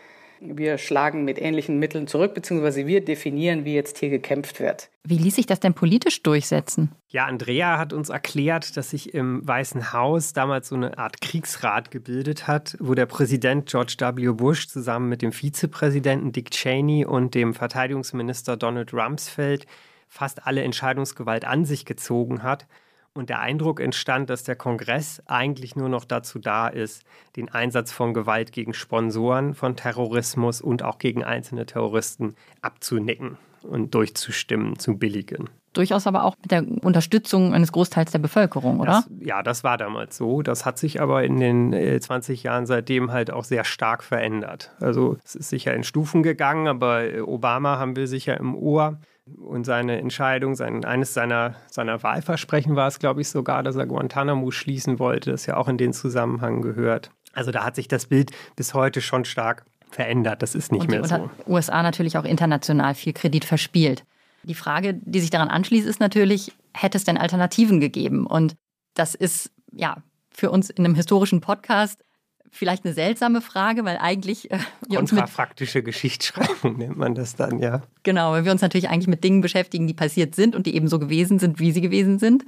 wir 0.40 0.78
schlagen 0.78 1.24
mit 1.24 1.40
ähnlichen 1.40 1.78
Mitteln 1.78 2.06
zurück, 2.06 2.34
beziehungsweise 2.34 2.86
wir 2.86 3.04
definieren, 3.04 3.64
wie 3.64 3.74
jetzt 3.74 3.98
hier 3.98 4.10
gekämpft 4.10 4.60
wird. 4.60 4.88
Wie 5.04 5.18
ließ 5.18 5.36
sich 5.36 5.46
das 5.46 5.60
denn 5.60 5.74
politisch 5.74 6.22
durchsetzen? 6.22 6.92
Ja, 7.08 7.26
Andrea 7.26 7.78
hat 7.78 7.92
uns 7.92 8.08
erklärt, 8.08 8.76
dass 8.76 8.90
sich 8.90 9.14
im 9.14 9.46
Weißen 9.46 9.92
Haus 9.92 10.32
damals 10.32 10.68
so 10.68 10.76
eine 10.76 10.98
Art 10.98 11.20
Kriegsrat 11.20 11.90
gebildet 11.90 12.46
hat, 12.46 12.76
wo 12.80 12.94
der 12.94 13.06
Präsident 13.06 13.66
George 13.66 13.96
W. 13.98 14.32
Bush 14.32 14.68
zusammen 14.68 15.08
mit 15.08 15.22
dem 15.22 15.32
Vizepräsidenten 15.32 16.32
Dick 16.32 16.50
Cheney 16.50 17.04
und 17.04 17.34
dem 17.34 17.54
Verteidigungsminister 17.54 18.56
Donald 18.56 18.92
Rumsfeld 18.94 19.66
fast 20.08 20.46
alle 20.46 20.62
Entscheidungsgewalt 20.62 21.44
an 21.44 21.64
sich 21.64 21.84
gezogen 21.84 22.42
hat 22.42 22.66
und 23.14 23.28
der 23.28 23.40
Eindruck 23.40 23.80
entstand, 23.80 24.30
dass 24.30 24.44
der 24.44 24.56
Kongress 24.56 25.22
eigentlich 25.26 25.76
nur 25.76 25.88
noch 25.88 26.04
dazu 26.04 26.38
da 26.38 26.68
ist, 26.68 27.02
den 27.36 27.48
Einsatz 27.48 27.92
von 27.92 28.14
Gewalt 28.14 28.52
gegen 28.52 28.72
Sponsoren 28.72 29.54
von 29.54 29.76
Terrorismus 29.76 30.60
und 30.60 30.82
auch 30.82 30.98
gegen 30.98 31.24
einzelne 31.24 31.66
Terroristen 31.66 32.34
abzunicken 32.62 33.36
und 33.62 33.94
durchzustimmen, 33.94 34.78
zu 34.78 34.96
billigen. 34.96 35.50
Durchaus 35.72 36.08
aber 36.08 36.24
auch 36.24 36.34
mit 36.42 36.50
der 36.50 36.64
Unterstützung 36.82 37.54
eines 37.54 37.70
Großteils 37.70 38.10
der 38.10 38.18
Bevölkerung, 38.18 38.80
oder? 38.80 39.04
Das, 39.08 39.10
ja, 39.20 39.42
das 39.42 39.62
war 39.62 39.76
damals 39.76 40.16
so. 40.16 40.42
Das 40.42 40.66
hat 40.66 40.78
sich 40.78 41.00
aber 41.00 41.22
in 41.22 41.38
den 41.38 41.72
äh, 41.72 42.00
20 42.00 42.42
Jahren 42.42 42.66
seitdem 42.66 43.12
halt 43.12 43.30
auch 43.30 43.44
sehr 43.44 43.64
stark 43.64 44.02
verändert. 44.02 44.72
Also 44.80 45.16
es 45.24 45.36
ist 45.36 45.48
sicher 45.48 45.72
in 45.74 45.84
Stufen 45.84 46.24
gegangen, 46.24 46.66
aber 46.66 47.04
äh, 47.04 47.20
Obama 47.20 47.78
haben 47.78 47.94
wir 47.94 48.08
sicher 48.08 48.36
im 48.36 48.56
Ohr 48.56 48.98
und 49.38 49.64
seine 49.64 49.98
Entscheidung, 49.98 50.54
sein, 50.54 50.84
eines 50.84 51.14
seiner, 51.14 51.54
seiner 51.68 52.02
Wahlversprechen 52.02 52.76
war 52.76 52.88
es, 52.88 52.98
glaube 52.98 53.20
ich, 53.20 53.28
sogar, 53.28 53.62
dass 53.62 53.76
er 53.76 53.86
Guantanamo 53.86 54.50
schließen 54.50 54.98
wollte, 54.98 55.30
das 55.30 55.46
ja 55.46 55.56
auch 55.56 55.68
in 55.68 55.78
den 55.78 55.92
Zusammenhang 55.92 56.62
gehört. 56.62 57.10
Also 57.32 57.50
da 57.50 57.64
hat 57.64 57.76
sich 57.76 57.88
das 57.88 58.06
Bild 58.06 58.32
bis 58.56 58.74
heute 58.74 59.00
schon 59.00 59.24
stark 59.24 59.64
verändert. 59.90 60.42
Das 60.42 60.54
ist 60.54 60.72
nicht 60.72 60.82
und 60.82 60.90
mehr 60.90 61.04
so. 61.04 61.14
Und 61.16 61.30
USA 61.46 61.82
natürlich 61.82 62.16
auch 62.16 62.24
international 62.24 62.94
viel 62.94 63.12
Kredit 63.12 63.44
verspielt. 63.44 64.04
Die 64.42 64.54
Frage, 64.54 64.94
die 64.94 65.20
sich 65.20 65.30
daran 65.30 65.48
anschließt, 65.48 65.86
ist 65.86 66.00
natürlich, 66.00 66.52
hätte 66.72 66.96
es 66.96 67.04
denn 67.04 67.18
Alternativen 67.18 67.80
gegeben? 67.80 68.26
Und 68.26 68.56
das 68.94 69.14
ist 69.14 69.52
ja 69.72 70.02
für 70.30 70.50
uns 70.50 70.70
in 70.70 70.84
einem 70.84 70.94
historischen 70.94 71.40
Podcast 71.40 72.02
vielleicht 72.50 72.84
eine 72.84 72.94
seltsame 72.94 73.40
Frage, 73.40 73.84
weil 73.84 73.98
eigentlich. 73.98 74.50
Äh, 74.50 74.58
Kontrafaktische 74.94 75.82
Geschichtsschreibung 75.82 76.76
nennt 76.78 76.96
man 76.96 77.14
das 77.14 77.36
dann, 77.36 77.58
ja. 77.58 77.82
Genau, 78.02 78.32
weil 78.32 78.44
wir 78.44 78.52
uns 78.52 78.62
natürlich 78.62 78.88
eigentlich 78.88 79.08
mit 79.08 79.24
Dingen 79.24 79.40
beschäftigen, 79.40 79.86
die 79.86 79.94
passiert 79.94 80.34
sind 80.34 80.54
und 80.56 80.66
die 80.66 80.74
eben 80.74 80.88
so 80.88 80.98
gewesen 80.98 81.38
sind, 81.38 81.58
wie 81.58 81.72
sie 81.72 81.80
gewesen 81.80 82.18
sind. 82.18 82.44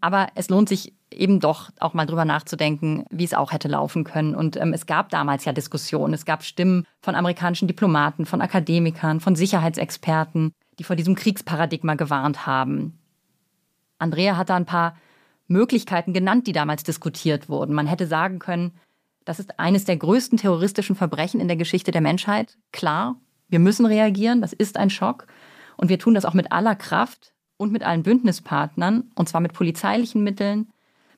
Aber 0.00 0.28
es 0.34 0.50
lohnt 0.50 0.68
sich 0.68 0.92
eben 1.10 1.40
doch 1.40 1.70
auch 1.78 1.94
mal 1.94 2.04
drüber 2.04 2.24
nachzudenken, 2.24 3.04
wie 3.10 3.24
es 3.24 3.32
auch 3.32 3.52
hätte 3.52 3.68
laufen 3.68 4.04
können. 4.04 4.34
Und 4.34 4.56
ähm, 4.56 4.72
es 4.72 4.86
gab 4.86 5.08
damals 5.08 5.44
ja 5.44 5.52
Diskussionen. 5.52 6.12
Es 6.12 6.24
gab 6.24 6.42
Stimmen 6.42 6.86
von 7.00 7.14
amerikanischen 7.14 7.68
Diplomaten, 7.68 8.26
von 8.26 8.42
Akademikern, 8.42 9.20
von 9.20 9.36
Sicherheitsexperten, 9.36 10.52
die 10.78 10.84
vor 10.84 10.96
diesem 10.96 11.14
Kriegsparadigma 11.14 11.94
gewarnt 11.94 12.46
haben. 12.46 12.98
Andrea 13.98 14.36
hat 14.36 14.50
da 14.50 14.56
ein 14.56 14.66
paar 14.66 14.96
Möglichkeiten 15.46 16.12
genannt, 16.12 16.46
die 16.46 16.52
damals 16.52 16.82
diskutiert 16.84 17.48
wurden. 17.48 17.74
Man 17.74 17.86
hätte 17.86 18.06
sagen 18.06 18.38
können, 18.38 18.72
das 19.24 19.38
ist 19.38 19.58
eines 19.58 19.84
der 19.84 19.96
größten 19.96 20.38
terroristischen 20.38 20.96
Verbrechen 20.96 21.40
in 21.40 21.48
der 21.48 21.56
Geschichte 21.56 21.90
der 21.90 22.00
Menschheit. 22.00 22.56
Klar, 22.72 23.16
wir 23.48 23.58
müssen 23.58 23.86
reagieren, 23.86 24.40
das 24.40 24.52
ist 24.52 24.76
ein 24.76 24.90
Schock. 24.90 25.26
Und 25.76 25.88
wir 25.88 25.98
tun 25.98 26.14
das 26.14 26.24
auch 26.24 26.34
mit 26.34 26.52
aller 26.52 26.74
Kraft 26.74 27.32
und 27.56 27.72
mit 27.72 27.82
allen 27.82 28.02
Bündnispartnern, 28.02 29.10
und 29.14 29.28
zwar 29.28 29.40
mit 29.40 29.52
polizeilichen 29.52 30.22
Mitteln, 30.22 30.68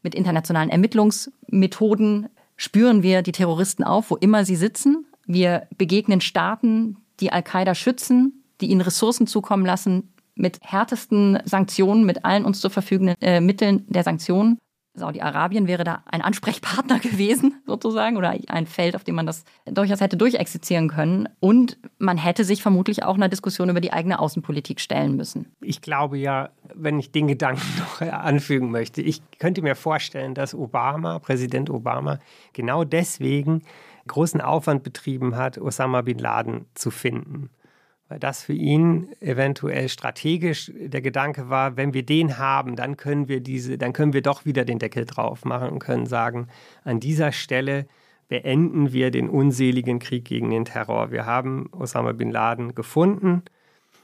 mit 0.02 0.14
internationalen 0.14 0.70
Ermittlungsmethoden 0.70 2.28
spüren 2.56 3.02
wir 3.02 3.22
die 3.22 3.32
Terroristen 3.32 3.84
auf, 3.84 4.10
wo 4.10 4.16
immer 4.16 4.44
sie 4.44 4.56
sitzen. 4.56 5.06
Wir 5.26 5.66
begegnen 5.76 6.20
Staaten, 6.20 6.98
die 7.20 7.32
Al-Qaida 7.32 7.74
schützen, 7.74 8.44
die 8.60 8.66
ihnen 8.66 8.80
Ressourcen 8.82 9.26
zukommen 9.26 9.66
lassen, 9.66 10.14
mit 10.36 10.58
härtesten 10.62 11.38
Sanktionen, 11.44 12.04
mit 12.04 12.24
allen 12.24 12.44
uns 12.44 12.60
zur 12.60 12.70
Verfügung 12.70 13.14
äh, 13.20 13.40
Mitteln 13.40 13.84
der 13.88 14.04
Sanktionen. 14.04 14.58
Saudi-Arabien 14.96 15.68
wäre 15.68 15.84
da 15.84 16.02
ein 16.06 16.22
Ansprechpartner 16.22 16.98
gewesen, 17.00 17.60
sozusagen, 17.66 18.16
oder 18.16 18.34
ein 18.48 18.66
Feld, 18.66 18.96
auf 18.96 19.04
dem 19.04 19.14
man 19.14 19.26
das 19.26 19.44
durchaus 19.66 20.00
hätte 20.00 20.16
durchexerzieren 20.16 20.88
können. 20.88 21.28
Und 21.40 21.78
man 21.98 22.16
hätte 22.16 22.44
sich 22.44 22.62
vermutlich 22.62 23.04
auch 23.04 23.14
einer 23.14 23.28
Diskussion 23.28 23.68
über 23.68 23.80
die 23.80 23.92
eigene 23.92 24.18
Außenpolitik 24.18 24.80
stellen 24.80 25.16
müssen. 25.16 25.52
Ich 25.60 25.80
glaube 25.80 26.18
ja, 26.18 26.50
wenn 26.74 26.98
ich 26.98 27.12
den 27.12 27.28
Gedanken 27.28 27.62
noch 27.78 28.00
anfügen 28.00 28.70
möchte, 28.70 29.02
ich 29.02 29.22
könnte 29.38 29.62
mir 29.62 29.76
vorstellen, 29.76 30.34
dass 30.34 30.54
Obama, 30.54 31.18
Präsident 31.18 31.70
Obama, 31.70 32.18
genau 32.52 32.84
deswegen 32.84 33.62
großen 34.08 34.40
Aufwand 34.40 34.82
betrieben 34.82 35.36
hat, 35.36 35.58
Osama 35.58 36.02
bin 36.02 36.18
Laden 36.18 36.66
zu 36.74 36.90
finden 36.90 37.50
weil 38.08 38.18
das 38.18 38.42
für 38.42 38.52
ihn 38.52 39.08
eventuell 39.20 39.88
strategisch 39.88 40.70
der 40.74 41.00
Gedanke 41.00 41.48
war, 41.48 41.76
wenn 41.76 41.92
wir 41.92 42.04
den 42.04 42.38
haben, 42.38 42.76
dann 42.76 42.96
können 42.96 43.28
wir 43.28 43.40
diese, 43.40 43.78
dann 43.78 43.92
können 43.92 44.12
wir 44.12 44.22
doch 44.22 44.44
wieder 44.44 44.64
den 44.64 44.78
Deckel 44.78 45.04
drauf 45.04 45.44
machen 45.44 45.70
und 45.70 45.78
können 45.80 46.06
sagen, 46.06 46.48
an 46.84 47.00
dieser 47.00 47.32
Stelle 47.32 47.86
beenden 48.28 48.92
wir 48.92 49.10
den 49.10 49.28
unseligen 49.28 49.98
Krieg 49.98 50.24
gegen 50.24 50.50
den 50.50 50.64
Terror. 50.64 51.10
Wir 51.10 51.26
haben 51.26 51.68
Osama 51.72 52.12
bin 52.12 52.30
Laden 52.30 52.74
gefunden. 52.74 53.42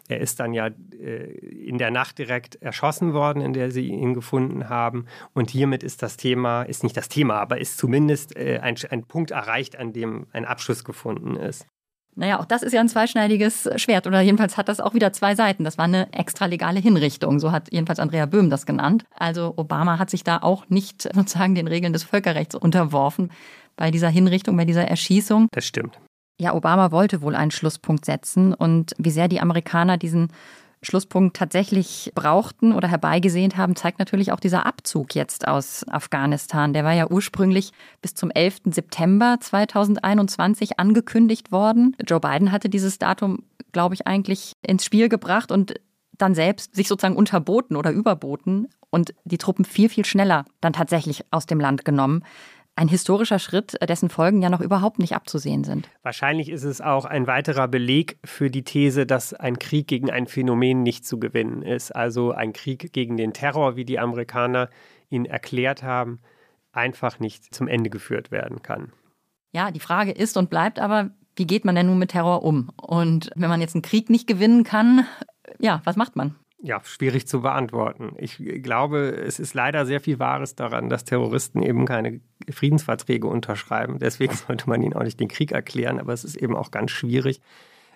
Er 0.08 0.20
ist 0.20 0.40
dann 0.40 0.52
ja 0.52 0.68
äh, 1.00 1.24
in 1.32 1.78
der 1.78 1.90
Nacht 1.90 2.18
direkt 2.18 2.56
erschossen 2.56 3.14
worden, 3.14 3.40
in 3.40 3.52
der 3.52 3.70
sie 3.70 3.86
ihn 3.86 4.14
gefunden 4.14 4.68
haben. 4.68 5.06
Und 5.32 5.50
hiermit 5.50 5.82
ist 5.82 6.02
das 6.02 6.16
Thema, 6.16 6.62
ist 6.62 6.82
nicht 6.82 6.96
das 6.96 7.08
Thema, 7.08 7.40
aber 7.40 7.58
ist 7.58 7.78
zumindest 7.78 8.36
äh, 8.36 8.58
ein, 8.60 8.76
ein 8.90 9.04
Punkt 9.04 9.30
erreicht, 9.30 9.76
an 9.78 9.92
dem 9.92 10.26
ein 10.32 10.44
Abschluss 10.44 10.84
gefunden 10.84 11.36
ist. 11.36 11.66
Naja, 12.14 12.38
auch 12.40 12.44
das 12.44 12.62
ist 12.62 12.72
ja 12.72 12.80
ein 12.80 12.88
zweischneidiges 12.88 13.70
Schwert. 13.76 14.06
Oder 14.06 14.20
jedenfalls 14.20 14.58
hat 14.58 14.68
das 14.68 14.80
auch 14.80 14.92
wieder 14.92 15.12
zwei 15.12 15.34
Seiten. 15.34 15.64
Das 15.64 15.78
war 15.78 15.86
eine 15.86 16.12
extralegale 16.12 16.78
Hinrichtung. 16.78 17.40
So 17.40 17.52
hat 17.52 17.72
jedenfalls 17.72 17.98
Andrea 17.98 18.26
Böhm 18.26 18.50
das 18.50 18.66
genannt. 18.66 19.04
Also 19.16 19.54
Obama 19.56 19.98
hat 19.98 20.10
sich 20.10 20.22
da 20.22 20.38
auch 20.38 20.68
nicht 20.68 21.02
sozusagen 21.14 21.54
den 21.54 21.68
Regeln 21.68 21.92
des 21.92 22.04
Völkerrechts 22.04 22.54
unterworfen 22.54 23.30
bei 23.76 23.90
dieser 23.90 24.10
Hinrichtung, 24.10 24.56
bei 24.56 24.66
dieser 24.66 24.86
Erschießung. 24.86 25.48
Das 25.52 25.64
stimmt. 25.64 25.98
Ja, 26.38 26.54
Obama 26.54 26.90
wollte 26.90 27.22
wohl 27.22 27.34
einen 27.34 27.50
Schlusspunkt 27.50 28.04
setzen. 28.04 28.52
Und 28.52 28.92
wie 28.98 29.10
sehr 29.10 29.28
die 29.28 29.40
Amerikaner 29.40 29.96
diesen 29.96 30.28
Schlusspunkt 30.82 31.36
tatsächlich 31.36 32.10
brauchten 32.14 32.72
oder 32.72 32.88
herbeigesehnt 32.88 33.56
haben, 33.56 33.76
zeigt 33.76 34.00
natürlich 34.00 34.32
auch 34.32 34.40
dieser 34.40 34.66
Abzug 34.66 35.14
jetzt 35.14 35.46
aus 35.46 35.86
Afghanistan. 35.88 36.72
Der 36.72 36.84
war 36.84 36.92
ja 36.92 37.08
ursprünglich 37.08 37.72
bis 38.00 38.14
zum 38.14 38.30
11. 38.30 38.62
September 38.66 39.36
2021 39.40 40.80
angekündigt 40.80 41.52
worden. 41.52 41.96
Joe 42.06 42.20
Biden 42.20 42.50
hatte 42.50 42.68
dieses 42.68 42.98
Datum, 42.98 43.44
glaube 43.70 43.94
ich, 43.94 44.06
eigentlich 44.06 44.54
ins 44.66 44.84
Spiel 44.84 45.08
gebracht 45.08 45.52
und 45.52 45.74
dann 46.18 46.34
selbst 46.34 46.74
sich 46.74 46.88
sozusagen 46.88 47.16
unterboten 47.16 47.76
oder 47.76 47.90
überboten 47.92 48.68
und 48.90 49.14
die 49.24 49.38
Truppen 49.38 49.64
viel, 49.64 49.88
viel 49.88 50.04
schneller 50.04 50.44
dann 50.60 50.72
tatsächlich 50.72 51.24
aus 51.30 51.46
dem 51.46 51.60
Land 51.60 51.84
genommen. 51.84 52.24
Ein 52.82 52.88
historischer 52.88 53.38
Schritt, 53.38 53.78
dessen 53.88 54.10
Folgen 54.10 54.42
ja 54.42 54.50
noch 54.50 54.60
überhaupt 54.60 54.98
nicht 54.98 55.14
abzusehen 55.14 55.62
sind. 55.62 55.88
Wahrscheinlich 56.02 56.48
ist 56.48 56.64
es 56.64 56.80
auch 56.80 57.04
ein 57.04 57.28
weiterer 57.28 57.68
Beleg 57.68 58.18
für 58.24 58.50
die 58.50 58.64
These, 58.64 59.06
dass 59.06 59.32
ein 59.32 59.60
Krieg 59.60 59.86
gegen 59.86 60.10
ein 60.10 60.26
Phänomen 60.26 60.82
nicht 60.82 61.06
zu 61.06 61.20
gewinnen 61.20 61.62
ist. 61.62 61.92
Also 61.92 62.32
ein 62.32 62.52
Krieg 62.52 62.92
gegen 62.92 63.16
den 63.16 63.32
Terror, 63.32 63.76
wie 63.76 63.84
die 63.84 64.00
Amerikaner 64.00 64.68
ihn 65.10 65.26
erklärt 65.26 65.84
haben, 65.84 66.18
einfach 66.72 67.20
nicht 67.20 67.54
zum 67.54 67.68
Ende 67.68 67.88
geführt 67.88 68.32
werden 68.32 68.62
kann. 68.62 68.92
Ja, 69.52 69.70
die 69.70 69.78
Frage 69.78 70.10
ist 70.10 70.36
und 70.36 70.50
bleibt 70.50 70.80
aber, 70.80 71.10
wie 71.36 71.46
geht 71.46 71.64
man 71.64 71.76
denn 71.76 71.86
nun 71.86 72.00
mit 72.00 72.10
Terror 72.10 72.42
um? 72.42 72.72
Und 72.76 73.30
wenn 73.36 73.48
man 73.48 73.60
jetzt 73.60 73.76
einen 73.76 73.82
Krieg 73.82 74.10
nicht 74.10 74.26
gewinnen 74.26 74.64
kann, 74.64 75.06
ja, 75.60 75.82
was 75.84 75.94
macht 75.94 76.16
man? 76.16 76.34
Ja, 76.64 76.80
schwierig 76.84 77.26
zu 77.26 77.42
beantworten. 77.42 78.14
Ich 78.18 78.38
glaube, 78.62 79.10
es 79.10 79.40
ist 79.40 79.52
leider 79.52 79.84
sehr 79.84 80.00
viel 80.00 80.20
Wahres 80.20 80.54
daran, 80.54 80.88
dass 80.88 81.04
Terroristen 81.04 81.60
eben 81.60 81.86
keine 81.86 82.20
Friedensverträge 82.48 83.26
unterschreiben. 83.26 83.98
Deswegen 83.98 84.34
sollte 84.46 84.68
man 84.68 84.80
ihnen 84.82 84.94
auch 84.94 85.02
nicht 85.02 85.18
den 85.18 85.28
Krieg 85.28 85.50
erklären, 85.50 85.98
aber 85.98 86.12
es 86.12 86.22
ist 86.22 86.36
eben 86.36 86.54
auch 86.54 86.70
ganz 86.70 86.92
schwierig 86.92 87.40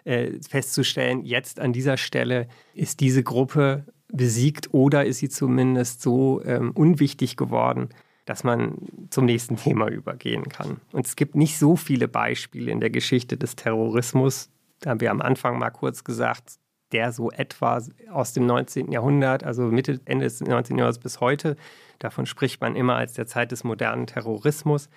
äh, 0.07 0.39
festzustellen, 0.49 1.25
jetzt 1.25 1.61
an 1.61 1.73
dieser 1.73 1.97
Stelle 1.97 2.49
ist 2.75 3.01
diese 3.01 3.23
Gruppe 3.23 3.85
besiegt 4.09 4.73
oder 4.73 5.05
ist 5.05 5.19
sie 5.19 5.29
zumindest 5.29 6.01
so 6.01 6.41
ähm, 6.45 6.71
unwichtig 6.71 7.37
geworden, 7.37 7.89
dass 8.25 8.45
man 8.45 8.79
zum 9.11 9.25
nächsten 9.25 9.57
Thema 9.57 9.89
übergehen 9.89 10.49
kann. 10.49 10.81
Und 10.93 11.07
es 11.07 11.17
gibt 11.17 11.35
nicht 11.35 11.59
so 11.59 11.75
viele 11.75 12.07
Beispiele 12.07 12.71
in 12.71 12.81
der 12.81 12.91
Geschichte 12.91 13.37
des 13.37 13.57
Terrorismus. 13.57 14.49
Da 14.81 14.91
haben 14.91 15.01
wir 15.01 15.11
am 15.11 15.21
Anfang 15.21 15.59
mal 15.59 15.71
kurz 15.71 16.05
gesagt, 16.05 16.59
der 16.93 17.13
so 17.13 17.31
etwa 17.31 17.81
aus 18.11 18.33
dem 18.33 18.47
19. 18.47 18.93
Jahrhundert, 18.93 19.45
also 19.45 19.65
Mitte, 19.65 20.01
Ende 20.05 20.25
des 20.25 20.41
19. 20.41 20.77
Jahrhunderts 20.77 21.03
bis 21.03 21.21
heute, 21.21 21.57
davon 21.99 22.27
spricht 22.27 22.61
man 22.61 22.77
immer 22.77 22.97
als 22.97 23.15
der 23.15 23.27
Zeit 23.27 23.53
des 23.53 23.65
modernen 23.65 24.07
Terrorismus. 24.07 24.89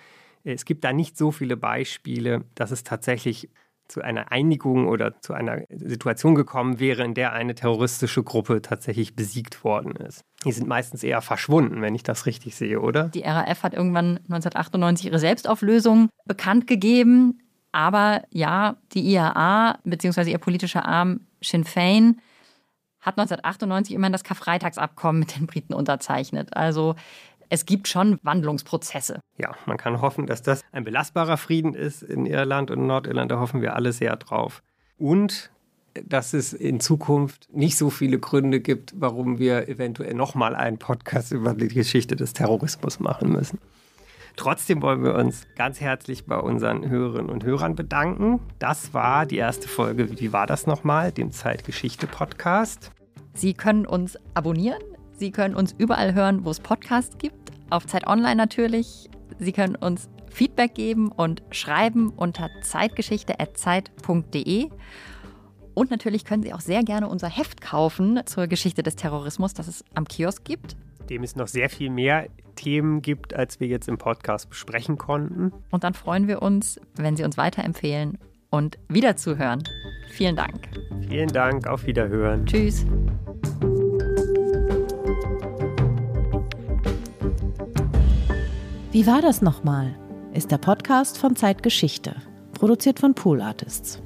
Es 0.44 0.64
gibt 0.64 0.84
da 0.84 0.92
nicht 0.92 1.18
so 1.18 1.32
viele 1.32 1.56
Beispiele, 1.56 2.44
dass 2.54 2.70
es 2.70 2.84
tatsächlich 2.84 3.50
zu 3.90 4.02
einer 4.02 4.30
Einigung 4.30 4.86
oder 4.86 5.20
zu 5.20 5.34
einer 5.34 5.62
Situation 5.70 6.34
gekommen 6.34 6.78
wäre, 6.78 7.04
in 7.04 7.14
der 7.14 7.32
eine 7.32 7.54
terroristische 7.54 8.22
Gruppe 8.22 8.62
tatsächlich 8.62 9.16
besiegt 9.16 9.64
worden 9.64 9.96
ist. 9.96 10.22
Die 10.44 10.52
sind 10.52 10.68
meistens 10.68 11.02
eher 11.02 11.20
verschwunden, 11.20 11.82
wenn 11.82 11.94
ich 11.94 12.04
das 12.04 12.24
richtig 12.26 12.54
sehe, 12.54 12.80
oder? 12.80 13.08
Die 13.08 13.22
RAF 13.22 13.64
hat 13.64 13.74
irgendwann 13.74 14.18
1998 14.28 15.06
ihre 15.06 15.18
Selbstauflösung 15.18 16.08
bekannt 16.24 16.66
gegeben. 16.66 17.40
Aber 17.72 18.22
ja, 18.30 18.76
die 18.92 19.12
IAA 19.12 19.78
bzw. 19.84 20.30
ihr 20.30 20.38
politischer 20.38 20.86
Arm 20.86 21.20
Sinn 21.42 21.64
Fein 21.64 22.20
hat 23.00 23.18
1998 23.18 23.94
immerhin 23.94 24.12
das 24.12 24.24
Karfreitagsabkommen 24.24 25.20
mit 25.20 25.36
den 25.36 25.46
Briten 25.46 25.72
unterzeichnet. 25.72 26.56
Also 26.56 26.96
es 27.48 27.66
gibt 27.66 27.88
schon 27.88 28.18
Wandlungsprozesse. 28.22 29.20
Ja, 29.38 29.54
man 29.66 29.76
kann 29.76 30.00
hoffen, 30.00 30.26
dass 30.26 30.42
das 30.42 30.62
ein 30.72 30.84
belastbarer 30.84 31.36
Frieden 31.36 31.74
ist 31.74 32.02
in 32.02 32.26
Irland 32.26 32.70
und 32.70 32.86
Nordirland. 32.86 33.30
Da 33.30 33.40
hoffen 33.40 33.62
wir 33.62 33.74
alle 33.74 33.92
sehr 33.92 34.16
drauf. 34.16 34.62
Und 34.98 35.50
dass 36.04 36.32
es 36.34 36.52
in 36.52 36.78
Zukunft 36.78 37.48
nicht 37.52 37.76
so 37.76 37.90
viele 37.90 38.18
Gründe 38.20 38.60
gibt, 38.60 38.94
warum 38.96 39.38
wir 39.38 39.68
eventuell 39.68 40.14
nochmal 40.14 40.54
einen 40.54 40.78
Podcast 40.78 41.32
über 41.32 41.54
die 41.54 41.68
Geschichte 41.68 42.14
des 42.14 42.32
Terrorismus 42.32 43.00
machen 43.00 43.32
müssen. 43.32 43.58
Trotzdem 44.40 44.80
wollen 44.80 45.04
wir 45.04 45.14
uns 45.16 45.46
ganz 45.54 45.82
herzlich 45.82 46.24
bei 46.24 46.38
unseren 46.38 46.88
Hörerinnen 46.88 47.28
und 47.28 47.44
Hörern 47.44 47.74
bedanken. 47.74 48.40
Das 48.58 48.94
war 48.94 49.26
die 49.26 49.36
erste 49.36 49.68
Folge, 49.68 50.18
wie 50.18 50.32
war 50.32 50.46
das 50.46 50.66
nochmal, 50.66 51.12
dem 51.12 51.30
Zeitgeschichte-Podcast. 51.30 52.90
Sie 53.34 53.52
können 53.52 53.84
uns 53.84 54.16
abonnieren, 54.32 54.80
Sie 55.12 55.30
können 55.30 55.54
uns 55.54 55.74
überall 55.76 56.14
hören, 56.14 56.46
wo 56.46 56.50
es 56.50 56.58
Podcasts 56.58 57.18
gibt 57.18 57.52
auf 57.68 57.86
Zeit 57.86 58.06
Online 58.06 58.36
natürlich. 58.36 59.10
Sie 59.38 59.52
können 59.52 59.76
uns 59.76 60.08
Feedback 60.30 60.74
geben 60.74 61.12
und 61.12 61.42
schreiben 61.50 62.08
unter 62.08 62.48
zeitgeschichte.zeit.de. 62.62 64.70
Und 65.74 65.90
natürlich 65.90 66.24
können 66.24 66.42
Sie 66.42 66.54
auch 66.54 66.62
sehr 66.62 66.82
gerne 66.82 67.08
unser 67.08 67.28
Heft 67.28 67.60
kaufen 67.60 68.22
zur 68.24 68.46
Geschichte 68.46 68.82
des 68.82 68.96
Terrorismus, 68.96 69.52
das 69.52 69.68
es 69.68 69.84
am 69.92 70.08
Kiosk 70.08 70.46
gibt. 70.46 70.76
Dem 71.10 71.24
es 71.24 71.34
noch 71.34 71.48
sehr 71.48 71.68
viel 71.68 71.90
mehr 71.90 72.28
Themen 72.54 73.02
gibt, 73.02 73.34
als 73.34 73.58
wir 73.58 73.66
jetzt 73.66 73.88
im 73.88 73.98
Podcast 73.98 74.48
besprechen 74.48 74.96
konnten. 74.96 75.52
Und 75.70 75.82
dann 75.82 75.94
freuen 75.94 76.28
wir 76.28 76.40
uns, 76.40 76.80
wenn 76.94 77.16
Sie 77.16 77.24
uns 77.24 77.36
weiterempfehlen 77.36 78.18
und 78.48 78.78
wiederzuhören. 78.88 79.62
Vielen 80.10 80.36
Dank. 80.36 80.68
Vielen 81.08 81.28
Dank, 81.28 81.66
auf 81.66 81.84
Wiederhören. 81.86 82.46
Tschüss. 82.46 82.86
Wie 88.92 89.06
war 89.06 89.22
das 89.22 89.42
nochmal? 89.42 89.96
Ist 90.32 90.52
der 90.52 90.58
Podcast 90.58 91.18
von 91.18 91.34
Zeitgeschichte, 91.34 92.14
produziert 92.52 93.00
von 93.00 93.14
Pool 93.14 93.40
Artists. 93.40 94.00